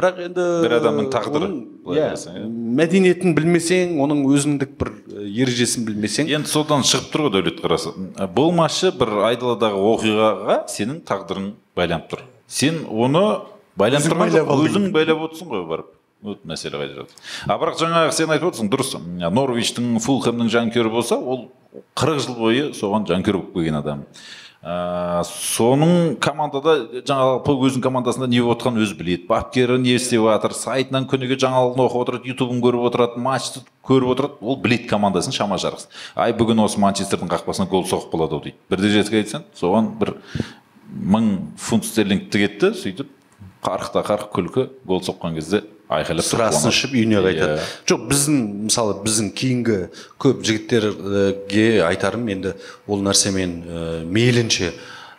Бірақ 0.00 0.16
енді 0.24 0.44
бір 0.64 0.72
адамның 0.78 1.08
тағдыры, 1.12 1.48
иә, 1.92 2.06
иә. 2.16 2.44
мәдениетін 2.78 3.34
білмесең 3.36 3.98
оның 4.00 4.22
өзіндік 4.32 4.70
бір 4.80 4.94
ережесін 5.28 5.84
білмесең. 5.84 6.30
Енді 6.38 6.48
содан 6.48 6.80
шығып 6.88 7.10
тұр 7.12 7.26
ғой 7.26 7.34
дәулет 7.34 7.58
қарасы. 7.60 7.92
Болмашы 8.32 8.94
бір 8.96 9.12
айдаладағы 9.28 9.82
оқиғаға 9.90 10.56
сенің 10.72 11.02
тағдырың 11.04 11.50
байланып 11.76 12.08
тұр. 12.14 12.22
Сен 12.48 12.80
оны 12.88 13.26
байланып 13.76 14.14
Өзің 14.66 14.90
байлап 14.94 15.24
отырсың 15.28 15.50
ғой 15.50 15.64
барып. 15.68 15.94
Вот 16.22 16.42
мәселе 16.44 16.76
қайда 16.76 16.98
жатыр. 16.98 17.16
А 17.46 17.56
бірақ 17.56 17.78
жаңағы 17.80 18.12
сен 18.12 18.34
айтып 18.34 18.50
отырсың 18.50 18.68
дұрыс. 18.72 18.92
Норвичтің 19.32 19.96
фулхэмнің 20.04 20.50
жанкүйері 20.52 20.92
болса 20.92 21.16
ол 21.16 21.46
қырық 21.96 22.20
жыл 22.26 22.36
бойы 22.36 22.66
соған 22.76 23.06
жанкүйер 23.08 23.38
болып 23.38 23.54
келген 23.54 23.78
адам. 23.78 24.02
Ә, 24.60 25.22
соның 25.24 26.18
командада 26.20 26.74
жаңағы 27.08 27.54
өзінің 27.54 27.84
командасында 27.86 28.26
не 28.28 28.42
болып 28.44 28.58
жатқанын 28.58 28.84
өзі 28.84 28.96
біледі. 28.98 29.24
Бапкері 29.30 29.78
не 29.80 29.94
істеп 29.96 30.26
жатыр 30.26 30.52
сайтынан 30.52 31.06
күніге 31.08 31.38
жаңалығын 31.40 31.80
оқып 31.86 32.02
отырады 32.02 32.28
ютубын 32.28 32.60
көріп 32.60 32.84
отырады 32.90 33.22
матчты 33.24 33.62
көріп 33.88 34.12
отырады. 34.12 34.36
Ол 34.44 34.60
біледі 34.60 34.90
командасын 34.90 35.32
шама 35.32 35.56
жарғысы 35.56 35.88
ай 36.12 36.36
бүгін 36.36 36.60
осы 36.66 36.82
манчестердің 36.84 37.32
қақпасына 37.32 37.70
гол 37.72 37.86
соғып 37.88 38.12
қалады 38.12 38.36
ау 38.36 38.44
дейді. 38.44 38.60
Бірде 38.68 38.92
жетіге 38.98 39.22
айтсаң 39.22 39.48
соған 39.56 39.94
бір 40.02 40.12
мың 40.92 41.32
фунт 41.56 41.88
стерлингті 41.88 42.44
кетті 42.44 42.74
сөйтіп 42.76 43.16
қарықта 43.64 44.02
қарық 44.06 44.30
күлкі 44.34 44.68
гол 44.86 45.00
соққан 45.04 45.34
кезде 45.36 45.62
айқайлап 45.90 46.24
қуанады. 46.24 46.70
ішіп 46.70 46.92
үйіне 46.94 47.20
қайтады 47.24 47.56
Иә. 47.58 47.64
жоқ 47.90 48.04
біздің 48.10 48.38
мысалы 48.68 48.94
біздің 49.04 49.30
кейінгі 49.36 49.78
көп 50.22 50.44
жігіттерге 50.46 51.82
айтарым 51.88 52.28
енді 52.30 52.54
ол 52.86 53.02
нәрсемен 53.02 53.56
ә, 53.66 54.04
мейлінше. 54.06 54.72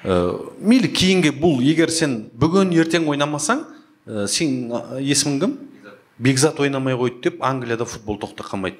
Ә, 0.04 0.16
мейлі 0.62 0.88
кейінгі 0.90 1.34
бұл 1.38 1.62
егер 1.62 1.92
сен 1.92 2.32
бүгін 2.34 2.72
ертең 2.74 3.06
ойнамасаң 3.12 3.66
ә, 4.08 4.28
сен 4.28 4.72
есімің 4.98 5.40
кім? 5.44 5.58
Бекзат. 6.22 6.60
Ойнамай 6.60 6.96
қойды 6.96 7.22
деп 7.30 7.44
англияда 7.44 7.86
футбол 7.86 8.18
тоқтап 8.22 8.48
қалмайды. 8.50 8.78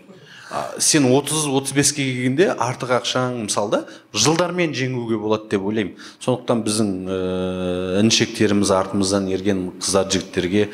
Сен 0.84 1.06
30-35-ке 1.08 2.04
келгенде 2.04 2.50
артық 2.52 2.90
ақшаң 2.98 3.46
мысалы 3.46 3.72
да 3.72 3.80
жылдармен 4.12 4.74
жеңуге 4.76 5.16
болады 5.16 5.48
деп 5.54 5.64
ойлаймын. 5.64 5.94
Сондықтан 6.20 6.64
біздің 6.66 6.90
ә, 7.08 8.00
інішектеріміз 8.02 8.74
артымыздан 8.76 9.30
ерген 9.32 9.70
қыздар 9.80 10.10
жігіттерге 10.12 10.66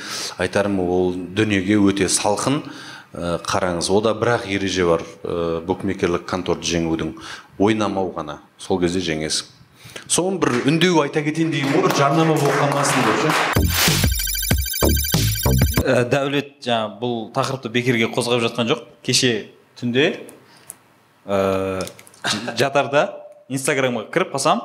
айтарым 0.42 0.80
ол 0.82 1.14
дүниеге 1.14 1.78
өте 1.78 2.10
салқын. 2.10 2.64
Ә, 3.14 3.38
қараңыз 3.46 3.92
ода 3.94 4.16
бірақ 4.18 4.48
ереже 4.50 4.88
бар 4.88 5.04
ә, 5.22 5.62
букмекерлік 5.68 6.26
конторды 6.26 6.66
жеңудің. 6.72 7.14
Ойнамау 7.62 8.10
ғана 8.16 8.40
сол 8.58 8.82
кезде 8.82 9.04
жеңесің. 9.06 9.46
Соны 10.10 10.40
бір 10.42 10.66
үндеу 10.72 11.04
айта 11.04 11.22
кетейін 11.22 11.52
деген 11.54 11.70
ғой 11.76 11.86
бір 11.86 11.94
жарнама 12.00 12.34
болып 12.34 12.58
қалмасын 12.64 12.98
деп 13.06 13.18
ше. 13.22 13.30
Дәулет 16.10 16.66
жаңа 16.66 16.98
бұл 16.98 17.30
тақырыпты 17.36 17.70
бекерге 17.72 18.10
қозғап 18.10 18.42
жатқан 18.44 18.68
жоқ. 18.74 18.82
Кеше 19.06 19.57
түнде 19.80 20.06
ә, 21.28 21.82
ж- 22.26 22.56
жатарда 22.58 23.04
инстаграмға 23.50 24.08
кіріп 24.14 24.34
қалсам 24.36 24.62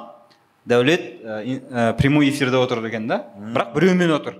дәулет 0.66 1.04
ә, 1.22 1.42
ә, 1.70 1.92
прямой 1.98 2.30
эфирде 2.30 2.56
отыр 2.56 2.84
екен 2.86 3.06
да. 3.08 3.26
Бірақ 3.36 3.74
біреумен 3.74 4.10
отыр. 4.16 4.38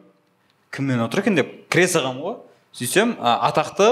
Кіммен 0.73 1.01
отыр 1.05 1.21
екен 1.25 1.37
деп 1.37 1.69
кіре 1.69 1.87
салғанмын 1.91 2.23
ғой. 2.25 2.37
Сөйтсем 2.73 3.17
ә, 3.21 3.37
атақты 3.51 3.89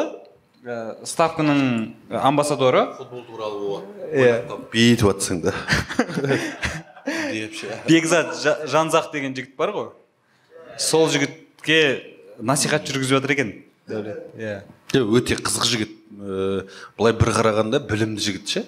ә, 0.64 1.04
ставканың 1.04 1.94
амбассадоры. 2.10 2.86
Футбол 2.96 3.24
туралы 3.28 3.82
иә 4.10 4.40
бүйтіп 4.72 5.04
жатсың 5.10 5.42
да 5.44 5.54
бекзат 7.88 8.34
Жа- 8.40 8.60
жанзақ 8.68 9.10
деген 9.12 9.34
жігіт 9.36 9.56
бар 9.58 9.72
ғой. 9.74 9.88
Сол 10.78 11.08
жігітке 11.12 11.78
насихат 12.40 12.86
жүргізіп 12.88 13.18
жатыр 13.18 13.34
екен. 13.34 13.52
Дәулет. 13.88 14.20
Иә. 14.38 14.62
Өте 14.94 15.36
қызық 15.36 15.66
жігіт. 15.68 15.96
Э, 16.20 16.66
былай 16.98 17.12
бір 17.16 17.30
қарағанда 17.32 17.80
білімді 17.88 18.20
жігіт 18.20 18.48
ше. 18.48 18.62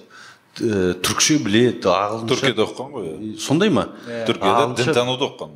Э, 0.61 0.95
түркше 1.05 1.39
біледі 1.45 1.85
ағылшынша. 1.89 2.29
Түркияда 2.33 2.65
оқыған 2.67 2.91
ғой 2.97 3.37
сондай 3.41 3.71
ма? 3.71 3.87
Түркияда 4.29 4.67
Ағылшынша- 4.67 4.85
дінтануды 4.89 5.29
оқыған 5.29 5.53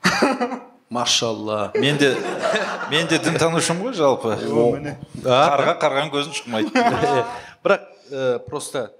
машалла. 0.90 1.70
Мен 1.76 1.96
де 1.98 2.16
мен 2.90 3.06
де 3.06 3.18
дінтанушымын 3.18 3.84
ғой 3.90 3.94
жалпы. 3.94 4.34
Қарға 5.24 5.76
қарған 5.80 6.10
көзін 6.12 6.34
шықмайды. 6.34 6.72
Бірақ 7.64 7.84
ә, 8.10 8.38
просто 8.48 8.90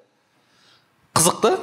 қызық 1.16 1.40
та. 1.42 1.54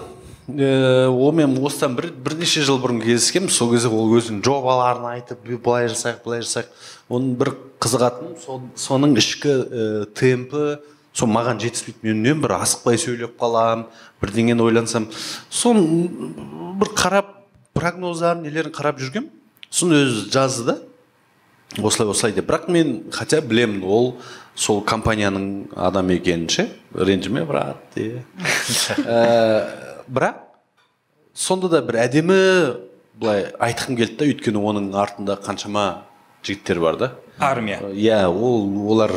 Э, 0.48 1.08
онымен 1.12 1.58
осыдан 1.66 1.96
бір 1.98 2.10
бірнеше 2.24 2.62
жыл 2.64 2.78
бұрын 2.80 3.02
кездескенбіз 3.04 3.56
сол 3.58 3.72
кезде 3.74 3.90
ол 3.92 4.08
өзінің 4.16 4.40
жобаларын 4.46 5.06
айтып 5.18 5.42
«Бу- 5.44 5.58
былай 5.60 5.90
жасайық 5.92 6.22
былай 6.24 6.40
жасайық. 6.46 6.70
Оның 7.10 7.36
бір 7.40 7.54
қызығатыны 7.84 8.36
сол, 8.44 8.62
соның 8.76 9.16
ішкі 9.20 9.54
ә, 9.54 10.06
темпі 10.18 10.78
сол 11.18 11.30
маған 11.32 11.62
жетіспейді 11.62 12.04
мен 12.04 12.20
үнемі 12.22 12.46
бір 12.46 12.56
асықпай 12.60 13.00
сөйлеп 13.02 13.38
қаламын 13.40 13.86
бірдеңені 14.22 14.66
ойлансам 14.66 15.08
соны 15.50 16.10
бір 16.82 16.92
қарап 16.98 17.32
прогноздарын 17.78 18.44
нелерін 18.46 18.74
қарап 18.76 19.00
жүргем 19.02 19.30
соны 19.70 20.04
өзі 20.04 20.28
жазды 20.34 20.68
да 20.72 20.78
осылай 21.84 22.10
осылай 22.12 22.34
деп 22.34 22.50
бірақ 22.50 22.68
мен 22.72 22.92
хотя 23.12 23.42
білемін 23.42 23.84
ол 23.84 24.16
сол 24.56 24.82
компанияның 24.82 25.70
адамы 25.76 26.18
екенін 26.18 26.50
ше 26.50 26.70
ренжіме 26.94 27.46
брат 27.46 27.78
де 27.96 28.24
Ә, 29.06 30.04
бірақ 30.10 30.44
сонда 31.34 31.70
да 31.70 31.82
бір 31.86 32.02
әдемі 32.08 32.40
былай 33.18 33.48
айтқым 33.60 33.98
келді 33.98 34.18
да 34.18 34.30
өйткені 34.32 34.62
оның 34.62 34.92
артында 34.98 35.38
қаншама 35.44 36.07
жігіттер 36.48 36.82
бар 36.82 36.98
да. 36.98 37.12
Армия. 37.38 37.80
Иә 37.94 38.26
ол 38.28 38.66
олар 38.92 39.14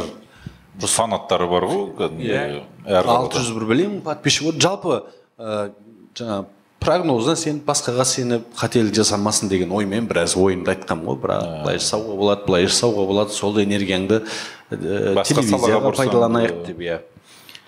фанаттары 0.80 1.48
бар 1.50 1.66
ғой 1.68 1.90
кәдімгі 1.98 2.62
әр 2.88 3.10
алты 3.10 3.40
жүз 3.40 3.54
бір 3.58 3.68
білемін 3.70 4.00
подписчик. 4.04 4.48
Вот 4.48 4.60
жалпы 4.62 5.02
ә, 5.38 5.70
жаңағы 6.16 6.46
прогноздан 6.80 7.36
сеніп 7.36 7.66
басқаға 7.68 8.06
сеніп 8.08 8.46
қателік 8.56 8.94
жасамасын 8.96 9.50
деген 9.52 9.72
оймен 9.76 10.08
біраз 10.08 10.36
ойымды 10.40 10.72
айтқанмын 10.72 11.10
ғой. 11.12 11.20
Бірақ 11.20 11.50
былай 11.66 11.80
жасауға 11.80 12.16
болады 12.16 12.46
былай 12.48 12.68
жасауға 12.70 13.06
болады. 13.10 13.36
Сол 13.36 13.60
энергияңды 13.60 14.22
ә, 14.70 15.24
телевизияға 15.28 15.92
пайдаланайық 15.98 16.56
ә, 16.56 16.66
деп 16.70 16.80
иә. 16.80 17.00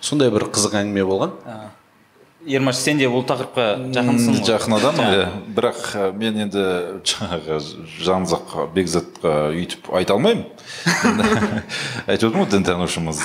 Сондай 0.01 0.33
бір 0.33 0.49
қызық 0.49 0.79
әңгіме 0.81 1.05
болған. 1.07 1.37
Ермаш 2.47 2.77
сен 2.81 2.97
де 2.99 3.07
бұл 3.11 3.23
тақырыпқа 3.27 3.65
жақынсың 3.95 4.37
ғой. 4.37 4.45
жақын 4.47 4.75
адаммын 4.77 5.09
иә. 5.15 5.25
Бірақ 5.55 5.81
мен 6.19 6.39
енді 6.45 6.63
жаңағы 7.07 7.59
жанзақ 8.03 8.55
бекзатқа 8.75 9.33
өйтіп 9.53 9.89
айта 9.95 10.15
алмаймын. 10.17 10.45
Айтып 12.07 12.29
отырмын 12.29 12.45
ғой 12.45 12.51
дінтанушымыз 12.55 13.21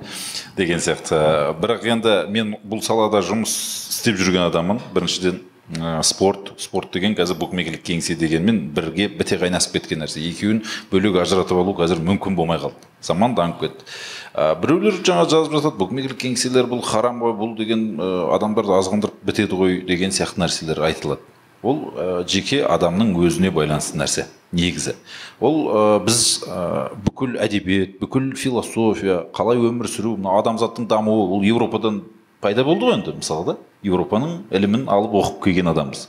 деген 0.58 0.82
сияқты. 0.82 1.20
Бірақ 1.62 1.86
енді 1.90 2.16
мен 2.32 2.56
бұл 2.62 2.82
салада 2.86 3.22
жұмыс 3.26 3.54
істеп 3.92 4.20
жүрген 4.20 4.46
адаммын 4.48 4.82
біріншіден. 4.94 5.42
Ә, 5.78 6.02
спорт 6.02 6.52
спорт 6.60 6.92
деген 6.92 7.14
қазір 7.16 7.38
букмекерлік 7.40 7.82
кеңсе 7.86 8.16
дегенмен 8.18 8.72
бірге 8.74 9.08
біте 9.08 9.38
қайнасып 9.40 9.78
кеткен 9.78 10.02
нәрсе. 10.02 10.20
Екеуін 10.20 10.62
бөлек 10.92 11.16
ажыратып 11.22 11.58
алу 11.58 11.74
қазір 11.78 12.02
мүмкін 12.04 12.36
болмай 12.36 12.60
қалды. 12.60 12.76
Заман 13.00 13.34
дамып 13.34 13.60
кетті. 13.60 13.88
Ә, 14.34 14.54
біреулер 14.60 15.00
жаңа 15.04 15.26
жазып 15.30 15.56
жатады 15.56 15.80
букмекерлік 15.80 16.20
кеңселер 16.20 16.68
бұл 16.70 16.84
харам 16.84 17.22
ғой 17.24 17.36
бұл 17.38 17.56
деген 17.56 17.96
ә, 17.96 18.10
адамдарды 18.36 18.76
азғындырып 18.78 19.24
бітеді 19.24 19.58
ғой 19.58 19.80
деген 19.88 20.12
сияқты 20.12 20.44
нәрселер 20.44 20.82
айтылады. 20.88 21.20
Ол 21.62 21.92
ә, 21.94 22.24
жеке 22.28 22.62
адамның 22.66 23.14
өзіне 23.22 23.52
байланысты 23.54 23.98
нәрсе 24.00 24.26
негізі. 24.52 24.96
Ол 25.40 25.68
ә, 25.68 25.84
біз 26.04 26.42
ә, 26.46 26.90
бүкіл 27.04 27.36
әдебиет 27.40 28.00
бүкіл 28.00 28.32
философия 28.36 29.22
қалай 29.34 29.60
өмір 29.62 29.88
сүру 29.90 30.16
мына 30.16 30.40
адамзаттың 30.40 30.88
дамуы 30.90 31.28
ол 31.36 31.46
еуропадан 31.46 32.02
пайда 32.42 32.64
болды 32.66 32.88
ғой 32.88 32.98
енді 32.98 33.14
мысалы 33.20 33.46
да. 33.46 33.56
Еуропаның 33.86 34.42
ілімін 34.54 34.88
алып 34.90 35.14
оқып 35.18 35.44
келген 35.46 35.70
адамбыз. 35.72 36.08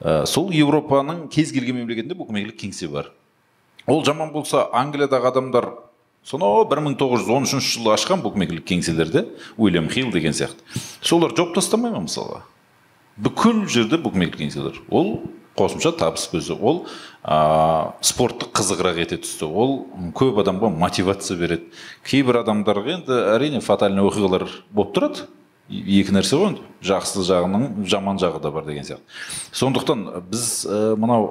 Ә, 0.00 0.24
сол 0.28 0.50
еуропаның 0.52 1.28
кез 1.32 1.52
келген 1.52 1.78
мемлекетінде 1.82 2.16
букмекерлік 2.18 2.58
кеңсе 2.60 2.88
бар. 2.92 3.10
Ол 3.86 4.04
жаман 4.04 4.32
болса 4.32 4.66
англиядағы 4.72 5.30
адамдар 5.30 5.68
сонау 6.24 6.64
бір 6.68 6.80
мың 6.84 6.96
тоғыз 7.00 7.24
жүз 7.24 7.36
он 7.36 7.48
үшінші 7.48 7.78
жылы 7.78 7.94
ашқан 7.94 8.24
букмекерлік 8.24 8.64
кеңселерде 8.68 9.26
уильям 9.56 9.88
хилл 9.92 10.10
деген 10.12 10.32
сияқты. 10.36 10.60
Солар 11.00 11.36
жауып 11.36 11.54
тастамай 11.56 11.92
ма 11.92 12.04
мысалға? 12.04 12.42
Бүкіл 13.20 13.66
жерде 13.68 14.00
букмекерлік 14.00 14.40
кеңселер. 14.40 14.80
Ол 14.88 15.20
қосымша 15.58 15.94
табыс 15.98 16.26
көзі. 16.32 16.56
Ол 16.58 16.84
ә, 17.22 17.94
спортты 18.04 18.48
қызығырақ 18.54 19.00
ете 19.04 19.20
түсті. 19.22 19.46
Ол 19.46 19.78
көп 20.16 20.42
адамға 20.42 20.72
мотивация 20.74 21.38
береді. 21.38 21.70
Кейбір 22.06 22.42
адамдарға 22.42 22.98
енді 22.98 23.22
әрине 23.36 23.62
фатальный 23.64 24.04
оқиғалар 24.06 24.48
болып 24.74 24.94
тұрады. 24.96 25.26
Екі 25.70 26.12
нәрсе 26.12 26.36
ғой 26.36 26.58
жақсы 26.84 27.22
жағының 27.24 27.86
жаман 27.88 28.18
жағы 28.20 28.42
да 28.44 28.50
бар 28.52 28.66
деген 28.66 28.84
сияқты. 28.84 29.06
Сондықтан 29.56 30.02
біз 30.28 30.66
ә, 30.68 30.96
мынау 31.00 31.30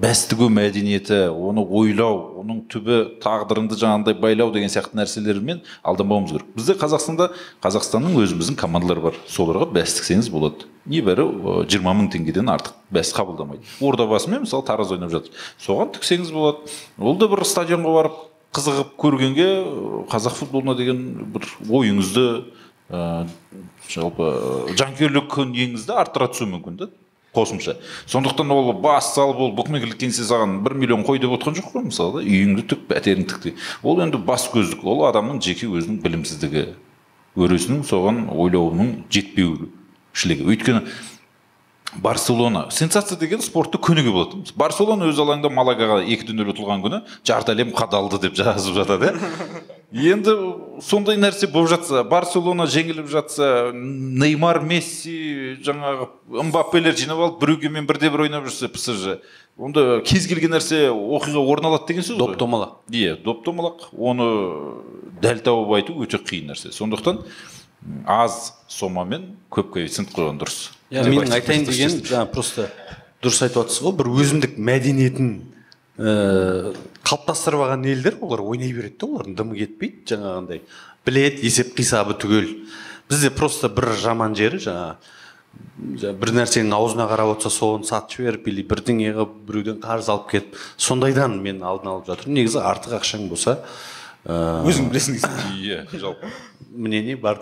бәс 0.00 0.22
тігу 0.30 0.48
мәдениеті 0.52 1.28
оны 1.32 1.62
ойлау 1.64 2.40
оның 2.42 2.62
түбі 2.70 2.98
тағдырыңды 3.22 3.78
жаңағындай 3.80 4.16
байлау 4.20 4.52
деген 4.54 4.70
сияқты 4.72 4.98
нәрселермен 4.98 5.62
алданбауымыз 5.82 6.32
керек. 6.34 6.48
Бізде 6.56 6.76
қазақстанда 6.80 7.30
қазақстанның 7.64 8.16
өзіміздің 8.22 8.58
командалары 8.60 9.04
бар. 9.08 9.18
Соларға 9.28 9.68
бәс 9.74 9.96
тіксеңіз 9.98 10.30
болады. 10.32 10.68
Небәрі 10.90 11.26
жиырма 11.70 11.94
мың 11.98 12.10
теңгеден 12.14 12.50
артық 12.52 12.78
бәс 12.94 13.12
қабылдамайды. 13.16 13.66
Ордабасымен 13.80 14.46
мысалы 14.46 14.66
тараз 14.66 14.94
ойнап 14.94 15.12
жатыр. 15.12 15.34
Соған 15.60 15.92
тіксеңіз 15.96 16.32
болады. 16.34 16.72
Ол 16.98 17.18
да 17.20 17.28
бір 17.30 17.44
стадионға 17.48 17.94
барып 17.98 18.22
қызығып 18.56 18.96
көргенге 18.98 19.50
қазақ 20.10 20.40
футболына 20.40 20.74
деген 20.78 21.04
бір 21.34 21.46
ойыңызды 21.70 22.24
ә, 22.90 23.28
жалпы 23.86 24.26
ә, 24.26 24.74
жанкүйерлік 24.80 25.36
неңізді 25.52 25.94
арттыра 25.94 26.26
түсуі 26.32 26.50
мүмкін 26.56 26.80
да 26.80 26.88
қосымша. 27.34 27.76
Сондықтан 28.06 28.50
ол 28.50 28.72
бас 28.72 29.14
салып 29.14 29.38
ол 29.38 29.52
букмекерлік 29.54 30.00
кеңсе 30.00 30.24
саған 30.26 30.60
бір 30.64 30.74
миллион 30.74 31.04
қой 31.06 31.20
деп 31.22 31.30
отқан 31.36 31.54
жоқ 31.54 31.70
қой 31.74 31.84
мысалы 31.86 32.20
да 32.20 32.26
үйіңді 32.26 32.66
тік 32.72 32.86
пәтеріңді 32.90 33.38
тік 33.44 33.60
ол 33.82 34.00
енді 34.02 34.18
бас 34.18 34.48
көздік 34.50 34.82
ол 34.82 35.04
адамның 35.06 35.38
жеке 35.44 35.70
өзінің 35.70 36.00
білімсіздігі 36.02 36.64
өресінің 37.38 37.84
соған 37.86 38.24
ойлауының 38.34 39.04
жетпеушілігі. 39.14 40.48
Өйткені 40.50 40.82
барселона. 41.94 42.68
Сенсация 42.70 43.18
деген 43.18 43.40
спортты 43.42 43.78
күніге 43.78 44.12
болады. 44.14 44.44
Барселона 44.56 45.08
өз 45.10 45.18
алаңында 45.20 45.50
малагаға 45.52 46.00
екі 46.04 46.30
де 46.30 46.36
нөл 46.36 46.52
ұтылған 46.54 46.84
күні 46.84 47.02
жарты 47.26 47.54
әлем 47.54 47.74
қадалды 47.74 48.20
деп 48.22 48.38
жазып 48.38 48.78
жатады 48.78 49.10
иә. 49.10 49.30
Енді 49.90 50.36
сондай 50.86 51.18
нәрсе 51.18 51.48
болып 51.50 51.72
жатса 51.72 52.04
барселона 52.06 52.68
жеңіліп 52.70 53.08
жатса 53.10 53.72
неймар 53.74 54.60
месси 54.62 55.56
жаңағы 55.66 56.06
мбаппелер 56.46 56.94
жинап 56.94 57.18
алып 57.18 57.40
брюгемен 57.42 57.88
бірде 57.90 58.10
бір 58.14 58.28
ойнап 58.28 58.46
жүрсе 58.46 58.70
псж 58.70 59.18
онда 59.58 59.98
кез 60.06 60.28
келген 60.30 60.54
нәрсе 60.54 60.86
оқиға 60.94 61.42
орын 61.42 61.72
алады 61.72 61.90
деген 61.90 62.06
сөз 62.06 62.16
ғой. 62.16 62.22
Доп 62.22 62.38
домалақ. 62.38 62.76
Иә 62.94 63.16
доп 63.24 63.42
домалақ. 63.44 63.88
Оны 63.98 64.28
дәл 65.20 65.42
тауып 65.42 65.74
айту 65.80 65.98
өте 66.00 66.22
қиын 66.22 66.52
нәрсе. 66.54 66.70
Сондықтан 66.70 67.24
аз 68.06 68.54
сомамен 68.68 69.32
көп 69.50 69.74
коэффициент 69.74 70.14
қойған 70.14 70.38
дұрыс. 70.38 70.68
Менің 70.90 71.34
айтайын 71.36 71.66
дұрыс 71.66 71.76
деген 71.78 71.92
естіп. 71.94 72.10
жаңа 72.10 72.30
просто 72.32 72.66
дұрыс 73.22 73.42
айтып 73.46 73.62
жатсыз 73.62 73.82
ғой 73.84 73.96
бір 74.00 74.10
өзіндік 74.20 74.56
мәдениетін 74.58 75.30
ііі 76.00 76.74
қалыптастырып 77.06 77.64
алған 77.64 77.86
елдер 77.90 78.18
олар 78.20 78.42
ойнай 78.42 78.72
береді 78.72 78.98
да 79.00 79.06
олардың 79.06 79.36
дымы 79.38 79.56
кетпейді 79.60 80.14
жаңағындай. 80.14 80.60
Біледі 81.06 81.46
есеп 81.46 81.72
қисабы 81.78 82.16
түгел. 82.20 82.48
Бізде 83.10 83.30
просто 83.30 83.68
бір 83.68 83.92
жаман 84.00 84.36
жері 84.38 84.60
жаңа 84.62 84.96
бір 86.20 86.34
нәрсенің 86.36 86.74
аузына 86.76 87.08
қарап 87.10 87.34
отырса 87.34 87.50
соны 87.50 87.88
сатып 87.88 88.20
жіберіп 88.20 88.50
или 88.52 88.62
бірдеңе 88.68 89.14
қылып 89.16 89.32
біреуден 89.48 89.80
қарыз 89.82 90.10
алып 90.12 90.28
кетіп 90.30 90.58
сондайдан 90.76 91.40
мен 91.42 91.62
алдын 91.62 91.94
алып 91.94 92.10
жатырмын. 92.12 92.38
Негізі 92.38 92.62
артық 92.62 93.00
ақшаң 93.00 93.26
болса 93.32 93.58
ыыы 93.58 93.99
өзің 94.28 94.90
білесің 94.90 95.16
дейсің. 95.16 95.36
Иә 95.64 95.84
жалпы. 95.98 96.28
Мнение 96.70 97.16
бар. 97.16 97.38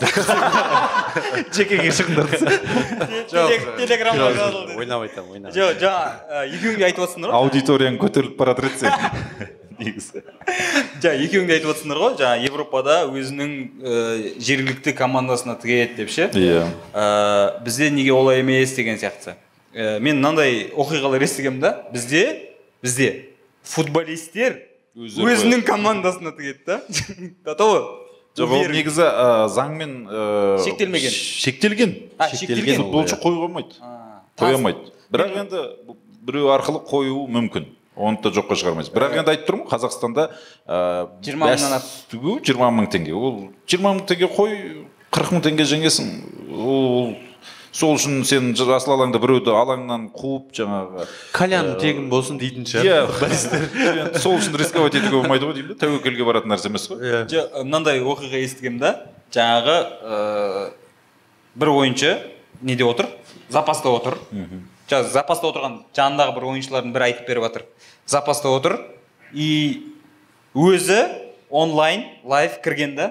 Жекеге 1.53 1.91
шығыңдар 1.93 2.31
телеграмға 3.29 4.29
жазылды. 4.37 4.77
ойнап 4.79 5.03
айтамын 5.05 5.35
ойнап 5.35 5.57
жоқ 5.57 5.81
жаңа 5.83 6.45
екеуің 6.49 6.79
де 6.79 6.87
айтып 6.87 7.03
отырсыңдар 7.05 7.33
ғой. 7.33 7.41
Аудиторияң 7.43 7.99
көтеріліп 8.01 8.39
бара 8.39 8.55
жатыр 8.55 8.71
еді 8.71 8.79
сен. 8.85 8.93
Негізі. 9.83 10.23
Жаңа 11.03 11.27
екеуің 11.27 11.51
де 11.51 11.59
айтып 11.59 11.73
отырсыңдар 11.75 12.01
ғой. 12.05 12.15
Жаңа 12.23 12.47
европада 12.47 13.01
өзінің 13.11 13.53
ә, 13.83 13.99
жергілікті 14.39 14.95
командасына 14.97 15.59
тігеді 15.61 15.99
деп 15.99 16.15
ше? 16.15 16.31
Иә. 16.39 16.65
Ә, 16.95 17.59
бізде 17.67 17.91
неге 17.91 18.15
олай 18.17 18.41
емес? 18.41 18.73
деген 18.79 18.97
сияқты. 19.03 19.37
Ә, 19.75 19.99
мен 20.01 20.23
мынандай 20.23 20.71
оқиғалар 20.73 21.27
естігемін 21.27 21.61
да. 21.61 21.75
Бізде 21.93 22.55
бізде 22.83 23.13
футболисттер 23.67 24.57
Өздері 24.59 24.68
өзінің 24.97 25.65
командасына 25.67 26.33
тігеді 26.37 26.65
да. 26.67 26.81
Готовы? 27.51 27.81
Жоқ 28.39 28.53
ол 28.55 28.69
негізі 28.71 29.03
ә, 29.03 29.49
заңмен 29.51 29.95
ә, 30.07 30.59
Шектелмеген. 30.63 31.11
шектелген. 31.11 31.95
А, 32.19 32.29
шектелген. 32.31 32.83
футболшы 32.85 33.19
қоюға 33.19 33.49
алмайды. 33.49 33.81
А, 33.83 34.23
қоя 34.39 34.55
алмайды. 34.59 34.93
Бірақ 35.11 35.35
енді 35.43 35.65
біреу 36.23 36.53
арқылы 36.55 36.85
қоюы 36.87 37.27
мүмкін. 37.35 37.67
Оны 37.99 38.21
да 38.23 38.31
жоққа 38.31 38.55
шығармайсыз. 38.61 38.93
Бірақ 38.95 39.17
енді 39.19 39.33
айтып 39.33 39.49
тұрмын 39.49 39.65
ғой, 39.65 39.73
қазақстанда 39.73 40.29
20 41.27 41.41
мыңнан 41.41 42.45
жиырма 42.47 42.69
мың 42.77 42.87
теңге. 42.93 43.17
Ол 43.19 43.41
жиырма 43.67 43.97
мың 43.97 44.05
теңге 44.07 44.29
қой 44.31 44.55
қырық 45.11 45.33
мың 45.35 45.43
теңге 45.49 45.67
жеңесің. 45.67 46.13
Ол 46.55 47.17
сол 47.79 47.95
үшін 47.95 48.25
сен 48.27 48.49
жасыл 48.59 48.95
алаңда 48.97 49.21
біреуді 49.23 49.53
алаңнан 49.55 50.09
қуып 50.17 50.49
жаңағы 50.59 51.05
кальян 51.37 51.69
тегін 51.79 52.09
болсын 52.11 52.39
дейтін 52.41 52.67
шығар. 52.67 52.89
иә. 52.89 54.19
Сол 54.25 54.39
үшін 54.41 54.57
рисковать 54.59 54.97
етуге 54.99 55.21
болмайды 55.21 55.47
ғой 55.47 55.55
деймін 55.61 55.75
да 55.77 55.79
тәуекелге 55.87 56.27
баратын 56.27 56.51
нәрсе 56.55 56.71
емес 56.73 56.89
қой. 56.91 56.99
Иә. 57.05 57.21
Жо- 57.31 57.63
мынандай 57.63 58.01
оқиға 58.03 58.41
естігемін 58.43 58.81
да. 58.83 58.93
Жаңағы 59.35 59.77
бір 61.59 61.71
ойыншы 61.75 62.13
неде 62.63 62.85
отыр? 62.89 63.07
Запаста 63.49 63.93
отыр. 63.95 64.19
Жаңағы 64.89 65.13
запаста 65.13 65.51
отырған 65.53 65.79
жанындағы 65.97 66.35
бір 66.39 66.49
ойыншылардың 66.55 66.93
бірі 66.97 67.09
айтып 67.13 67.29
беріп 67.31 67.47
жатыр. 67.47 67.65
Запаста 68.09 68.49
отыр. 68.57 68.79
И 69.33 69.85
өзі 70.57 70.99
онлайн 71.51 72.07
лайв 72.25 72.59
кірген 72.65 72.97
да. 72.97 73.11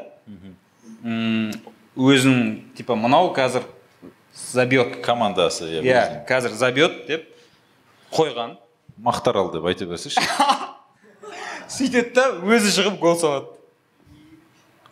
М, 1.06 1.52
өзінің 1.96 2.74
типа 2.78 2.96
мынау 2.98 3.30
қазір 3.38 3.64
забьет 4.38 5.02
командасы 5.06 5.66
иә 5.66 5.82
иә 5.84 6.26
қазір 6.30 6.54
забьет 6.54 7.06
деп 7.08 7.28
қойған. 8.14 8.58
Мақтарал 8.98 9.52
деп 9.54 9.66
айта 9.66 9.86
берсейші 9.86 10.22
сөйтеді 11.70 12.14
да 12.16 12.30
өзі 12.42 12.72
шығып 12.78 13.00
гол 13.02 13.18
салады. 13.20 13.54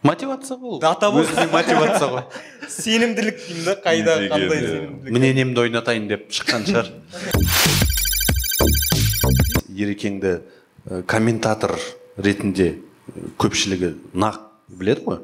Мотивация 0.06 0.58
бұл 0.62 0.80
Дата 0.82 1.10
мотивация 1.56 2.10
ғой. 2.12 2.24
Сенімділік 2.70 3.39
деймін 3.48 3.66
да 3.66 3.76
қайда 3.82 4.18
қандай 4.30 4.60
сенімділік? 5.08 5.60
Ойнатайын 5.64 6.08
деп 6.12 6.28
шыққан 6.30 6.68
шығар. 6.70 6.91
Ерекеңді 9.76 10.36
комментатор 11.10 11.74
ретінде 12.22 12.76
көпшілігі 13.41 13.96
нақ 14.14 14.43
біледі 14.70 15.08
ғой. 15.08 15.24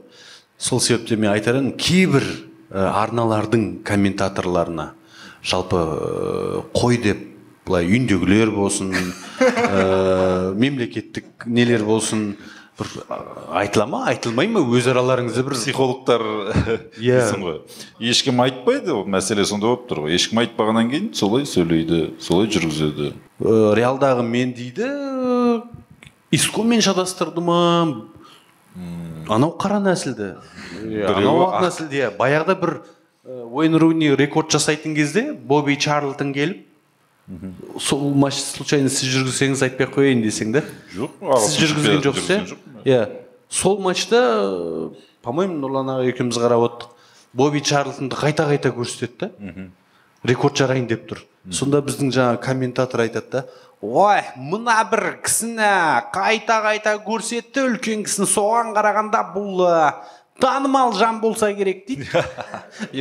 Сол 0.57 0.81
себептен 0.81 1.21
мен 1.21 1.31
айтар 1.35 1.59
едім 1.59 1.75
кейбір 1.77 2.25
арналардың 2.71 3.81
комментаторларына. 3.87 4.91
Жалпы 5.43 5.77
э, 5.81 6.61
қой 6.77 6.97
деп 7.01 7.27
былай 7.65 7.87
үйіндегілер 7.89 8.51
болсын 8.53 8.93
э, 9.39 10.53
мемлекеттік 10.57 11.45
нелер 11.45 11.83
болсын 11.85 12.35
бір 12.79 12.89
э, 13.09 13.17
айтыла 13.61 13.87
ма 13.89 14.03
айтылмай 14.11 14.49
ма? 14.51 14.61
Өз 14.61 14.87
араларыңызда 14.91 15.43
бір 15.47 15.57
психологтар 15.57 16.23
Иә. 17.01 17.19
дейсің 17.19 17.45
ғой. 17.45 17.59
Ешкім 17.99 18.41
айтпайды 18.45 18.95
мәселе 19.09 19.45
сонда 19.49 19.71
болып 19.71 19.89
тұр 19.89 20.05
ғой. 20.05 20.15
Ешкім 20.17 20.41
айтпағаннан 20.43 20.91
кейін 20.93 21.11
солай 21.17 21.45
сөйлейді 21.49 22.15
солай 22.21 22.49
жүргізеді. 22.53 23.13
Э, 23.41 23.59
реалдағы 23.77 24.25
мен 24.25 24.53
дейді 24.57 24.87
э, 24.87 25.61
искомен 26.31 26.81
шатастырды 26.81 27.41
ма? 27.41 28.07
Анау 29.31 29.55
қара 29.59 29.79
нәсілді. 29.83 30.33
Анау 31.07 31.45
ақ 31.47 31.61
нәсілді 31.65 32.01
иә 32.01 32.09
баяғыда 32.19 32.57
бір 32.59 32.73
уэйн 33.23 33.77
руни 33.79 34.11
рекорд 34.17 34.51
жасайтын 34.51 34.95
кезде 34.95 35.31
бобби 35.33 35.77
чарлтон 35.77 36.33
келіп 36.33 36.67
сол 37.79 38.13
матч 38.13 38.41
случайно 38.41 38.89
сіз 38.89 39.11
жүргізсеңіз 39.13 39.63
айтпай 39.67 39.87
ақ 39.87 39.93
қояйын 39.95 40.23
десең 40.25 40.55
да 40.55 40.63
жоқ 40.95 41.21
сіз 41.45 41.59
жүргізген 41.61 42.01
жоқсыз 42.03 42.31
иә? 42.31 42.55
иә. 42.83 43.03
Сол 43.49 43.79
матчта 43.79 44.91
по 45.21 45.31
моему 45.31 45.59
нұрлан 45.61 45.93
аға 45.95 46.09
екеуміз 46.09 46.39
қарап 46.41 46.65
отырдық. 46.65 46.95
Бобби 47.33 47.61
чарлтонды 47.61 48.15
қайта 48.15 48.47
қайта 48.49 48.73
көрсетеді 48.75 49.29
да. 49.29 49.67
Рекорд 50.23 50.57
жарайын 50.57 50.87
деп 50.87 51.05
тұр. 51.09 51.21
Сонда 51.51 51.79
біздің 51.85 52.11
жаңа 52.11 52.39
комментатор 52.41 53.05
айтады 53.05 53.31
да 53.31 53.45
ой 53.81 54.21
мына 54.37 54.77
бір 54.91 55.19
кісіні 55.25 55.69
қайта 56.13 56.61
қайта 56.65 56.95
көрсетті 57.05 57.65
үлкен 57.67 58.05
кісіні. 58.05 58.27
Соған 58.29 58.73
қарағанда 58.77 59.23
бұл 59.33 59.65
танымал 60.41 60.93
жан 60.97 61.19
болса 61.21 61.51
керек 61.53 61.85
дейді. 61.87 62.07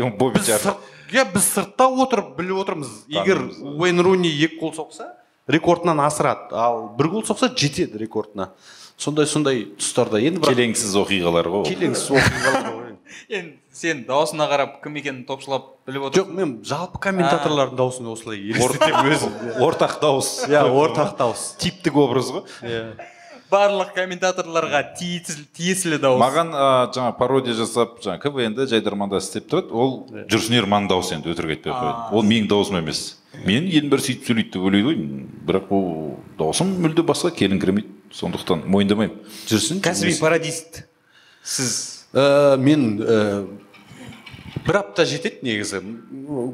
Иә 1.10 1.24
біз 1.32 1.42
сыртта 1.42 1.88
отырып 1.90 2.36
біліп 2.38 2.60
отырмыз. 2.62 2.90
Егер 3.10 3.40
уэйн 3.60 4.00
руни 4.04 4.30
екі 4.30 4.60
гол 4.60 4.70
соқса 4.76 5.08
рекордынан 5.50 6.00
асырады. 6.04 6.52
Ал 6.54 6.88
бір 6.96 7.08
гол 7.16 7.24
соқса 7.26 7.50
жетеді 7.50 7.98
рекордына. 7.98 8.52
Сондай 9.00 9.26
сондай 9.26 9.64
тұстарда 9.80 10.20
енді 10.22 10.42
бірақ 10.42 10.54
келеңсіз 10.54 10.94
оқиғалар 11.00 11.48
ғой 11.50 11.66
келеңсіз 11.66 12.12
оқиғалар 12.14 12.70
ғой. 12.76 12.89
енді 13.28 13.56
сен 13.72 14.02
даусына 14.08 14.48
қарап 14.50 14.80
кім 14.84 14.98
екенін 15.00 15.22
топшылап 15.28 15.70
біліп 15.88 16.08
отырсың. 16.08 16.24
Жоқ 16.24 16.34
мен 16.36 16.56
жалпы 16.66 17.00
комментаторлардың 17.06 17.78
дауысын 17.80 18.10
осылай 18.12 18.42
елестетемін. 18.52 19.10
Өзім 19.14 19.62
ортақ 19.66 19.96
дауыс. 20.02 20.32
Иә 20.50 20.64
ортақ 20.66 21.16
дауыс. 21.20 21.46
Типтік 21.60 21.96
образ 22.00 22.32
ғой. 22.34 22.44
Барлық 23.50 23.88
комментаторларға 23.96 24.84
тиесілі, 24.94 25.44
тиесілі 25.58 25.96
дауыс. 25.98 26.20
Маған 26.22 26.52
жаңа 26.94 27.14
пародия 27.18 27.56
жасап 27.58 27.96
жаңа 28.04 28.20
квн 28.22 28.54
ді 28.54 28.68
жайдарманда 28.70 29.18
істеп 29.18 29.48
тұрады. 29.50 29.74
Ол 29.74 29.96
жүрсін 30.30 30.60
ерманның 30.60 30.92
дауысы 30.92 31.16
енді 31.16 31.32
өтірік 31.32 31.56
айтпай 31.56 31.72
ақ 31.74 31.80
қояйын. 31.80 32.14
Ол 32.14 32.28
менің 32.30 32.46
даусым 32.52 32.78
емес. 32.78 33.00
Мен 33.42 33.66
елдің 33.66 33.90
бәрі 33.90 34.06
сөйтіп 34.06 34.30
сөйлейді 34.30 34.54
деп 34.54 34.68
ойлайды 34.70 34.86
ғой. 34.86 35.02
Бірақ 35.50 35.74
ол 35.74 35.88
даусым 36.38 36.70
мүлде 36.84 37.02
басқа 37.10 37.32
келіңкіремейді 37.34 38.14
сондықтан 38.14 38.62
мойындамаймын. 38.70 39.18
Жүрсін 39.50 39.82
кәсіби 39.82 40.14
пародист 40.22 40.84
сіз. 41.42 41.89
Ә, 42.12 42.56
мен 42.58 42.98
ә, 42.98 43.46
бір 44.66 44.80
апта 44.80 45.04
жетеді 45.06 45.44
негізі. 45.46 45.80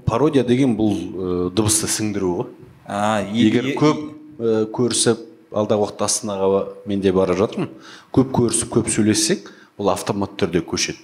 Пародия 0.04 0.44
деген 0.44 0.74
бұл 0.76 0.92
ә, 0.92 1.50
дыбысты 1.56 1.88
сіңдіру 1.88 2.32
ғой. 2.36 2.50
А, 2.84 3.22
егер 3.32 3.70
көп 3.78 4.02
ә, 4.36 4.66
көрісіп 4.68 5.22
алдағы 5.56 5.86
уақытта 5.86 6.10
астанаға 6.10 6.60
мен 6.84 7.00
де 7.00 7.12
бара 7.16 7.36
жатырмын. 7.38 7.70
Көп 8.12 8.34
көрісіп 8.36 8.74
көп 8.76 8.92
сөйлессек 8.92 9.48
бұл 9.80 9.94
автоматты 9.94 10.44
түрде 10.44 10.60
көшеді. 10.60 11.00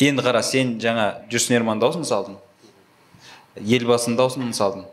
Енді 0.00 0.24
қара 0.24 0.40
сен 0.46 0.78
жаңа 0.80 1.26
жүрсін 1.28 1.58
ерман 1.58 1.82
дауысын 1.82 2.08
салдың. 2.08 2.40
Елбасының 3.60 4.16
дауысын 4.16 4.52
салдың. 4.56 4.88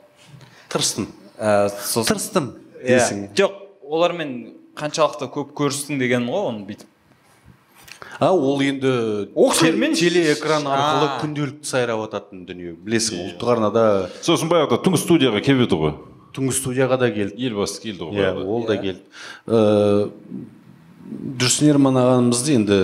Тырыстым. 0.67 1.07
Ә, 1.39 1.69
сосын 1.79 2.11
тырыстым 2.11 2.53
Иә. 2.81 2.97
дейсің. 2.97 3.27
Жоқ 3.37 3.55
олармен 3.87 4.31
қаншалықты 4.75 5.31
көп 5.31 5.55
көрістің 5.57 5.99
деген 6.01 6.27
ғой 6.27 6.49
оны 6.51 6.65
бүйтіп. 6.67 6.90
А 8.21 8.29
ол 8.31 8.61
енді 8.61 8.91
Ол 9.35 9.49
кісілермен- 9.51 9.95
телеэкран 9.97 10.63
арқылы 10.69 11.07
күнделікті 11.23 11.65
сайрап 11.65 12.03
жататын 12.05 12.45
дүние. 12.45 12.75
Білесің 12.77 13.17
ұлттық 13.25 13.49
арнада 13.55 13.85
сосын 14.21 14.47
баяғыда 14.51 14.77
түнгі 14.85 15.01
студияға 15.01 15.41
келіп 15.41 15.65
еді 15.65 15.79
ғой. 15.81 15.93
Түнгі 16.37 16.53
студияға 16.55 16.99
да 17.01 17.09
келді. 17.11 17.35
Елбасы 17.49 17.81
келді 17.81 18.07
ғой 18.07 18.21
иә 18.21 18.45
ол 18.45 18.65
да 18.69 18.77
келді. 18.77 19.01
Э, 19.47 20.07
жүрсін 21.41 21.71
ерман 21.73 21.97
ағамызды 21.97 22.53
енді 22.59 22.77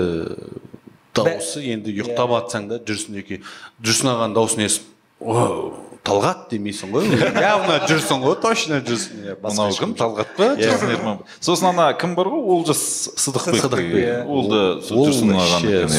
дауысы 1.15 1.61
енді 1.63 1.93
ұйықтап 1.95 2.33
жатсаң 2.33 2.67
да 2.73 2.79
жүрсін 2.83 3.21
еке 3.21 3.39
жүрсін 3.81 4.09
ағаның 4.13 4.35
дауысын 4.35 4.65
естіп 4.65 4.93
«О, 5.21 5.73
талғат 6.07 6.45
демейсің 6.51 6.93
ғой 6.95 7.07
явно 7.43 7.77
жүрсін 7.89 8.21
ғой 8.23 8.35
точно 8.41 8.79
жүрсін 8.87 9.23
иә, 9.25 9.35
басқа 9.41 9.65
мынау 9.67 9.79
кім 9.81 9.95
талғат 9.99 10.29
па? 10.37 10.49
Иә. 10.55 10.69
жүрсін 10.71 10.93
ерман 10.95 11.17
ба? 11.19 11.25
сосын 11.43 11.69
ана 11.73 11.87
кім 11.99 12.13
бар 12.17 12.29
ғой? 12.31 12.43
Олжас 12.55 12.83
сыдықбек 13.19 13.59
Сыдықбек, 13.61 13.97
иә. 14.01 14.19
ол 14.25 14.47
да 14.51 14.61
жүрсін 14.87 15.33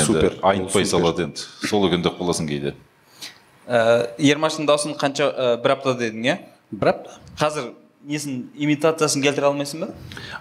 супер. 0.07 0.39
айтпай 0.43 0.87
салады 0.89 1.29
енді. 1.29 1.45
Сол 1.69 1.89
екен 1.89 2.03
деп 2.07 2.17
қаласың 2.21 2.49
кейде. 2.49 2.75
Ә, 3.69 4.09
ермаштың 4.17 4.69
дауысын 4.69 4.97
қанша 4.97 5.29
ә, 5.29 5.51
бір 5.61 5.77
апта 5.77 5.93
дедің 5.99 6.25
иә? 6.25 6.39
Бір 6.73 6.95
апта. 6.95 7.19
Қазір 7.39 7.73
несін 8.09 8.47
имитациясын 8.57 9.21
келтіре 9.23 9.51
алмайсың 9.51 9.85
ба? 9.85 9.91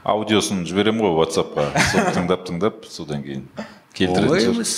Аудиосын 0.08 0.64
жіберемін 0.70 1.04
ғой 1.10 1.18
ватсапқа 1.20 1.68
соны 1.92 2.14
тыңдап 2.16 2.48
тыңдап 2.48 2.88
содан 2.88 3.26
кейін 3.26 3.44
келтіретін 3.98 4.54
емес. 4.54 4.78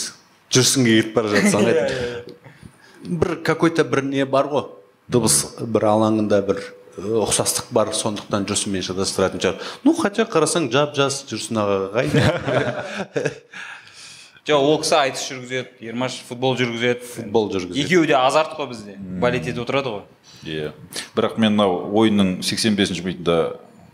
Жүрсінге 0.49 0.95
кетіп 0.97 1.13
бара 1.19 1.35
жатсаң 1.35 1.67
қайтеді 1.69 2.35
бір 3.03 3.35
какой 3.45 3.69
то 3.71 3.83
бір 3.83 4.01
не 4.03 4.25
бар 4.25 4.49
ғой. 4.51 4.65
Дыбыс 5.09 5.39
бір 5.59 5.87
алаңында 5.89 6.41
бір 6.47 6.61
ұқсастық 6.99 7.71
бар 7.75 7.91
сондықтан 7.95 8.45
жүрсінмен 8.49 8.83
шатастыратын 8.85 9.41
шығар. 9.41 9.67
Ну 9.85 9.93
хотя 9.97 10.25
қарасаң 10.29 10.69
жап 10.73 10.95
жас 10.97 11.23
жүрсін 11.29 11.61
аға 11.61 11.77
қайда 11.95 12.85
жоқ 14.49 14.65
ол 14.65 14.79
кісі 14.81 14.95
айтыс 14.97 15.25
жүргізеді 15.29 15.89
ермаш 15.91 16.19
футбол 16.27 16.57
жүргізеді. 16.59 17.05
Футбол 17.15 17.49
жүргізеді. 17.53 17.83
Екеуі 17.85 18.09
де 18.09 18.17
азарт 18.17 18.55
қой 18.57 18.71
бізде. 18.71 18.95
Балет 19.21 19.45
етіп 19.47 19.63
отырады 19.65 19.93
ғой. 19.93 20.05
Иә. 20.47 20.71
Бірақ 21.17 21.37
мен 21.37 21.53
мынау 21.53 21.83
ойынның 22.01 22.39
85 22.41 22.79
бесінші 22.79 23.05
минутында 23.05 23.37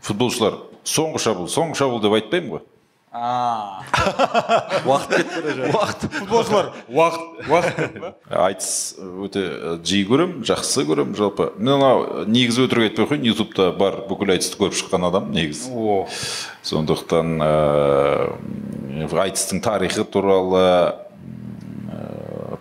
футболшылар 0.05 0.61
соңғы 0.87 1.21
шабуыл 1.25 1.51
соңғы 1.51 1.79
шабуыл 1.81 2.03
деп 2.05 2.15
айтпаймын 2.19 2.55
ғой. 2.55 2.63
Уақыт 3.15 5.11
бара 5.13 5.53
жатыр 5.55 5.71
уақыт. 5.73 6.01
Футболшылар 6.11 6.71
уақыт 6.89 7.47
уақыт 7.47 8.15
айтыс 8.29 8.95
өте 8.99 9.43
э, 9.45 9.77
жиі 9.83 10.03
көремін 10.09 10.43
жақсы 10.47 10.83
көремін 10.89 11.15
жалпы. 11.15 11.51
Мен 11.57 11.77
анау 11.77 12.25
негізі 12.27 12.65
өтірік 12.67 12.89
айтпай 12.89 13.05
ақ 13.05 13.13
қояйын 13.13 13.29
ютубта 13.31 13.71
бар 13.71 14.01
бүкіл 14.09 14.35
айтысты 14.35 14.59
көріп 14.59 14.75
шыққан 14.81 15.07
адам 15.07 15.31
негізі. 15.31 15.71
Сондықтан 16.65 17.39
ә, 17.45 17.51
айтыстың 19.05 19.63
тарихы 19.63 20.03
туралы 20.03 20.67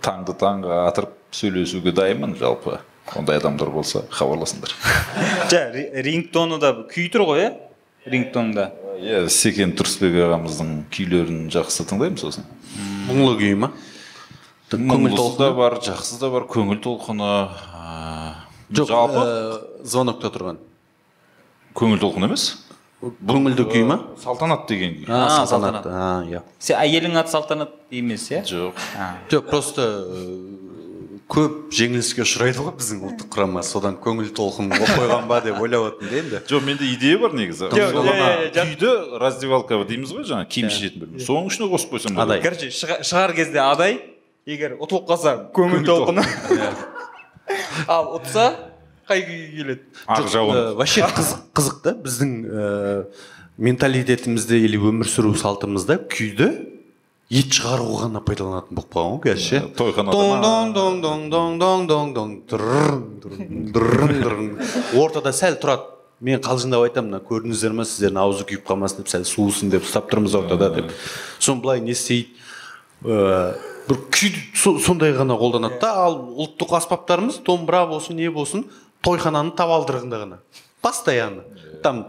таңды 0.04 0.36
таңға 0.38 0.84
атырып 0.90 1.14
сөйлесуге 1.34 1.92
дайынмын 1.96 2.36
жалпы. 2.38 2.78
Ондай 3.16 3.40
адамдар 3.40 3.70
болса 3.72 4.04
хабарласыңдар. 4.12 4.72
Жа 5.50 5.66
рингтоны 5.74 6.60
да 6.60 6.72
күй 6.88 7.10
тұр 7.12 7.26
ғой 7.28 7.42
иә? 7.42 7.52
Рингтонда. 8.08 8.70
Иә 9.00 9.24
секен 9.32 9.72
тұрысбек 9.76 10.16
ағамыздың 10.26 10.72
күйлерін 10.94 11.44
жақсы 11.54 11.86
тыңдаймын 11.90 12.20
сосын 12.20 12.46
мұңлы 13.08 13.36
күй 13.40 13.54
ма? 13.58 13.70
Көңіл 14.70 14.90
мұңлысы 14.90 15.38
да 15.38 15.48
толқыны 15.50 15.56
бар 15.58 15.78
жақсы 15.84 16.18
да 16.20 16.30
бар 16.34 16.46
көңіл 16.50 16.80
толқыны 16.84 17.30
жоқ 18.74 18.88
жалпы? 18.90 19.24
э, 19.24 19.86
звонокта 19.86 20.30
тұрған. 20.34 20.58
Көңіл 21.74 22.00
толқын 22.02 22.28
емес? 22.28 22.46
Көңілді 23.04 23.66
күй 23.68 23.84
ма? 23.84 23.98
Салтанат 24.22 24.66
деген 24.68 24.94
күй. 25.02 25.06
А 25.12 25.42
А, 25.42 25.46
салтанат. 25.46 25.84
иә. 26.30 26.40
Сен 26.58 26.78
әйелің 26.80 27.18
аты 27.20 27.30
салтанат 27.30 27.70
емес 27.90 28.30
иә? 28.30 28.42
Жоқ. 28.48 28.72
А. 28.96 29.14
жоқ 29.28 29.50
просто 29.50 29.82
э, 30.08 30.63
көп 31.30 31.72
жеңіліске 31.72 32.22
ұшырайды 32.24 32.60
ғой 32.60 32.74
біздің 32.78 32.98
ұлттық 33.08 33.28
құрама. 33.32 33.62
Содан 33.64 33.96
көңіл 34.02 34.28
толқын 34.36 34.68
болып 34.72 34.90
қойған 34.98 35.24
ба 35.30 35.38
деп 35.44 35.60
ойлап 35.64 35.86
отырмын 35.88 36.10
да 36.10 36.18
енді 36.20 36.40
жоқ 36.50 36.66
менде 36.66 36.88
идея 36.92 37.18
бар 37.22 37.32
негізі. 37.38 37.70
Иә, 37.72 37.86
иә, 37.96 38.26
иә. 38.50 38.50
күйді 38.58 38.90
раздевалка 39.22 39.78
дейміз 39.88 40.12
ғой 40.12 40.26
жаңағы 40.28 40.48
киім 40.52 40.68
шешетін 40.68 41.00
бөлме. 41.04 41.22
Соның 41.24 41.48
ішіне 41.48 41.70
қосып 41.72 41.94
қойсам 41.96 42.20
Адай. 42.20 42.42
короче 42.44 42.68
шыға- 42.68 43.00
шығар 43.08 43.34
кезде 43.38 43.62
адай 43.64 43.96
егер 44.46 44.76
ұтылып 44.76 45.08
қалса 45.08 45.34
көңіл 45.56 45.86
толқыны. 45.88 46.26
Ал 47.88 48.12
ұтса 48.18 48.50
қай 49.08 49.24
күйге 49.24 49.48
келеді? 49.56 49.80
Ақ 50.06 50.28
жауын. 50.28 50.74
вообще 50.76 51.02
қызық 51.08 51.40
қызық 51.56 51.80
та 51.84 51.96
біздің 52.04 52.30
менталитетімізде 53.58 54.58
или 54.60 54.76
өмір 54.80 55.06
сүру 55.08 55.34
салтымызда 55.38 55.98
күйді 56.10 56.48
ет 57.32 57.48
шығару 57.56 57.86
ғана 58.02 58.20
пайдаланатын 58.24 58.76
болып 58.76 58.92
қалған 58.94 59.16
ғой 59.16 59.32
қазір 59.32 59.44
ше 59.44 59.60
тойханада 59.78 60.12
ортада 65.00 65.32
сәл 65.34 65.56
тұрады 65.62 65.90
мен 66.24 66.40
қалжыңдап 66.44 66.84
айтамын 66.86 67.10
мына 67.10 67.20
көрдіңіздер 67.26 67.72
ма? 67.74 67.84
Сіздердің 67.88 68.20
аузы 68.22 68.44
күйіп 68.48 68.64
қалмасын 68.68 69.02
деп 69.02 69.10
сәл 69.12 69.24
суысын 69.28 69.72
деп 69.72 69.84
ұстап 69.88 70.10
тұрмыз 70.12 70.36
ортада 70.38 70.68
деп 70.76 70.92
соны 71.42 71.60
былай 71.64 71.80
не 71.84 71.92
істейді 71.96 72.28
бір 73.04 73.98
күй 74.14 74.30
со- 74.56 74.78
сондай 74.80 75.12
ғана 75.16 75.36
қолданады 75.40 75.80
да 75.82 75.90
ал 76.06 76.20
ұлттық 76.44 76.76
аспаптарымыз 76.78 77.40
домбыра 77.44 77.84
болсын 77.90 78.16
не 78.16 78.30
болсын 78.32 78.64
тойхананың 79.04 79.52
табалдырығында 79.58 80.22
ғана 80.22 80.38
постоянно 80.84 81.42
там 81.82 82.04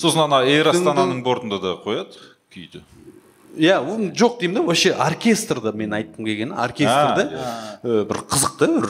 сосын 0.00 0.24
ана 0.28 0.44
эйр 0.48 0.70
астананың 0.72 1.20
бортында 1.26 1.58
да 1.60 1.74
қояды 1.84 2.16
күйді 2.54 2.80
иә 3.56 3.78
жоқ 4.14 4.38
деймін 4.40 4.60
да 4.60 4.62
вообще 4.66 4.92
оркестрді 4.94 5.72
мен 5.74 5.94
айтқым 5.96 6.26
келгені 6.26 6.54
оркестрді 6.54 7.26
ә, 7.34 8.04
бір 8.08 8.22
қызық 8.30 8.56
та 8.60 8.68
бір 8.74 8.88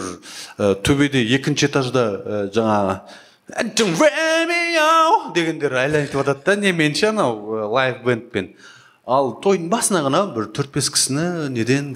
ә, 0.58 0.74
төбеде 0.84 1.22
екінші 1.36 1.70
этажда 1.70 2.04
ә, 2.20 2.42
жаңағы 2.54 3.00
дегендер 5.34 5.78
әлі 5.84 6.04
айтып 6.04 6.20
жатады 6.20 6.44
да 6.44 6.56
неменше 6.66 7.08
анау 7.10 7.70
лайв 7.72 8.04
бендпен 8.04 8.52
ал 9.10 9.32
тойдың 9.42 9.70
басына 9.72 10.04
ғана 10.06 10.24
бір 10.34 10.50
төрт 10.54 10.74
бес 10.74 10.90
кісіні 10.92 11.48
неден 11.50 11.94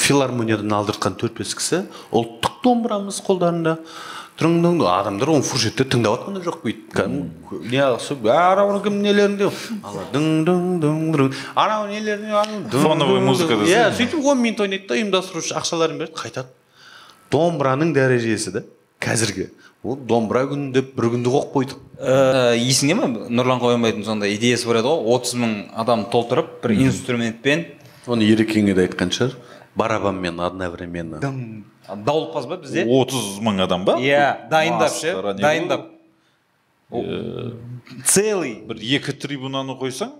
филармониядан 0.00 0.72
алдыртқан 0.80 1.18
төрт 1.20 1.38
бес 1.38 1.54
кісі 1.54 1.84
ұлттық 2.10 2.60
домбырамыз 2.64 3.20
қолдарында. 3.26 3.76
Дың 4.40 4.80
адамдар 4.88 5.30
оны 5.34 5.44
фуршетте 5.44 5.84
тыңдап 5.84 6.16
жатқан 6.16 6.38
да 6.38 6.42
жоқ 6.46 6.60
бүйтіп 6.64 6.94
кәдімгі 6.96 7.70
не 7.72 7.84
сол 8.00 8.30
анау 8.32 8.80
кім 8.84 9.00
нелерінде 9.04 9.50
ала 9.84 10.04
дың 10.14 10.28
дың 10.48 10.64
дың 10.80 11.00
дың 11.16 11.34
анау 11.54 11.88
дың 11.90 12.84
Фоновый 12.84 13.20
музыка 13.20 13.58
иә 13.68 13.90
сөйтіп 13.96 14.24
он 14.24 14.40
минут 14.40 14.60
ойнайды 14.64 14.88
да 14.88 14.96
ұйымдастырушы 14.96 15.56
ақшаларын 15.60 16.00
береді 16.00 16.16
қайтады 16.16 16.48
домбыраның 17.30 17.92
дәрежесі 17.94 18.54
да 18.54 18.64
қазіргі 19.00 19.50
ол 19.84 19.96
домбыра 19.96 20.46
күні 20.48 20.72
деп 20.74 20.94
бір 20.96 21.10
күнді 21.14 21.32
қойып 21.32 21.52
қойдық 21.54 22.56
есіңде 22.60 22.96
ма 22.96 23.08
нұрлан 23.28 23.60
қоянбайдың 23.62 24.04
сондай 24.04 24.34
идеясы 24.36 24.68
бар 24.68 24.80
еді 24.80 24.92
ғой 24.92 25.14
отыз 25.16 25.36
мың 25.40 25.54
адам 25.84 26.06
толтырып 26.12 26.58
бір 26.64 26.76
инструментпен 26.88 27.66
оны 28.06 28.28
ерекеңе 28.28 28.74
де 28.76 28.88
айтқан 28.88 29.12
шығар 29.16 29.36
барабанмен 29.76 30.40
одновременно 30.40 31.20
дауылпаз 31.96 32.46
ба 32.46 32.56
бізде? 32.62 32.84
отыз 32.86 33.38
мың 33.42 33.62
адам 33.64 33.84
ба? 33.84 33.96
Иә 34.00 34.48
дайындап 34.50 34.92
ше 34.92 35.14
дайындап. 35.40 35.88
Целый. 38.04 38.62
бір 38.68 38.76
екі 38.82 39.12
трибунаны 39.18 39.74
қойсаң 39.78 40.10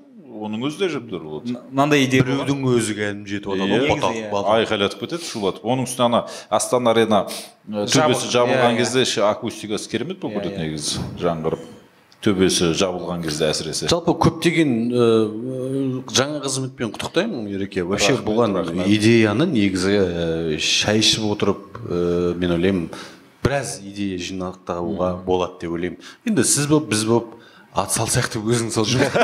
оның 0.41 0.63
өзі 0.69 0.79
де 0.81 0.87
әжептәуір 0.89 1.25
болады 1.27 1.55
мынандай 1.71 2.05
идея 2.07 2.23
біреудің 2.27 2.63
өзі 2.71 2.95
кәдімгі 2.99 3.33
жетіп 3.35 3.51
жатады 3.51 3.67
Иә. 3.67 3.97
ғой 4.01 4.21
иә. 4.21 4.43
айқайлатып 4.55 5.01
кетеді 5.03 5.27
шулатып. 5.27 5.65
Оның 5.67 5.85
үстіне 5.89 6.07
ана 6.07 6.21
астана 6.49 6.91
арена 6.95 7.21
төбесі 7.67 8.31
жабылған 8.31 8.75
иә, 8.75 8.79
кезде 8.79 9.05
ше 9.05 9.21
акустикасы 9.27 9.91
керемет 9.91 10.21
болып 10.23 10.39
Иә, 10.39 10.43
кетеді 10.43 10.57
иә. 10.57 10.67
негізі 10.71 11.05
жаңғырып. 11.21 11.67
Төбесі 12.25 12.73
жабылған 12.77 13.23
кезде 13.25 13.49
әсіресе. 13.49 13.89
Жалпы 13.91 14.13
көптеген 14.21 14.75
ә, 14.93 15.07
жаңа 16.13 16.43
қызметпен 16.45 16.93
құттықтаймын 16.93 17.49
ереке. 17.49 17.85
Вообще 17.89 18.19
бұған 18.21 18.59
идеяны 18.85 19.47
негізі 19.49 19.97
ә, 19.97 20.59
шай 20.61 21.01
ішіп 21.01 21.31
отырып 21.33 21.81
ә, 21.87 22.35
мен 22.37 22.57
ойлаймын 22.59 22.91
біраз 23.41 23.79
идея 23.81 24.21
жинақтауға 24.21 25.15
болады 25.25 25.63
деп 25.63 25.73
ойлаймын. 25.79 26.01
Енді 26.29 26.45
сіз 26.45 26.69
болып 26.69 26.91
біз 26.93 27.07
болып 27.09 27.37
ат 27.73 27.95
салсақ 27.95 28.29
деп 28.35 28.45
өзің 28.51 28.69
сол 28.75 28.85
жұмыс 28.91 29.15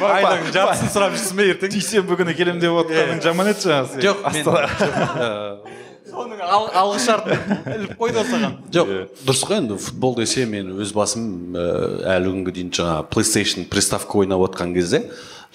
айнаның 0.00 0.50
жартысын 0.50 0.90
сұрап 0.90 1.14
жүрсің 1.14 1.38
бе 1.38 1.48
ертең? 1.52 1.74
Дүйсенбі 1.76 2.18
күні 2.18 2.34
келемін 2.38 2.62
деп 2.64 2.78
отырғаның 2.82 3.20
жаман 3.22 3.52
еді 3.52 3.68
жаңағы 3.68 4.02
жоқ 4.02 4.16
соның 6.14 6.40
ал- 6.46 6.70
алғы 6.82 7.00
шартын 7.04 7.38
іліп 7.74 7.94
қойды 8.00 8.24
саған 8.30 8.56
жоқ 8.74 8.90
дұрыс 9.26 9.44
қой 9.48 9.58
енді 9.60 9.78
футбол 9.78 10.16
десе 10.18 10.46
мен 10.46 10.72
өз 10.80 10.92
басым 10.96 11.28
әлі 11.54 12.32
күнге 12.34 12.54
дейін 12.58 12.72
жаңа 12.78 12.98
PlayStation 13.10 13.68
приставка 13.70 14.18
ойнап 14.22 14.44
отқан 14.48 14.74
кезде 14.76 15.04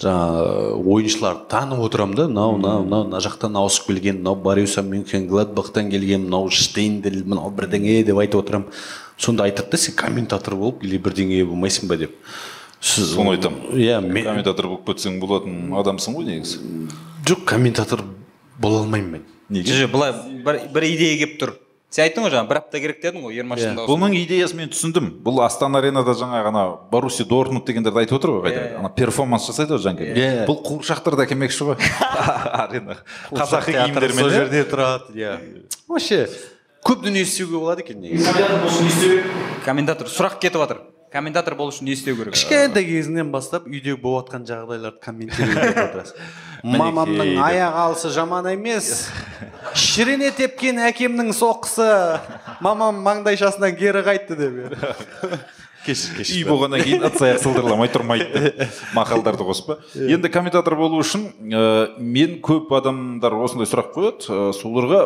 жаңа 0.00 0.78
ойыншыларды 0.80 1.48
танып 1.52 1.82
отырамын 1.84 2.16
да 2.16 2.28
мынау 2.28 2.56
мынау 2.56 2.84
мынау 2.84 3.04
мына 3.10 3.20
жақтан 3.20 3.58
ауысып 3.60 3.90
келген 3.90 4.22
мынау 4.22 4.36
боруссия 4.36 4.82
мюнхен 4.82 5.26
гладбахтан 5.28 5.90
келген 5.90 6.24
мынау 6.28 6.48
штейндел 6.50 7.20
мынау 7.24 7.50
бірдеңе 7.52 8.02
деп 8.04 8.16
айтып 8.22 8.40
отырамын 8.44 8.72
сонда 9.20 9.44
айтады 9.44 9.70
да 9.74 9.76
сен 9.76 9.94
комментатор 9.94 10.56
болып 10.56 10.84
или 10.84 10.96
бірдеңе 10.98 11.44
болмайсың 11.44 11.88
ба? 11.88 11.96
деп. 12.00 12.14
Сіз 12.80 13.10
соны 13.12 13.34
айтамын. 13.36 13.74
Иә 13.76 14.00
мен 14.00 14.24
комментатор 14.24 14.66
болып 14.70 14.86
кетсең 14.88 15.18
болатын 15.20 15.74
адамсың 15.76 16.16
ғой 16.16 16.24
негізі. 16.30 16.62
Жоқ 17.28 17.44
комментатор 17.44 18.00
бола 18.58 18.80
алмаймын 18.80 19.10
мен. 19.18 19.26
Неге? 19.50 19.74
Жоқ 19.84 19.90
былай 19.92 20.12
бір, 20.46 20.60
бір 20.74 20.86
идея 20.94 21.18
келіп 21.24 21.36
тұр. 21.42 21.52
Сен 21.90 22.04
айттың 22.06 22.22
ғой 22.22 22.30
жаңа 22.30 22.46
бір 22.46 22.58
апта 22.60 22.78
керек 22.78 23.00
дедің 23.02 23.24
ғой 23.26 23.34
ермаштың 23.42 23.74
дауысы 23.74 23.90
бұның 23.90 24.12
идеясын 24.20 24.60
мен 24.60 24.68
түсіндім. 24.70 25.08
Бұл 25.26 25.40
астана 25.42 25.80
аренада 25.82 26.12
жаңағы 26.14 26.52
ана 26.52 26.62
баруси 26.92 27.24
дортмунд 27.26 27.66
дегендерді 27.66 27.98
айтып 28.04 28.20
отыр 28.20 28.30
ғой 28.36 28.44
қайта 28.46 28.60
Иә, 28.62 28.76
ана 28.78 28.90
перформанс 28.94 29.48
жасайды 29.50 29.74
ғой 29.74 29.82
жанкеле 29.82 30.14
Иә. 30.14 30.44
бұл 30.46 30.60
қуыршақтарды 30.68 31.24
әкелмекші 31.26 31.66
ғой. 31.72 31.80
Арена. 32.62 32.94
Қазақи 33.34 33.74
киімдермен 33.74 34.22
сол 34.22 34.30
иә? 34.30 34.38
жерде 34.38 34.62
тұрады 34.70 35.18
иә. 35.18 35.34
Вообще 35.90 36.20
көп 36.86 37.02
дүние 37.08 37.26
істеуге 37.26 37.58
болады 37.58 37.82
екен 37.82 37.98
негізі. 38.06 39.18
Комментатор 39.66 40.06
сұрақ 40.06 40.38
кетіп 40.40 40.62
жатыр 40.62 40.84
комментатор 41.12 41.56
болу 41.58 41.72
үшін 41.72 41.88
не 41.88 41.94
істеу 41.96 42.16
керек. 42.18 42.34
Кішкентай 42.36 42.86
кезіңнен 42.86 43.30
бастап 43.34 43.66
үйде 43.68 43.96
болып 43.98 44.30
жатқан 44.30 44.46
жағдайларды 44.48 45.02
комментировать 45.02 45.80
отырасың. 45.84 46.28
Мамамның 46.80 47.32
аяқ 47.40 47.78
алысы 47.84 48.12
жаман 48.14 48.46
емес. 48.52 49.08
Шірене 49.86 50.30
тепкен 50.36 50.78
әкемнің 50.90 51.32
соққысы. 51.36 51.88
Мамам 52.62 53.00
маңдайшасынан 53.06 53.74
кері 53.80 54.04
қайтты 54.06 54.38
деп. 54.38 54.76
кешір 55.90 56.14
үй 56.14 56.24
кешір 56.24 56.48
болғаннан 56.48 56.84
кейін 56.86 57.06
ыдыс 57.10 57.26
аяқ 57.26 57.42
сылдырламай 57.44 57.90
тұрмайды 57.92 58.54
мақалдарды 58.96 59.46
қоспа 59.46 59.78
енді 60.00 60.30
комментатор 60.32 60.78
болу 60.78 61.00
үшін 61.02 61.26
ә, 61.50 61.98
мен 61.98 62.38
көп 62.44 62.70
адамдар 62.78 63.34
осындай 63.42 63.68
сұрақ 63.68 63.90
қояды. 63.94 64.28
Ә, 64.30 64.52
соларға 64.56 65.00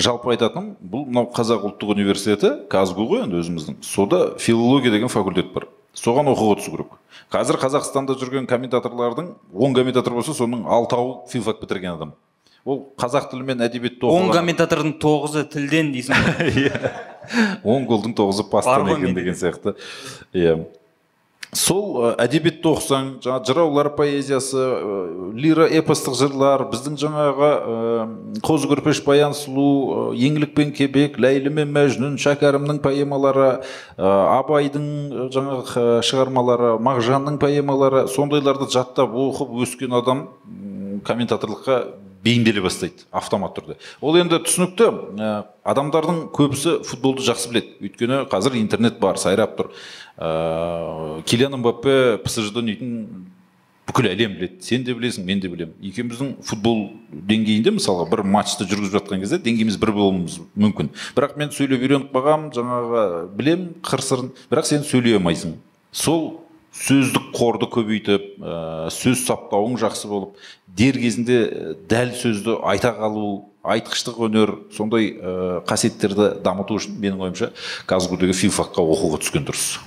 жалпы 0.00 0.34
айтатыным 0.34 0.72
бұл 0.80 1.06
мынау 1.08 1.28
қазақ 1.34 1.66
ұлттық 1.70 1.94
университеті 1.96 2.52
казгу 2.70 3.06
ғой 3.10 3.24
енді 3.26 3.40
өзіміздің. 3.42 3.80
Сода 3.84 4.34
филология 4.38 4.92
деген 4.94 5.12
факультет 5.12 5.52
бар. 5.54 5.68
Соған 5.96 6.30
оқуға 6.30 6.60
түсу 6.60 6.74
керек. 6.76 6.96
Қазір 7.32 7.58
қазақстанда 7.60 8.16
жүрген 8.20 8.46
комментаторлардың 8.50 9.34
он 9.52 9.74
комментатор 9.74 10.14
болса 10.14 10.34
соның 10.36 10.66
алтауы 10.70 11.26
филфак 11.30 11.60
бітірген 11.62 11.96
адам. 11.96 12.14
Ол 12.64 12.82
қазақ 13.00 13.30
тілі 13.30 13.46
мен 13.52 13.64
әдебиетті 13.64 14.08
он 14.08 14.28
оқыған 14.28 14.40
комментатордың 14.40 14.96
тоғызы 15.00 15.46
тілден 15.52 15.94
дейсің 15.94 16.26
ғой. 16.26 16.68
он 17.76 17.86
голдың 17.88 18.16
тоғызы 18.18 18.44
пастан 18.50 18.90
екен 18.96 19.16
деген 19.16 19.38
сияқты. 19.38 19.76
Иә. 20.34 20.58
Сол 21.56 21.96
ә, 21.98 22.10
әдебиетті 22.22 22.68
оқысаң 22.70 23.06
жаңағы 23.24 23.48
жыраулар 23.48 23.88
поэзиясы 23.96 24.60
ә, 24.60 24.98
лира 25.34 25.64
эпостық 25.80 26.14
жырлар 26.14 26.62
біздің 26.70 26.98
жаңағы 27.00 27.48
ә, 27.50 28.04
қозы 28.46 28.68
көрпеш 28.70 29.00
баян 29.02 29.34
сұлу 29.34 30.12
еңлік 30.14 30.52
пен 30.54 30.70
кебек 30.70 31.18
ләйлі 31.18 31.50
мен 31.56 31.72
мәжнүн 31.74 32.20
шәкәрімнің 32.22 32.78
поэмалары 32.84 33.48
ә, 33.56 34.12
абайдың 34.36 34.86
жаңағы 35.34 35.88
шығармалары 36.06 36.76
мағжанның 36.86 37.40
поэмалары 37.42 38.04
сондайларды 38.14 38.70
жаттап 38.70 39.10
оқып 39.10 39.58
өскен 39.64 39.98
адам 39.98 40.28
комментаторлыққа 41.02 41.80
бейімделе 42.24 42.60
бастайды 42.60 43.06
автомат 43.10 43.54
түрде. 43.56 43.76
Ол 44.00 44.18
енді 44.20 44.40
түсінікті 44.44 44.88
ә, 45.16 45.32
адамдардың 45.64 46.22
көбісі 46.36 46.80
футболды 46.88 47.24
жақсы 47.24 47.50
біледі. 47.52 47.76
Өйткені 47.80 48.22
қазір 48.30 48.58
интернет 48.60 49.00
бар 49.00 49.18
сайрап 49.20 49.56
тұр. 49.58 49.70
Ә, 50.18 51.22
килиан 51.24 51.56
мбаппе 51.60 52.18
псж 52.24 52.52
дан 52.54 52.68
дейтін 52.68 52.98
бүкіл 53.88 54.10
әлем 54.12 54.36
біледі. 54.36 54.60
Сен 54.64 54.84
де 54.84 54.94
білесің 54.94 55.24
мен 55.26 55.40
де 55.40 55.48
білемін. 55.48 55.74
Екеуміздің 55.80 56.34
футбол 56.46 56.84
деңгейінде 57.10 57.72
мысалға 57.78 58.06
бір 58.12 58.24
матчты 58.28 58.68
жүргізіп 58.68 59.00
жатқан 59.00 59.24
кезде 59.24 59.40
деңгейіміз 59.40 59.80
бір 59.80 59.94
болуымыз 59.96 60.36
мүмкін. 60.54 60.92
Бірақ 61.16 61.40
мен 61.40 61.50
сөйлеп 61.56 61.82
үйреніп 61.88 62.12
қалғанмын 62.14 62.52
жаңағы 62.54 63.02
білемін 63.40 63.72
қыр 63.86 64.04
сырын. 64.04 64.30
Бірақ 64.52 64.70
сен 64.70 64.86
сөйлей 64.86 65.18
алмайсың. 65.18 65.56
Сол 65.90 66.36
сөздік 66.70 67.32
қорды 67.34 67.66
көбейтіп 67.66 68.26
ә, 68.38 68.90
сөз 68.94 69.24
саптауың 69.26 69.74
жақсы 69.82 70.06
болып 70.06 70.36
дер 70.76 70.98
кезінде 71.00 71.38
ә, 71.44 71.74
дәл 71.88 72.12
сөзді 72.16 72.58
айта 72.66 72.92
қалу 72.96 73.50
айтқыштық 73.66 74.20
өнер 74.26 74.52
сондай 74.74 75.10
ә, 75.12 75.62
қасиеттерді 75.68 76.32
дамыту 76.44 76.78
үшін 76.78 76.96
менің 77.00 77.24
ойымша 77.26 77.50
казгудегі 77.90 78.36
филфакқа 78.36 78.84
оқуға 78.84 79.20
түскен 79.24 79.48
дұрыс. 79.48 79.80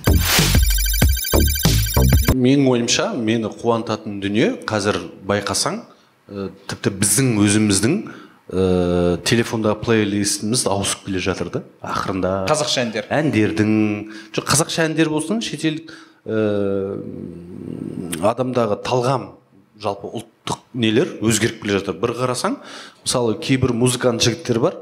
Менің 2.34 2.68
ойымша 2.70 3.12
мені 3.16 3.50
қуантатын 3.50 4.20
дүние 4.22 4.52
қазір 4.68 5.00
байқасаң 5.26 5.80
ә, 6.28 6.50
тіпті 6.70 6.92
біздің 7.00 7.32
өзіміздің 7.42 7.96
ә, 8.04 8.64
телефондағы 9.26 9.80
плейлистіміз 9.82 10.66
ауысып 10.70 11.08
келе 11.08 11.22
жатыр 11.24 11.50
да 11.54 11.64
ақырында. 11.82 12.34
Қазақша 12.50 12.84
әндер. 12.84 13.08
Әндердің 13.14 13.72
жоқ 14.36 14.50
қазақша 14.52 14.86
әндер 14.90 15.10
болсын 15.10 15.42
шетелдік 15.44 15.94
ә, 16.26 17.00
адамдағы 18.34 18.78
талғам 18.86 19.32
жалпы 19.82 20.12
ұлттық 20.44 20.60
нелер 20.76 21.08
өзгеріп 21.24 21.62
келе 21.62 21.78
жатыр. 21.78 21.96
бір 21.96 22.12
қарасаң 22.18 22.58
мысалы 23.04 23.38
кейбір 23.40 23.72
музыкант 23.72 24.20
жігіттер 24.22 24.60
бар 24.60 24.74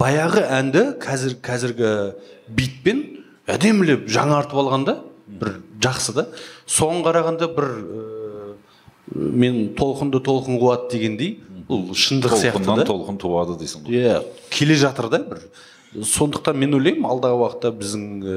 баяғы 0.00 0.46
әнді 0.48 0.96
қазір 1.00 1.34
қазіргі 1.44 1.90
битпен 2.48 3.02
әдемілеп 3.46 4.08
жаңартып 4.08 4.56
алған 4.56 4.86
да 4.86 4.94
бір 5.28 5.60
жақсы 5.82 6.14
да. 6.16 6.26
Соған 6.66 7.04
қарағанда 7.04 7.50
бір 7.52 7.68
ә, 7.68 8.54
мен 9.12 9.74
толқынды 9.76 10.22
толқын 10.24 10.56
қуады 10.60 10.88
дегендей 10.94 11.40
бұл 11.68 11.92
шындық 11.92 12.38
сияқты 12.40 12.80
да. 12.80 12.86
Толқын 12.88 13.20
туады 13.20 13.58
дейсің 13.60 13.84
ғой. 13.84 14.00
Иә 14.00 14.22
келе 14.50 14.74
жатыр 14.74 15.10
да 15.12 15.20
бір. 15.20 15.44
Сондықтан 15.90 16.58
мен 16.58 16.74
ойлаймын 16.78 17.08
алдағы 17.10 17.38
уақытта 17.40 17.72
біздің 17.74 18.04
ә, 18.22 18.34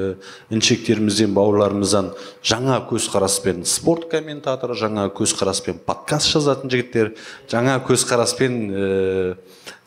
інішектерімізден 0.50 1.34
бауырларымыздан 1.36 2.10
жаңа 2.42 2.80
көзқараспен 2.90 3.62
спорт 3.68 4.08
комментаторы 4.10 4.74
жаңа 4.78 5.06
көзқараспен 5.14 5.78
подкаст 5.86 6.32
жазатын 6.34 6.72
жігіттер 6.72 7.12
жаңа 7.52 7.76
көзқараспен 7.86 8.58
ә, 8.74 8.88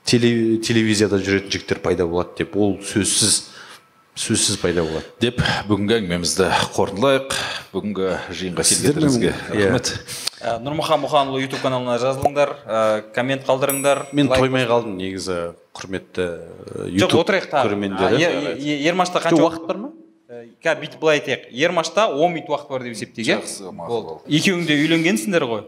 теле, 0.07 0.31
телевизияда 0.63 1.19
жүретін 1.19 1.57
жігіттер 1.57 1.83
пайда 1.83 2.07
болады 2.07 2.39
деп 2.39 2.55
ол 2.55 2.77
сөзсіз 2.87 3.41
сөзсіз 4.17 4.57
пайда 4.61 4.81
болады. 4.85 5.05
Деп 5.21 5.41
бүгінгі 5.69 5.95
әңгімемізді 5.99 6.47
қорытындылайық. 6.73 7.35
Бүгінгі 7.73 8.07
жиынға 8.33 8.65
келгендеріңізге 8.65 9.29
иә. 9.29 9.67
рахмет. 9.69 9.91
Ә, 10.41 10.55
нұрмұхан 10.65 11.01
мұханұлы 11.03 11.43
ютуб 11.43 11.61
каналына 11.61 11.97
жазылыңдар 12.01 12.53
ә, 12.65 12.81
коммент 13.13 13.45
қалдырыңдар 13.47 14.07
мен 14.17 14.31
лайк 14.31 14.41
тоймай 14.41 14.65
қалдым 14.69 14.97
негізі 14.97 15.37
құрметті 15.77 16.25
ә, 16.25 16.89
жоқ 16.89 17.05
ютуб 17.05 17.21
отырайық 17.21 17.49
тағы. 17.53 17.69
көрермендері. 17.69 18.57
Ермашта 18.89 19.21
қанша 19.21 19.43
уақыт 19.43 19.67
бар 19.69 19.81
ма? 19.85 19.91
Қазір 20.63 20.81
бүйтіп 20.81 20.99
былай 21.01 21.19
айтайық. 21.21 21.47
Ермашта 21.53 22.07
он 22.09 22.33
минут 22.33 22.49
уақыт 22.49 22.69
бар 22.73 22.83
деп 22.83 22.97
есептейік 22.97 23.27
иә 23.27 23.37
Жақсы, 23.41 23.69
мақұл. 23.71 24.01
болды. 24.03 24.33
Екеуің 24.33 24.65
де 24.67 24.75
үйленгенсіңдер 24.81 25.45
ғой. 25.47 25.63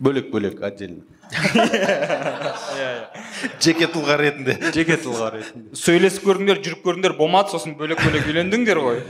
Бөлек 0.00 0.30
бөлек 0.32 0.62
отдельно. 0.62 1.02
Жеке 3.64 3.88
тұлға 3.90 4.16
ретінде. 4.20 4.54
Жеке 4.74 4.96
тұлға 5.00 5.30
ретінде. 5.34 5.74
Сөйлесіп 5.78 6.22
көрдіңдер 6.28 6.60
жүріп 6.64 6.80
көрдіңдер 6.86 7.12
болмады 7.18 7.48
сосын 7.54 7.72
бөлек 7.78 7.98
бөлек 8.04 8.24
үйлендіңдер 8.30 8.78
ғой. 8.84 8.98
Э, 9.02 9.04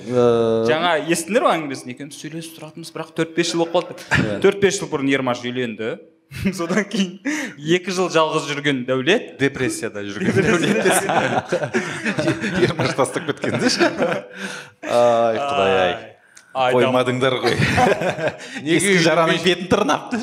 жаңа 0.70 0.90
естідіңдер 1.04 1.42
ғой 1.46 1.52
әңгімесін 1.58 1.88
екеуміз 1.94 2.16
сөйлесіп 2.22 2.52
тұратынбыз 2.58 2.90
бірақ 2.94 3.08
төрт 3.18 3.32
бес 3.36 3.46
жыл 3.52 3.60
болып 3.64 3.92
қалды. 3.92 3.94
Төрт 4.44 4.58
бес 4.64 4.74
жыл 4.80 4.88
бұрын 4.92 5.08
ермаш 5.14 5.38
үйленді. 5.44 5.88
Содан 6.58 6.84
кейін 6.90 7.10
екі 7.76 7.90
жыл 7.94 8.08
жалғыз 8.12 8.44
жүрген 8.50 8.78
дәулет. 8.88 9.24
Депрессияда 9.38 10.00
жүрген 10.06 10.34
ермаш 12.64 12.90
тастап 12.98 13.24
кеткен 13.28 13.54
деші. 13.62 13.82
Ай 14.82 15.34
құдай 15.38 15.72
ай. 15.84 16.13
Қоймадыңдар 16.54 17.34
ғой. 17.42 17.56
Неге 18.64 18.94
жараның 19.02 19.40
бетін 19.42 19.68
тырнапты 19.72 20.20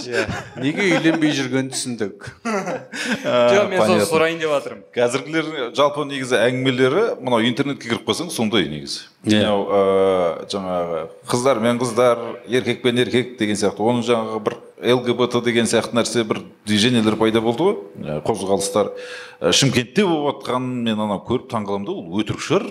неге 0.62 0.88
үйленбей 0.96 1.34
жүргенін 1.36 1.72
түсіндік. 1.74 2.30
Жоқ 2.46 3.70
мен 3.72 3.84
соны 3.84 4.08
сұрайын 4.08 4.40
деп 4.40 4.54
жатырмын. 4.56 4.84
Қазіргілер 4.96 5.72
жалпы 5.78 6.06
негізі 6.08 6.40
әңгімелері 6.40 7.06
мынау 7.20 7.44
интернетке 7.48 7.92
кіріп 7.92 8.08
қалсаң 8.08 8.32
сондай 8.32 8.70
негізі. 8.72 9.10
Иә. 9.28 9.44
мынау 9.44 10.46
жаңағы 10.50 11.02
қыздар 11.30 11.60
мен 11.62 11.82
қыздар 11.82 12.22
еркек 12.48 12.82
пен 12.82 13.02
еркек 13.04 13.36
деген 13.40 13.60
сияқты. 13.60 13.84
Оның 13.84 14.06
жаңағы 14.08 14.40
бір 14.48 14.58
лгбт 14.82 15.44
деген 15.46 15.68
сияқты 15.70 16.00
нәрсе 16.00 16.24
бір 16.26 16.42
движениелер 16.66 17.18
пайда 17.20 17.42
болды 17.44 17.68
ғой. 17.68 17.76
Ә, 18.02 18.22
қозғалыстар. 18.26 18.94
Ә, 19.42 19.52
шымкентте 19.54 20.06
болып 20.08 20.42
жатқанын 20.42 20.88
мен 20.88 20.98
анау 20.98 21.22
көріп 21.28 21.52
таңқаламын 21.52 21.86
да 21.86 21.94
ол 21.94 22.24
өтірік 22.24 22.42
шығар. 22.42 22.66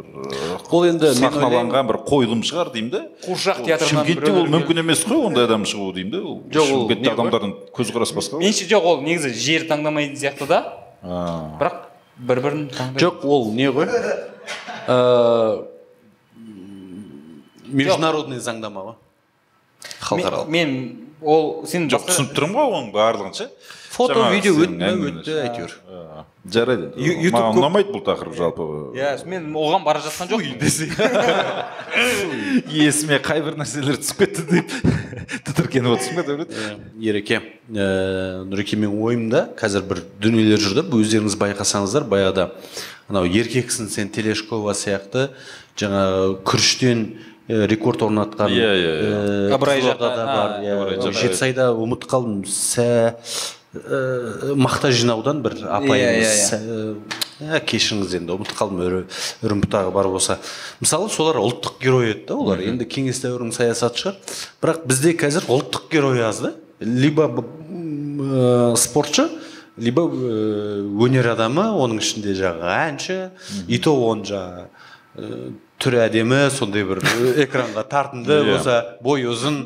Бір 0.00 0.64
ол 0.70 0.86
енді 0.88 1.10
сахналанған 1.18 1.88
бір 1.90 1.98
қойылым 2.08 2.42
шығар 2.46 2.70
деймін 2.74 2.90
да 2.94 3.00
қуыршақ 3.24 3.62
театрынан 3.66 4.06
шымкентте 4.06 4.32
ол 4.32 4.48
мүмкін 4.54 4.82
емес 4.82 5.04
қой 5.08 5.26
ондай 5.28 5.44
адам 5.48 5.66
шығу 5.68 5.92
деймін 5.96 6.12
да 6.14 6.20
ол 6.20 6.38
Жоқ, 6.50 6.62
ол 6.62 6.82
шымкентте 6.84 7.12
адамдардың 7.14 7.54
көзқарасы 7.76 8.16
басқа 8.18 8.36
ғой. 8.38 8.44
меніңше 8.44 8.68
жоқ 8.70 8.88
ол 8.92 9.02
негізі 9.06 9.32
жер 9.34 9.66
таңдамайтын 9.70 10.16
сияқты 10.20 10.48
да. 10.50 10.60
А. 11.02 11.58
бірақ 11.60 11.76
бір 12.18 12.40
бірін 12.46 12.64
жоқ 13.00 13.24
ол 13.24 13.52
не 13.54 13.68
ғой? 13.72 13.88
Э, 14.88 15.64
международный 17.66 18.40
заңнама 18.40 18.84
ғой. 18.88 18.96
Халықаралық. 20.00 20.48
мен 20.48 21.10
ол 21.22 21.66
сен 21.66 21.88
жоқ 21.90 22.08
түсініп 22.08 22.34
тұрмын 22.36 22.56
ғой 22.58 22.74
оның 22.78 22.90
барлығын 22.94 23.36
ше. 23.36 23.48
Фото 24.00 24.26
видео 24.32 24.56
өтті 24.64 24.90
өтті 25.10 25.36
әйтеуір. 25.44 25.74
А, 25.90 26.24
жарайды 26.50 26.90
маған 27.30 27.60
ұнамайды 27.60 27.92
бұл 27.94 28.02
тақырып 28.08 28.34
жалпы. 28.38 28.66
Иә 28.96 29.12
мен 29.28 29.50
оған 29.54 29.84
бара 29.84 30.00
жатқан 30.04 30.30
жоқпын 30.32 30.56
есіме 32.70 33.18
қай 33.24 33.42
бір 33.44 33.56
нәрселер 33.60 33.98
түсіп 34.00 34.22
кетті 34.24 34.44
деп 34.50 34.74
тітіркеніп 35.46 35.94
отырсың 35.96 36.18
ба 36.20 36.24
дәулет? 36.26 36.54
Ереке 37.02 37.40
ә, 37.40 38.44
нұреке 38.48 38.78
менің 38.80 39.00
ойымда 39.06 39.42
қазір 39.58 39.84
бір 39.90 40.02
дүниелер 40.22 40.62
жүр 40.62 40.80
да 40.80 40.84
өздеріңіз 41.00 41.36
байқасаңыздар 41.40 42.06
баяғыда 42.10 42.48
анау 43.10 43.26
еркексің 43.28 43.90
сен 43.92 44.10
телешкова 44.14 44.74
сияқты 44.78 45.28
жаңағы 45.80 46.38
күріштен 46.46 47.04
ә, 47.50 47.64
рекорд 47.70 48.04
орнатқан 48.06 48.54
Иә, 48.54 48.70
иә, 48.78 48.94
иә. 49.00 49.50
ә, 49.50 50.60
иә, 50.64 51.12
жетісайда 51.20 51.70
ұмытып 51.74 52.10
қалдым 52.14 52.44
сә 52.46 53.16
ә, 53.74 54.54
мақта 54.58 54.90
жинаудан 54.94 55.42
бір 55.44 55.54
Иә, 55.60 55.68
апайымыз 55.78 56.36
иә, 56.54 56.94
ә, 57.40 57.60
кешіріңіз 57.64 58.14
енді 58.18 58.34
ұмытып 58.36 58.56
қалдым 58.58 58.80
үрі- 58.84 59.04
үрімбұтағы 59.46 59.92
бар 59.94 60.08
болса. 60.12 60.38
Мысалы 60.82 61.08
солар 61.10 61.38
ұлттық 61.40 61.78
герой 61.80 62.10
еді 62.12 62.26
да 62.28 62.34
олар 62.36 62.60
енді 62.66 62.84
кеңес 62.90 63.22
дәуірінің 63.24 63.54
саясаты 63.56 64.02
шығар. 64.02 64.18
Бірақ 64.62 64.82
бізде 64.90 65.14
қазір 65.16 65.46
ұлттық 65.48 65.86
герой 65.92 66.20
аз 66.26 66.40
да. 66.44 66.52
Либо 66.80 67.28
ә, 67.30 68.76
спортшы 68.76 69.28
либо 69.80 70.02
ә, 70.02 70.82
өнер 71.06 71.30
адамы 71.32 71.64
оның 71.72 72.02
ішінде 72.02 72.34
жаңағы 72.36 72.74
әнші 72.90 73.18
и 73.68 73.78
то 73.78 73.94
он 74.10 74.24
жаңағы 74.28 74.66
түрі 75.80 76.00
әдемі 76.04 76.50
сондай 76.52 76.84
бір 76.84 77.00
экранға 77.46 77.86
тартымды 77.88 78.36
Иә. 78.42 78.44
болса 78.50 78.76
бойы 79.02 79.30
ұзын 79.32 79.62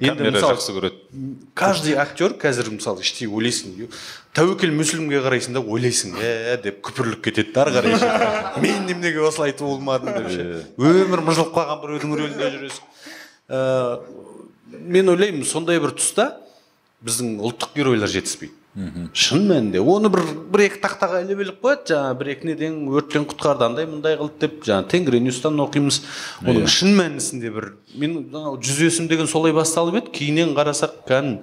камера 0.00 0.30
мысалы, 0.30 0.56
жақсы 0.56 0.74
көреді. 0.76 1.36
каждый 1.54 1.94
актер 1.96 2.34
қазір 2.36 2.68
мысалы 2.74 3.00
іштей 3.00 3.28
ойлайсың 3.28 3.88
тәуекел 4.36 4.74
мүсілімге 4.76 5.22
қарайсың 5.24 5.56
да 5.56 5.62
ойлайсың 5.64 6.18
ә 6.20 6.58
деп 6.60 6.82
күпірлік 6.84 7.22
кетеді 7.24 7.54
да 7.54 7.64
ары 7.64 7.72
қарай 7.78 8.60
мен 8.64 8.84
неменеге 8.84 9.24
осылай 9.24 9.54
туылмадым 9.56 10.12
деп 10.12 10.28
ше. 10.34 10.66
Өмір 10.76 11.24
мыжылып 11.24 11.54
қалған 11.56 11.80
біреудің 11.84 12.12
рөлінде 12.20 12.50
жүресің 12.58 12.84
ә, 13.48 13.98
мен 14.84 15.08
ойлаймын 15.14 15.48
сондай 15.48 15.80
бір 15.80 15.96
тұста 15.96 16.34
біздің 17.06 17.38
ұлттық 17.40 17.72
геройлар 17.80 18.12
жетіспейді. 18.12 18.52
Шын 19.16 19.46
мәнінде. 19.48 19.80
Оны 19.80 20.10
бір 20.12 20.22
бір 20.52 20.66
екі 20.66 20.82
тақтаға 20.82 21.22
іліп 21.24 21.40
іліп 21.46 21.62
қояды. 21.64 21.86
Жаңағы 21.94 22.18
бір 22.20 22.30
екі 22.34 22.50
неден 22.50 22.76
өрттен 22.92 23.24
құтқарды 23.30 23.64
андай 23.70 23.88
мындай 23.88 24.18
қылды 24.20 24.42
деп 24.42 24.60
жаңағы 24.68 24.90
тенгринюстан 24.92 25.56
оқимыз. 25.64 26.02
Оның 26.44 26.68
шын 26.68 26.92
мәнісінде 26.98 27.52
бір 27.54 27.70
мен 27.96 28.18
анау 28.34 28.58
жүз 28.60 28.82
есім 28.90 29.08
деген 29.08 29.30
солай 29.30 29.56
басталып 29.56 30.02
еді. 30.02 30.12
Кейіннен 30.18 30.52
қарасақ 30.58 31.00
кәдімгі 31.08 31.40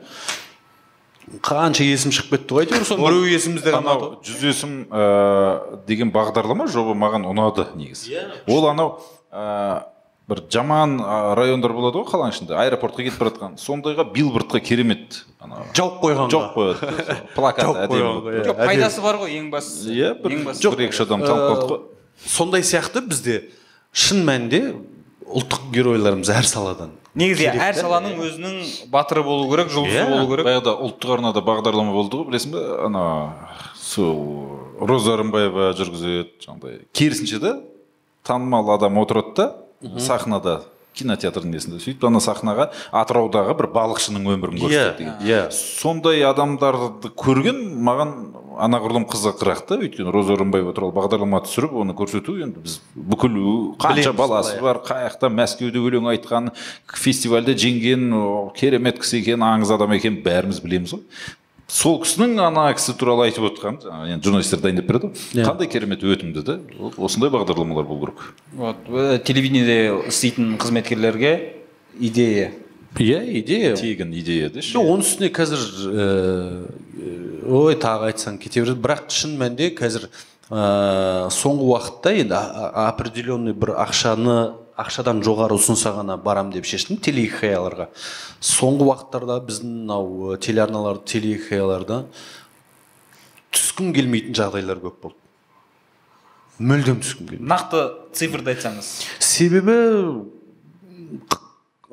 қанша 1.43 1.86
есім 1.88 2.11
шығып 2.13 2.36
кетті 2.36 2.57
ғой 2.57 2.65
әйтеуір 2.67 2.86
соның 2.88 3.05
біреуі 3.07 3.36
есімізде 3.38 3.73
анау 3.77 4.09
жүз 4.27 4.41
есім 4.49 4.73
ә, 4.91 5.79
деген 5.88 6.11
бағдарлама 6.13 6.67
жоба 6.71 6.93
маған 6.99 7.25
ұнады 7.31 7.69
негізі. 7.79 8.19
Ол 8.51 8.67
анау 8.69 8.97
ә, 9.31 9.88
бір 10.30 10.39
жаман 10.53 10.97
ә, 11.03 11.34
райондар 11.36 11.74
болады 11.76 11.99
ғой 11.99 12.07
қаланың 12.07 12.32
ішінде 12.36 12.55
аэропортқа 12.55 13.03
кетіп 13.03 13.19
бара 13.19 13.32
жатқан. 13.34 13.57
Сондайға 13.59 14.05
билбордқа 14.13 14.61
керемет 14.63 15.26
ана 15.43 15.65
жауып 15.76 15.97
қойғанға 16.03 16.30
жоқ 16.36 16.47
қояды. 16.55 17.17
Плакат 17.36 17.65
Жауып 17.67 17.82
әдемі 17.84 18.45
жоқ 18.47 18.61
пайдасы 18.63 19.03
бар 19.03 19.19
ғой 19.19 19.36
ең 19.39 19.49
бастысы 19.51 19.91
иә 19.97 20.13
бір 20.24 20.38
екі 20.39 20.88
үш 20.93 21.01
адам 21.03 21.26
танып 21.26 21.45
қалдық 21.51 21.69
қой 21.74 21.82
сондай 22.24 22.63
сияқты 22.63 23.03
бізде 23.03 23.39
шын 23.91 24.24
мәнінде 24.24 24.61
ұлттық 25.28 25.67
геройларымыз 25.74 26.30
әр 26.32 26.47
саладан. 26.47 26.91
Негізі 27.19 27.45
әр 27.51 27.76
саланың 27.78 28.15
өзінің 28.26 28.55
батыры 28.91 29.21
болу 29.24 29.45
керек 29.51 29.69
жұлдызы 29.71 29.99
Иә. 30.01 30.07
болу 30.09 30.30
керек. 30.32 30.45
баяғыда 30.47 30.74
ұлттық 30.88 31.13
арнада 31.13 31.43
бағдарлама 31.45 31.93
болды 31.93 32.17
ғой 32.17 32.26
білесің 32.32 32.55
бе? 32.55 32.63
Ана 32.88 33.03
сол 33.78 34.17
роза 34.80 35.15
рымбаева 35.19 35.71
жүргізеді 35.78 36.41
жаңағыдай. 36.41 36.80
Керісінше 36.93 37.39
да 37.43 37.53
танымал 38.26 38.71
адам 38.74 38.97
отырады 38.97 39.34
да 39.38 39.47
сахнада 39.99 40.61
кинотеатрдың 40.93 41.53
несінде 41.55 41.79
сөйтіп 41.81 42.05
ана 42.05 42.19
сахнаға 42.21 42.67
атыраудағы 42.93 43.55
бір 43.57 43.67
балықшының 43.73 44.27
өмірін 44.36 44.59
иә 44.59 44.61
көрсетеді 44.61 44.97
деген. 44.99 45.15
иә. 45.25 45.39
Сондай 45.49 46.21
адамдарды 46.27 47.09
көрген 47.17 47.61
маған 47.88 48.13
анағұрлым 48.61 49.07
қызығырақ 49.09 49.63
та 49.65 49.79
өйткені 49.81 50.13
роза 50.13 50.38
рымбаева 50.38 50.73
туралы 50.77 50.93
бағдарлама 50.93 51.41
түсіріп 51.47 51.73
оны 51.81 51.95
көрсету 51.97 52.38
енді 52.45 52.61
біз 52.61 52.77
бүкіл 52.93 53.39
қанша 53.81 54.13
баласы 54.13 54.59
бар 54.61 54.84
қай 54.86 55.07
жақта 55.07 55.31
мәскеуде 55.34 55.81
өлең 55.81 56.11
айтқан 56.13 56.51
фестивальде 56.93 57.57
жеңген 57.57 58.11
керемет 58.59 59.01
кісі 59.01 59.23
екен 59.23 59.41
аңыз 59.49 59.73
адам 59.73 59.97
екенін 59.97 60.21
бәріміз 60.25 60.61
білеміз 60.61 60.93
ғой. 60.93 61.07
Сол 61.74 61.97
кісінің 62.03 62.38
ана 62.43 62.67
кісі 62.78 62.93
туралы 62.99 63.28
айтып 63.28 63.47
отқан 63.49 63.80
жаңағы 63.82 64.13
енді 64.13 64.28
журналистер 64.30 64.61
дайындап 64.61 64.89
береді 64.89 65.09
ғой. 65.09 65.24
Иә. 65.34 65.45
қандай 65.47 65.69
керемет 65.71 66.03
өтімді 66.05 66.43
да 66.45 66.57
осындай 66.97 67.32
бағдарламалар 67.34 67.88
болу 67.89 68.05
керек. 68.05 68.34
Вот 68.53 68.78
э, 68.89 69.19
телевидениеде 69.26 70.07
істейтін 70.07 70.57
қызметкерлерге 70.61 71.34
идея. 71.99 72.51
Иә 72.97 73.24
идея. 73.39 73.76
Тегін 73.76 74.13
идея 74.13 74.51
деші 74.53 74.78
жоқ 74.78 74.91
оның 74.93 75.07
үстіне 75.07 75.32
қазір 75.34 75.63
э, 75.89 77.41
ой 77.49 77.76
тағы 77.82 78.11
айтсаң 78.11 78.38
кете 78.38 78.61
береді. 78.61 78.78
Бірақ 78.84 79.09
шын 79.09 79.34
мәнінде 79.41 79.74
қазір 79.74 80.11
ә, 80.53 81.30
соңғы 81.34 81.69
уақытта 81.71 82.13
енді 82.21 82.38
определенный 82.86 83.55
бір 83.57 83.74
ақшаны 83.82 84.38
ақшадан 84.80 85.21
жоғары 85.26 85.57
ұсынса 85.57 85.93
ғана 85.95 86.17
барам 86.21 86.51
деп 86.53 86.65
шештім 86.65 86.97
телехикаяларға. 87.03 87.89
Соңғы 88.43 88.88
уақыттарда 88.89 89.39
біздің 89.47 89.74
мынау 89.84 90.38
телеарналар 90.41 91.01
телехикаяларда 91.05 92.03
түскім 93.53 93.93
келмейтін 93.95 94.38
жағдайлар 94.38 94.82
көп 94.84 94.99
болды. 95.05 95.19
Мүлдем 96.63 97.01
түскім 97.03 97.30
келмейді. 97.30 97.49
Нақты 97.49 97.84
цифрды 98.17 98.53
айтсаңыз. 98.53 98.89
Себебі 99.21 99.78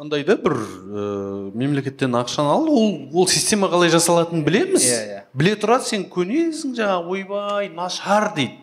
андай 0.01 0.25
да 0.25 0.37
бір 0.41 0.57
ә, 0.57 1.05
мемлекеттен 1.53 2.17
ақшаны 2.17 2.49
ал 2.55 2.69
ол 2.73 2.95
ол 3.13 3.29
система 3.29 3.69
қалай 3.73 3.93
жасалатынын 3.93 4.45
білеміз. 4.47 4.85
Иә, 4.85 5.01
иә. 5.05 5.21
біле 5.37 5.55
тұра 5.61 5.81
сен 5.85 6.07
көнесің 6.09 6.73
жаңағы 6.79 7.17
ойбай 7.17 7.69
нашар 7.75 8.31
дейді. 8.37 8.57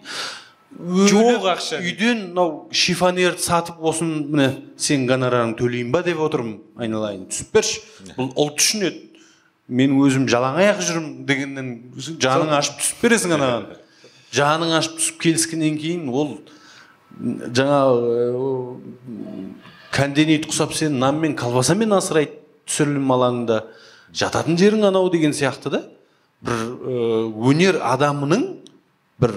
Жоқ 0.78 1.47
ақша 1.49 1.80
үйден 1.82 2.28
мынау 2.30 2.67
шифонерді 2.71 3.41
сатып 3.41 3.82
осыны 3.82 4.21
міне 4.28 4.47
сен 4.78 5.07
гонорарыңды 5.09 5.57
төлеймін 5.63 5.91
ба 5.95 6.03
деп 6.05 6.21
отырмын 6.21 6.59
айналайын. 6.78 7.25
Түсіп 7.32 7.55
берші. 7.57 7.82
Бұл 8.17 8.30
ұлт 8.38 8.61
үшін 8.61 8.86
еді. 8.91 9.03
Мен 9.67 9.97
өзім 9.97 10.30
жалаң 10.32 10.61
аяқ 10.61 10.86
жүрмін 10.86 11.25
дегеннен 11.28 11.71
жаның 12.21 12.53
ашып 12.55 12.78
түсіп 12.80 13.01
бересің 13.03 13.34
анаған 13.36 13.65
жаның 14.38 14.73
ашып 14.78 14.97
түсіп 14.99 15.19
келіскеннен 15.23 15.78
кейін 15.82 16.07
ол 16.11 16.34
жаңағы 17.57 18.51
кәнденейді 19.95 20.51
құсап 20.51 20.75
сен 20.78 20.97
нан 21.01 21.19
мен 21.21 21.36
колбасамен 21.38 21.95
асырайды 21.97 22.38
түсірілім 22.67 23.13
алаңында. 23.15 23.61
Жататын 24.15 24.57
жерің 24.59 24.88
анау 24.89 25.09
деген 25.11 25.34
сияқты 25.36 25.71
да. 25.73 25.84
Бір 26.45 26.63
өнер 27.49 27.80
адамының 27.82 28.45
бір 29.21 29.34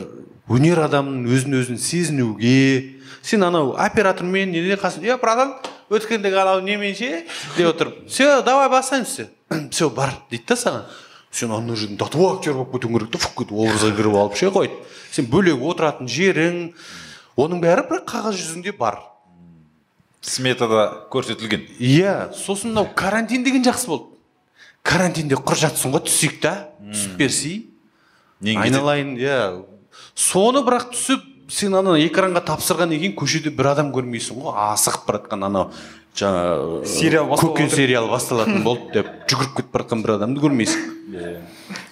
өнер 0.51 0.81
адамының 0.87 1.29
өзін 1.31 1.59
өзін 1.61 1.79
сезінуге 1.79 3.01
сен 3.23 3.45
анау 3.47 3.75
оператормен 3.79 4.51
неде 4.51 4.75
қасында 4.81 5.15
е 5.15 5.19
братан 5.21 5.55
өткендегі 5.91 6.41
анау 6.43 6.65
немен 6.65 6.95
ше 6.95 7.25
деп 7.57 7.75
отырып 7.75 8.09
все 8.09 8.43
давай 8.43 8.69
бастайын 8.73 9.05
все 9.07 9.29
все 9.71 9.91
бар 9.91 10.15
дейді 10.31 10.45
да 10.49 10.57
саған. 10.57 10.83
Сен 11.31 11.53
ана 11.55 11.77
жерден 11.77 11.97
до 11.97 12.07
того 12.11 12.33
актер 12.35 12.55
болып 12.55 12.73
кетуің 12.75 12.97
керек 12.97 13.11
та 13.13 13.19
фук 13.23 13.37
кетіп 13.39 13.55
образға 13.55 13.93
кіріп 13.95 14.17
алып 14.19 14.35
ше 14.39 14.51
қойды 14.51 14.79
сен 15.15 15.29
бөлек 15.31 15.63
отыратын 15.63 16.11
жерің 16.11 16.59
оның 17.39 17.63
бәрі 17.63 17.87
бірақ 17.87 18.07
қағаз 18.11 18.39
жүзінде 18.39 18.75
бар. 18.79 18.99
Сметада 20.21 21.07
көрсетілген. 21.11 21.69
Иә 21.79 22.33
сосын 22.35 22.75
мынау 22.75 22.91
карантин 22.95 23.45
деген 23.45 23.63
жақсы 23.65 23.87
болды. 23.89 24.19
Карантинде 24.83 25.39
құр 25.39 25.63
жатсың 25.63 25.95
ғой 25.95 26.03
түсейік 26.09 26.41
та 26.43 26.55
түсіп 26.83 27.17
берсей 27.17 27.57
айналайын 28.43 29.15
иә. 29.17 29.39
Соны 30.15 30.63
бірақ 30.67 30.91
түсіп 30.95 31.25
сен 31.51 31.75
ана 31.75 31.97
экранға 31.99 32.45
тапсырғаннан 32.47 33.01
кейін 33.01 33.17
көшеде 33.19 33.51
бір 33.51 33.73
адам 33.73 33.91
көрмейсің 33.95 34.39
ғой. 34.39 34.55
Асығып 34.71 35.07
бара 35.09 35.19
жатқан 35.25 35.47
анау 35.49 35.71
жаңағы 36.21 36.87
Сериал 36.91 37.27
басталып 37.31 37.55
көкен 37.57 37.67
отыр. 37.71 37.77
сериал 37.77 38.09
басталатын 38.11 38.63
болды 38.67 38.93
деп 38.95 39.11
жүгіріп 39.31 39.57
кетіп 39.57 39.73
бара 39.75 39.85
жатқан 39.85 40.03
бір 40.05 40.15
адамды 40.17 40.41
көрмейсің. 40.43 40.81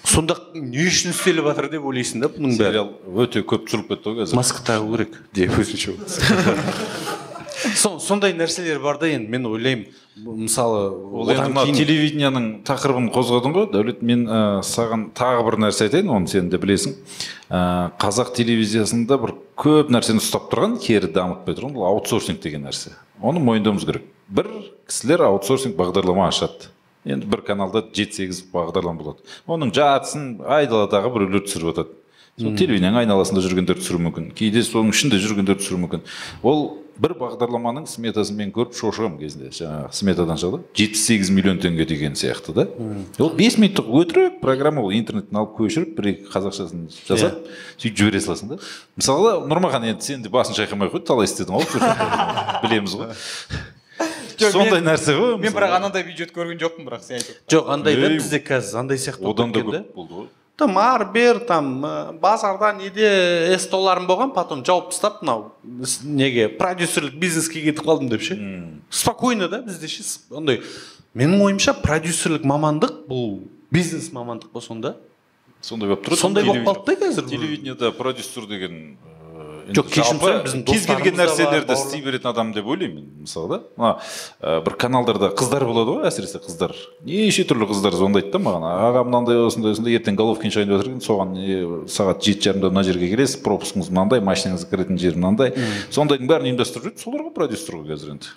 Сонда 0.09 0.37
не 0.55 0.87
үшін 0.89 1.11
істеліп 1.13 1.45
жатыр 1.51 1.69
деп 1.75 1.85
ойлайсың 1.91 2.23
да 2.23 2.31
бұның 2.33 2.55
бәрі? 2.59 2.71
Сериал 2.71 2.91
өте 3.25 3.43
көп 3.47 3.67
түсіріліп 3.69 3.89
кетті 3.93 4.11
ғой 4.13 4.21
қазір. 4.23 4.39
Маска 4.39 4.63
тағу 4.67 4.93
керек. 4.97 5.19
Деп 5.35 5.59
өзінше 5.59 5.95
Со- 7.75 7.99
сондай 7.99 8.33
нәрселер 8.39 8.79
бар 8.79 8.99
да 9.01 9.09
енді 9.11 9.31
мен 9.35 9.47
ойлаймын. 9.51 9.89
Мысалы 10.25 10.81
ол 10.91 11.31
енді 11.31 11.53
мына 11.53 11.65
телевидениенің 11.77 12.47
тақырыбын 12.67 13.09
қозғадың 13.15 13.55
ғой 13.55 13.67
дәулет 13.73 14.01
мен 14.05 14.25
ә, 14.27 14.41
саған 14.67 15.09
тағы 15.17 15.45
бір 15.47 15.59
нәрсе 15.65 15.87
айтайын 15.87 16.11
оны 16.15 16.31
сен 16.31 16.49
де 16.51 16.59
білесің. 16.61 16.97
Ә, 17.51 17.61
қазақ 18.01 18.33
телевизиясында 18.39 19.19
бір 19.23 19.35
көп 19.59 19.93
нәрсені 19.95 20.23
ұстап 20.23 20.51
тұрған 20.53 20.79
кері 20.83 21.13
дамытпай 21.15 21.59
тұрған 21.59 21.79
ол 21.79 21.87
аутсорсинг 21.93 22.43
деген 22.43 22.67
нәрсе. 22.67 22.95
Оны 23.23 23.43
мойындауымыз 23.45 23.87
керек. 23.87 24.09
Бір 24.29 24.51
кісілер 24.89 25.27
аутсорсинг 25.29 25.79
бағдарлама 25.79 26.29
ашады. 26.33 26.73
Енді 27.09 27.29
бір 27.31 27.45
каналда 27.47 27.85
жеті 27.95 28.25
сегіз 28.25 28.43
бағдарлама 28.53 29.01
болады. 29.01 29.25
Оның 29.47 29.73
жартысын 29.77 30.43
айдаладағы 30.45 31.15
біреулер 31.15 31.47
түсіріп 31.47 31.73
жатады 31.73 31.97
сол 32.39 32.55
телевидениенің 32.55 33.03
айналасында 33.03 33.43
жүргендер 33.43 33.81
түсіруі 33.81 34.05
мүмкін 34.05 34.29
кейде 34.39 34.63
соның 34.63 34.93
ішінде 34.95 35.19
жүргендер 35.23 35.59
түсіруі 35.59 35.83
мүмкін. 35.85 36.05
Ол 36.47 36.61
бір 36.99 37.15
бағдарламаның 37.21 37.87
сметасын 37.91 38.37
мен 38.39 38.51
көріп 38.55 38.75
шошығамын 38.79 39.19
кезінде 39.21 39.51
жаңағы 39.55 39.93
сметадан 39.95 40.41
шығады. 40.41 40.61
жетпіс 40.75 41.05
сегіз 41.07 41.31
миллион 41.31 41.61
теңге 41.63 41.87
деген 41.87 42.17
сияқты 42.19 42.55
да. 42.57 42.67
Ол 43.23 43.31
бес 43.39 43.57
минуттық 43.59 43.87
өтірік 44.03 44.41
программа 44.43 44.83
ол 44.83 44.93
интернеттен 44.93 45.39
алып 45.39 45.55
көшіріп 45.61 45.95
бір 45.99 46.11
екі 46.13 46.29
қазақшасын 46.35 46.89
жасап 47.07 47.39
сөйтіп 47.79 47.97
жібере 48.03 48.21
саласың 48.25 48.55
да. 48.55 48.59
Мысалы 48.99 49.35
нұрмахан 49.47 49.87
енді 49.93 50.05
сен 50.05 50.23
де 50.23 50.29
басын 50.33 50.59
шайқамай 50.59 50.91
ақ 50.91 50.99
қой 50.99 51.05
талай 51.07 51.31
істедің 51.31 51.55
ғой 51.55 51.67
білеміз 52.67 52.99
ғой. 52.99 53.15
Жоқ, 54.39 54.53
сондай 54.55 54.79
мен- 54.79 54.87
нәрсе 54.93 55.15
ғой 55.19 55.37
мен 55.43 55.55
бірақ 55.55 55.73
анандай 55.79 56.05
бюджет 56.07 56.31
көрген 56.35 56.59
жоқпын 56.63 56.87
бірақ 56.87 57.03
сен 57.03 57.19
айтып 57.19 57.55
жоқ 57.55 57.71
андай 57.75 57.97
да 57.99 58.11
бізде 58.15 58.39
қазір 58.39 58.79
андай 58.85 58.99
сияқты 59.03 59.27
одан 59.27 59.51
да. 59.53 59.61
көп 59.61 59.95
болды 59.95 60.15
ғой. 60.15 60.29
Там 60.59 60.75
ары 60.83 61.07
бер 61.15 61.39
там 61.47 61.85
ә, 61.87 62.13
базарда 62.19 62.73
неде 62.75 63.57
столарым 63.63 64.09
болған 64.11 64.33
потом 64.35 64.65
жауып 64.67 64.91
тастап 64.91 65.21
мынау 65.23 65.53
с- 65.87 66.01
неге 66.03 66.49
продюсерлік 66.49 67.15
бизнеске 67.15 67.63
кетіп 67.63 67.85
қалдым 67.87 68.09
деп 68.11 68.21
ше. 68.23 68.35
Спокойно 68.91 69.49
да 69.49 69.63
бізде 69.63 69.87
ше 69.89 70.03
с- 70.03 70.21
андай 70.35 70.61
менің 71.15 71.45
ойымша 71.47 71.75
продюсерлік 71.81 72.43
мамандық 72.45 73.07
бұл 73.09 73.45
бизнес 73.71 74.11
мамандық 74.13 74.51
па 74.53 74.61
сонда. 74.61 74.97
Сондай 75.61 75.89
болып 75.89 76.05
тұрады 76.07 76.17
сондай 76.21 76.45
болып 76.45 76.67
қалды 76.67 76.87
да 76.99 77.07
қазір 77.07 77.29
телевидениеда 77.29 77.93
продюсер 77.93 78.47
деген 78.47 78.97
ә, 78.99 79.18
Жоқ, 79.69 79.89
кешірім 79.93 80.21
біздің 80.47 80.63
кез 80.65 80.87
келген 80.89 81.17
нәрселерді 81.19 81.75
істей 81.75 82.01
беретін 82.01 82.31
адам 82.31 82.53
деп 82.57 82.69
ойлаймын 82.71 83.03
мен 83.03 83.25
мысалы 83.27 83.49
да 83.51 83.59
мына 83.77 84.61
бір 84.65 84.77
каналдарда 84.81 85.29
қыздар 85.37 85.65
болады 85.69 85.97
ғой 85.97 86.09
әсіресе 86.09 86.41
қыздар 86.41 86.73
неше 87.05 87.45
түрлі 87.49 87.69
қыздар 87.69 87.97
звондайды 87.99 88.33
да 88.33 88.41
маған 88.41 88.65
аға 88.69 89.03
мынандай 89.05 89.41
осындай 89.45 89.77
осындай 89.77 89.99
ертең 89.99 90.17
головкин 90.17 90.55
шайында 90.55 90.79
отыр 90.79 90.91
екен 90.93 91.05
соған 91.05 91.35
сағат 91.93 92.25
жеті 92.25 92.49
жарымда 92.49 92.73
мына 92.73 92.87
жерге 92.89 93.11
келесіз 93.13 93.43
пропускіңіз 93.45 93.93
мынандай 93.93 94.25
машинаңыз 94.25 94.65
кіретін 94.71 95.01
жер 95.03 95.21
мынандай 95.21 95.53
сондайдың 95.93 96.33
бәрін 96.33 96.53
ұйымдастырып 96.53 96.89
жүреді 96.89 97.05
солар 97.05 97.27
ғой 97.27 97.35
продюсер 97.37 97.77
ғой 97.77 97.93
қазір 97.93 98.15
енді 98.15 98.33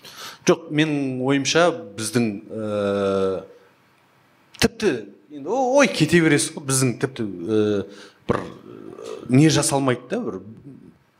жоқ 0.51 0.67
менің 0.81 1.23
ойымша 1.31 1.67
біздің 1.95 2.29
ә, 2.51 3.43
тіпті 4.59 4.93
енді 5.31 5.55
ой 5.55 5.87
кете 5.87 6.19
бересіз 6.25 6.55
ғой 6.57 6.67
біздің 6.71 6.97
тіпті 7.01 7.23
ә, 7.23 7.85
бір 8.27 8.41
не 9.29 9.49
жасалмайды 9.49 10.09
да 10.09 10.19
бір 10.19 10.39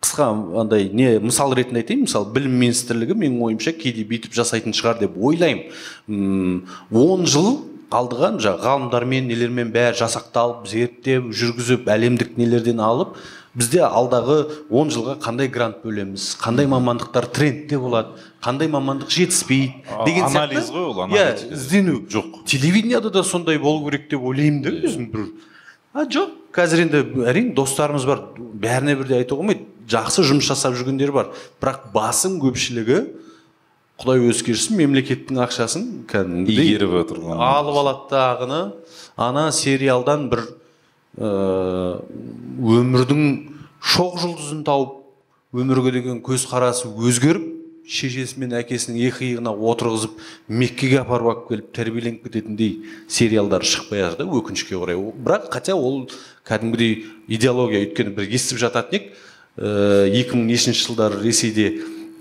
қысқа 0.01 0.27
андай 0.61 0.89
не 0.89 1.19
мысал 1.19 1.53
ретінде 1.53 1.83
айтайын 1.83 2.07
мысалы 2.07 2.31
білім 2.33 2.55
министрлігі 2.61 3.17
менің 3.21 3.43
ойымша 3.47 3.75
кейде 3.77 4.05
бүйтіп 4.09 4.33
жасайтын 4.33 4.73
шығар 4.73 5.03
деп 5.03 5.17
ойлаймын. 5.17 6.63
Он 6.89 7.27
жыл 7.29 7.51
алдыға 7.91 8.31
жаңағы 8.39 8.65
ғалымдармен 8.65 9.27
нелермен 9.29 9.69
бәрі 9.73 9.99
жасақталып 9.99 10.65
зерттеп 10.71 11.29
жүргізіп 11.35 11.89
әлемдік 11.91 12.37
нелерден 12.39 12.79
алып 12.81 13.17
бізде 13.55 13.83
алдағы 13.83 14.37
10 14.71 14.93
жылға 14.95 15.17
қандай 15.25 15.49
грант 15.51 15.81
бөлеміз 15.83 16.29
қандай 16.39 16.69
мамандықтар 16.71 17.27
трендте 17.35 17.79
болады 17.81 18.15
қандай 18.43 18.71
мамандық 18.71 19.11
жетіспейді 19.11 20.05
деген 20.05 20.29
анализ 20.29 20.71
ғой 20.71 20.87
ол, 20.87 21.01
иә 21.11 21.51
іздену. 21.51 21.99
Жоқ. 22.07 22.45
телевидениеда 22.45 23.09
да 23.09 23.23
сондай 23.23 23.59
болу 23.59 23.83
керек 23.89 24.09
деп 24.09 24.23
ойлаймын 24.23 24.61
да 24.63 24.69
өзім 24.71 25.11
бір. 25.11 25.27
А 25.93 26.05
жоқ 26.07 26.31
қазір 26.55 26.85
енді 26.85 27.03
әрине 27.27 27.53
достарымыз 27.55 28.07
бар 28.07 28.23
бәріне 28.37 28.95
бірдей 28.95 29.25
айтуға 29.25 29.43
болмайды 29.43 29.67
жақсы 29.91 30.23
жұмыс 30.27 30.47
жасап 30.47 30.77
жүргендер 30.79 31.11
бар. 31.15 31.29
Бірақ 31.61 31.91
басым 31.93 32.39
көпшілігі 32.41 33.01
құдай 34.01 34.23
өзі 34.31 34.47
кешірсін 34.47 34.79
мемлекеттің 34.81 35.43
ақшасын 35.45 35.85
кәдімгідей 36.09 36.71
игеріп 36.73 36.95
отыр 37.03 37.19
алып 37.37 37.77
алады 37.83 38.09
дағыны 38.09 38.61
ана 39.21 39.43
сериалдан 39.53 40.25
бір 40.31 40.41
ыыы 41.21 42.01
өмірдің 42.79 43.23
шоқ 43.93 44.17
жұлдызын 44.23 44.63
тауып 44.65 44.97
өмірге 45.53 45.93
деген 45.99 46.21
көзқарасы 46.25 46.89
өзгеріп 46.89 47.49
шешесі 47.91 48.39
мен 48.41 48.53
әкесінің 48.55 48.99
екі 49.09 49.27
иығына 49.33 49.51
отырғызып 49.53 50.13
меккеге 50.47 51.01
апарып 51.01 51.31
алып 51.31 51.47
келіп 51.49 51.71
тәрбиеленіп 51.75 52.23
кететіндей 52.25 52.77
сериалдар 53.11 53.65
шықпай 53.67 54.05
жатыр 54.05 54.25
да 54.25 54.37
өкінішке 54.39 54.77
қарай 54.77 54.97
О- 54.97 55.11
бірақ 55.11 55.49
хотя 55.51 55.75
ол 55.75 56.05
кәдімгідей 56.47 57.03
идеология 57.27 57.83
өйткені 57.83 58.15
бір 58.15 58.29
естіп 58.37 58.61
жататын 58.63 58.95
едік 59.01 59.11
екі 59.57 60.37
мың 60.37 60.45
нешінші 60.47 60.85
жылдары 60.87 61.21
ресейде 61.23 61.65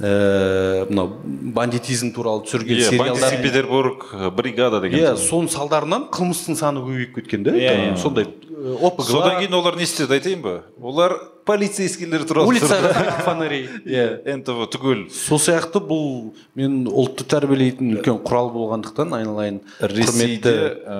ііі 0.00 0.86
мынау 0.90 1.10
бандитизм 1.54 2.10
туралы 2.16 2.40
түсірген 2.48 2.78
иә 2.80 2.88
сериалдар 2.88 3.36
петербург 3.42 4.06
э, 4.16 4.30
бригада 4.32 4.80
деген 4.80 4.98
иә 5.02 5.10
соның 5.20 5.50
салдарынан 5.52 6.06
қылмыстың 6.14 6.56
саны 6.56 6.80
көбейіп 6.86 7.18
кеткен 7.20 7.44
да 7.44 7.52
Иә, 7.52 7.74
иә. 7.92 7.96
сондай 8.00 8.24
э, 8.24 8.76
опг 8.80 9.04
содан 9.04 9.38
кейін 9.42 9.54
олар 9.60 9.76
не 9.76 9.84
істеді 9.84 10.16
айтайын 10.16 10.40
ба? 10.42 10.54
Олар 10.80 11.18
полицейскийлер 11.50 12.24
туралы 12.24 12.48
улица 12.48 12.76
фонарей. 13.24 13.66
Иә 13.84 14.22
нтв 14.38 14.68
түгел. 14.70 15.06
Сол 15.10 15.40
сияқты 15.42 15.82
бұл 15.82 16.34
мен 16.58 16.84
ұлтты 16.86 17.26
тәрбиелейтін 17.30 17.96
үлкен 17.96 18.20
құрал 18.22 18.52
болғандықтан 18.54 19.16
айналайын 19.18 19.58
ресейде 19.82 20.54
ә, 20.86 20.98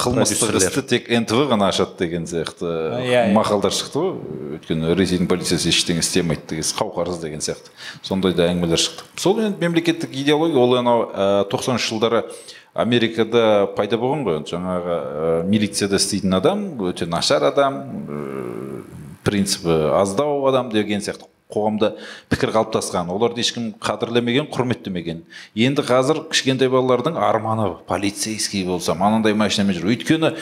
қылмыстық 0.00 0.56
істі 0.60 0.84
тек 0.88 1.10
нтв 1.20 1.44
ғана 1.50 1.68
ашады 1.68 1.98
деген 2.00 2.24
сияқты 2.30 2.70
иә, 3.00 3.26
иә. 3.28 3.34
мақалдар 3.36 3.74
шықты 3.76 4.00
ғой. 4.00 4.14
Өйткені 4.56 4.94
ресейдің 4.96 5.28
полициясы 5.30 5.68
ештеңе 5.68 6.04
істемейді 6.04 6.48
деген 6.54 6.70
қауқарсыз 6.80 7.20
деген 7.20 7.44
сияқты. 7.44 7.74
Сондай 8.02 8.32
да 8.32 8.48
әңгімелер 8.48 8.80
шықты. 8.80 9.04
Сол 9.20 9.42
енді 9.44 9.60
мемлекеттік 9.60 10.16
идеология 10.16 10.58
ол 10.60 10.78
анау 10.80 11.04
тоқсаныншы 11.52 11.92
жылдары 11.92 12.24
америкада 12.74 13.68
пайда 13.76 13.98
болған 14.00 14.24
ғой. 14.26 14.40
Жаңағы 14.48 14.96
ә, 14.96 15.44
милицияда 15.50 15.98
істейтін 16.00 16.38
адам 16.38 16.64
өте 16.86 17.08
нашар 17.10 17.44
адам 17.50 17.80
ә, 18.06 18.20
принципі 19.24 19.76
аздау 19.98 20.46
адам 20.48 20.70
деген 20.72 21.04
сияқты 21.04 21.28
қоғамда 21.50 21.94
пікір 22.30 22.54
қалыптасқан 22.54 23.10
оларды 23.10 23.42
ешкім 23.42 23.72
қадірлемеген 23.82 24.48
құрметтемеген. 24.54 25.24
Енді 25.58 25.84
қазір 25.86 26.24
кішкентай 26.30 26.70
балалардың 26.70 27.18
арманы 27.18 27.72
полицейский 27.88 28.64
болсам 28.68 29.02
анандай 29.02 29.34
машинамен 29.34 29.76
жүр. 29.76 29.90
Өйткені 29.90 30.34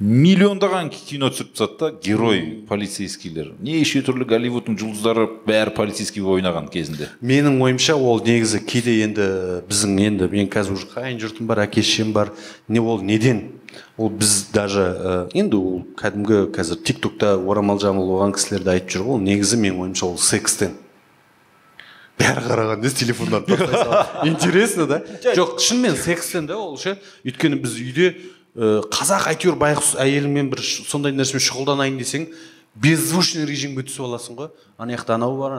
миллиондаған 0.00 0.88
кино 0.94 1.28
түсіріп 1.28 1.56
тастады 1.58 1.78
да 1.80 1.98
герой 2.04 2.64
полицейскийлер. 2.68 3.50
Неше 3.60 4.00
түрлі 4.04 4.24
голливудтың 4.28 4.78
жұлдыздары 4.80 5.26
бәрі 5.44 5.74
полицейский 5.76 6.24
ойнаған 6.24 6.70
кезінде. 6.72 7.10
Менің 7.20 7.60
ойымша 7.60 7.98
ол 8.00 8.22
негізі 8.24 8.62
кейде 8.64 8.96
енді 9.04 9.26
біздің 9.68 10.00
енді 10.06 10.30
мен 10.32 10.48
қазір 10.48 10.78
уже 10.78 10.88
қайын 10.94 11.20
жұртым 11.20 11.50
бар 11.50 11.66
әке 11.66 11.84
шешем 11.84 12.14
бар 12.16 12.32
не 12.68 12.80
ол 12.80 13.04
неден 13.04 13.59
ол 13.96 14.10
біз 14.10 14.50
даже 14.54 14.82
ә, 14.82 15.14
енді 15.36 15.56
ол 15.56 15.82
кәдімгі 15.98 16.42
қазір 16.54 16.80
тик 16.84 17.00
токта 17.04 17.34
орамал 17.36 17.80
жамылып 17.80 18.16
алған 18.16 18.34
кісілер 18.36 18.64
де 18.64 18.74
айтып 18.76 18.94
жүр 18.96 19.06
ғой. 19.06 19.18
Ол 19.18 19.24
негізі 19.24 19.60
менің 19.60 19.82
ойымша 19.84 20.06
ол 20.06 20.18
секстен. 20.18 20.76
Бәрі 22.20 22.44
қараған 22.44 22.84
тастай 23.48 23.80
салып. 23.80 24.14
интересно 24.30 24.86
да? 24.86 25.00
Жоқ 25.36 25.58
шынымен 25.60 25.96
секстен 25.96 26.46
да 26.46 26.58
ол 26.60 26.76
ше. 26.78 26.98
Өйткені 27.24 27.60
біз 27.62 27.76
үйде 27.80 28.08
ә, 28.56 28.80
қазақ 28.92 29.28
әйтеуір 29.32 29.58
байғұс 29.60 29.94
әйеліңмен 30.00 30.50
бір 30.52 30.64
сондай 30.64 31.14
нәрсемен 31.16 31.44
шұғылданайын 31.46 32.00
десең 32.00 32.28
беззвучный 32.74 33.46
режимге 33.48 33.84
түсіп 33.88 34.04
аласың 34.06 34.36
ғой. 34.38 34.50
Ана 34.78 34.94
жақта 34.94 35.16
анау 35.16 35.36
бар 35.40 35.56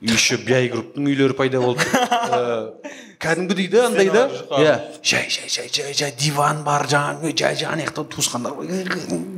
еще 0.00 0.38
биай 0.38 0.68
групптың 0.72 1.08
үйлері 1.08 1.36
пайда 1.38 1.60
болды. 1.62 1.82
Ә, 1.82 2.72
кәдімгідей 3.18 3.68
да 3.72 3.86
андай 3.88 4.08
да? 4.10 4.24
иә. 4.58 4.74
жай 5.02 5.26
жай 5.30 5.48
жай 5.48 5.68
жай 5.72 5.94
жай 5.94 6.12
диван 6.18 6.62
бар 6.64 6.86
жаңағы 6.86 7.32
жай 7.34 7.56
жай 7.58 7.72
ана 7.72 7.86
жақта 7.86 8.04
туысқандар 8.14 8.54
бар. 8.54 8.66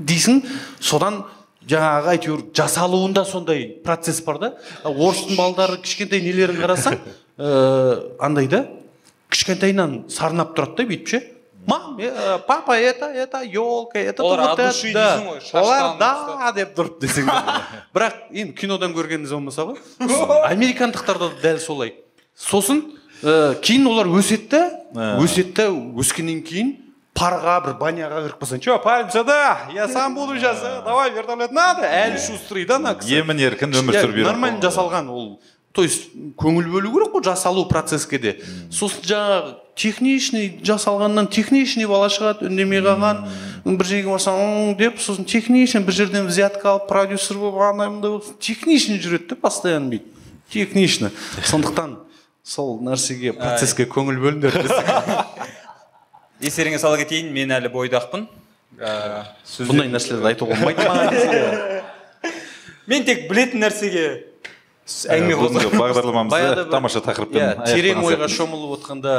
Дейсің 0.09 0.43
содан 0.81 1.23
жаңағы 1.65 2.13
әйтеуір 2.15 2.45
жасалуында 2.57 3.25
сондай 3.25 3.67
процесс 3.85 4.21
бар 4.27 4.39
да? 4.39 4.53
Орыстың 4.85 5.37
балдары 5.39 5.81
кішкентай 5.81 6.21
нелерін 6.25 6.61
қарасаң 6.61 6.99
ыыы 7.01 8.17
андай 8.29 8.49
да? 8.53 8.67
Кішкентайынан 9.31 10.05
сарнап 10.11 10.57
тұрады 10.57 10.83
да 10.83 10.89
бүйтіп 10.91 11.15
ше? 11.15 11.23
Мам 11.67 11.99
э, 12.01 12.39
папа 12.47 12.73
это 12.73 13.07
это 13.07 13.43
елка 13.45 13.99
это 13.99 14.23
Олар 14.25 14.41
вот 14.41 14.59
от 14.59 14.59
это, 14.61 14.93
да». 14.93 15.61
олар 15.61 15.99
да 15.99 16.53
деп 16.57 16.73
тұрып 16.77 17.01
десең 17.01 17.29
де. 17.29 17.35
бірақ 17.95 18.17
енді 18.33 18.55
кинодан 18.57 18.95
көргеніміз 18.97 19.31
болмаса 19.31 19.69
ғой. 19.69 19.77
Американдықтарда 20.49 21.29
да 21.29 21.43
дәл 21.43 21.61
солай. 21.61 21.95
Сосын 22.35 22.81
ә, 23.23 23.55
кейін 23.61 23.87
олар 23.91 24.11
өседі 24.21 24.49
да 24.51 25.17
өседі 25.21 25.53
да 25.57 25.69
өскеннен 26.01 26.41
кейін 26.47 26.77
парға 27.17 27.59
бір 27.65 27.77
баняға 27.81 28.23
кіріп 28.25 28.41
қалсаң 28.41 28.63
че 28.65 28.77
парень 28.83 29.11
сюда 29.13 29.69
я 29.75 29.89
сам 29.89 30.15
буду 30.15 30.39
сейчас 30.39 30.59
э, 30.63 30.83
давай 30.85 31.11
вертолет 31.11 31.53
надо! 31.53 31.85
Әлі 31.85 32.19
шустрый 32.19 32.65
да 32.67 32.79
ана 32.81 32.95
кісі 32.97 33.21
емін 33.21 33.43
еркін 33.45 33.75
өмір 33.77 33.99
сүріп 33.99 34.15
береді 34.15 34.29
нормально 34.31 34.63
жасалған 34.65 35.11
ол. 35.11 35.41
То 35.73 35.85
есть 35.85 36.11
көңіл 36.41 36.67
бөлу 36.71 36.91
керек 36.95 37.13
қой 37.13 37.25
жасалу 37.25 37.67
процесске 37.69 38.19
де 38.19 38.33
сосын 38.73 39.05
жаңағы 39.07 39.55
техничный 39.77 40.49
жасалғаннан 40.67 41.29
техничный 41.31 41.87
бала 41.87 42.09
шығады 42.11 42.49
үндемей 42.49 42.83
қалған. 42.83 43.27
Бір 43.65 43.87
жерге 43.87 44.11
барсаң 44.11 44.75
деп 44.79 44.99
сосын 44.99 45.29
техничный 45.29 45.85
бір 45.85 45.95
жерден 45.95 46.27
взятка 46.27 46.73
алып 46.73 46.89
продюсер 46.89 47.39
болып 47.39 47.61
андай 47.69 47.91
мындай 47.91 48.17
болып 48.17 48.41
техничный 48.41 48.99
жүреді 48.99 49.35
да 49.35 49.37
постоянно 49.37 49.93
бүйтіп. 49.93 50.17
Технично 50.51 51.13
сондықтан 51.47 51.99
сол 52.51 52.79
нәрсеге 52.83 53.33
процесске 53.39 53.87
көңіл 53.91 54.19
бөліңдер 54.25 54.57
естеріңе 56.47 56.81
сала 56.83 56.99
кетейін 56.99 57.29
мен 57.35 57.53
әлі 57.53 57.69
бойдақпын. 57.75 58.25
Ә, 58.81 59.27
бұндай 59.69 59.91
нәрселерді 59.93 60.31
айтуға 60.33 60.57
болмайды 60.57 61.83
мен 62.91 63.05
тек 63.05 63.27
білетін 63.29 63.61
нәрсеге 63.67 64.05
әңгіме 65.15 65.37
бүгінгі 65.39 65.71
бағдарламамызды 65.77 66.65
тамаша 66.73 67.03
тақырыппен 67.05 67.43
иә, 67.45 67.67
терең 67.69 68.01
ойға 68.09 68.27
шомылып 68.33 68.73
отқанда 68.79 69.13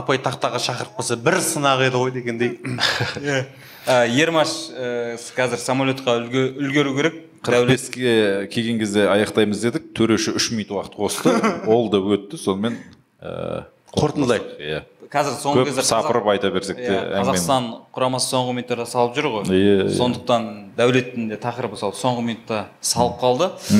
апай 0.00 0.20
тақтаға 0.22 0.60
шақырып 0.62 0.94
қалса 1.00 1.18
бір 1.20 1.40
сынақ 1.44 1.82
еді 1.88 2.00
ғой 2.00 2.14
дегендей. 2.14 2.54
Ә, 3.88 4.04
ермаш 4.12 4.50
ә, 4.76 5.16
қазір 5.36 5.58
самолетқа 5.60 6.18
үлге- 6.20 6.50
үлгеру 6.60 6.92
керек. 6.98 7.14
Беске 7.44 8.48
келген 8.52 8.78
кезде 8.78 9.06
аяқтаймыз 9.08 9.60
дедік. 9.64 9.90
Төреші 9.96 10.34
үш 10.36 10.50
минут 10.52 10.70
уақыт 10.76 10.96
қосты. 10.98 11.34
Ол 11.70 11.90
да 11.90 11.98
өтті. 11.98 12.36
Сонымен 12.40 12.78
ә, 13.20 13.66
қорытындылайық. 13.96 14.56
иә. 14.60 14.82
Қазір 15.10 15.40
соңғы 15.42 15.58
көп 15.58 15.66
кезде 15.72 15.82
сапырып 15.82 16.26
айта 16.30 16.52
берсек 16.54 16.76
те 16.78 16.86
Иә, 16.86 16.98
қазақстан 17.18 17.64
құрамасы 17.90 18.28
соңғы 18.30 18.52
минуттарда 18.54 18.84
салып 18.86 19.16
жүр 19.16 19.26
ғой. 19.32 19.48
Иә, 19.50 19.88
сондықтан 19.96 20.44
дәулеттің 20.78 21.24
де 21.32 21.38
тақырыбы 21.42 21.74
сол 21.80 21.90
соңғы 21.98 22.22
минутта 22.28 22.60
салып 22.80 23.16
қалды. 23.18 23.48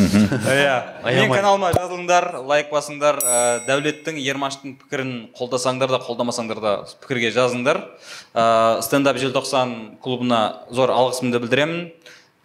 Иә. 0.51 0.75
Мен 1.05 1.21
Аямай. 1.21 1.39
каналыма 1.39 1.71
жазылыңдар 1.77 2.27
лайк 2.51 2.73
басыңдар. 2.75 3.21
Ә, 3.23 3.63
дәулеттің 3.69 4.19
ермаштың 4.19 4.75
пікірін 4.83 5.13
қолдасаңдар 5.39 5.95
да 5.95 6.03
қолдамасаңдар 6.03 6.65
да 6.67 6.75
пікірге 7.05 7.31
жазыңдар. 7.39 7.85
Ә, 8.35 8.83
стендап 8.83 9.23
желтоқсан 9.23 10.01
клубына 10.03 10.65
зор 10.75 10.91
алғысымды 10.91 11.39
білдіремін. 11.47 11.93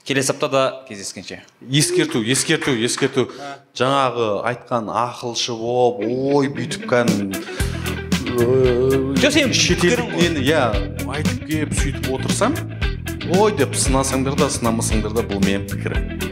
Келесі 0.06 0.32
аптада 0.32 0.86
кездескенше. 0.88 1.42
Ескерту 1.66 2.22
ескерту 2.24 2.76
ескерту. 2.78 3.30
Жаңағы 3.76 4.46
айтқан 4.46 4.92
ақылшы 4.94 5.58
болып 5.58 6.06
ой 6.06 6.50
бүйтіп 6.54 6.86
кәдімгі 6.92 7.42
Жоқ, 9.16 9.36
иә 10.44 10.62
айтып 11.08 11.46
келіп 11.48 11.74
сөйтіп 11.80 12.10
отырсам 12.18 12.58
ой 13.40 13.56
деп 13.56 13.74
сынасаңдар 13.80 14.36
да 14.38 14.50
сынамасаңдар 14.52 15.16
да 15.16 15.24
бұл 15.26 15.40
менің 15.46 15.70
пікірім. 15.72 16.25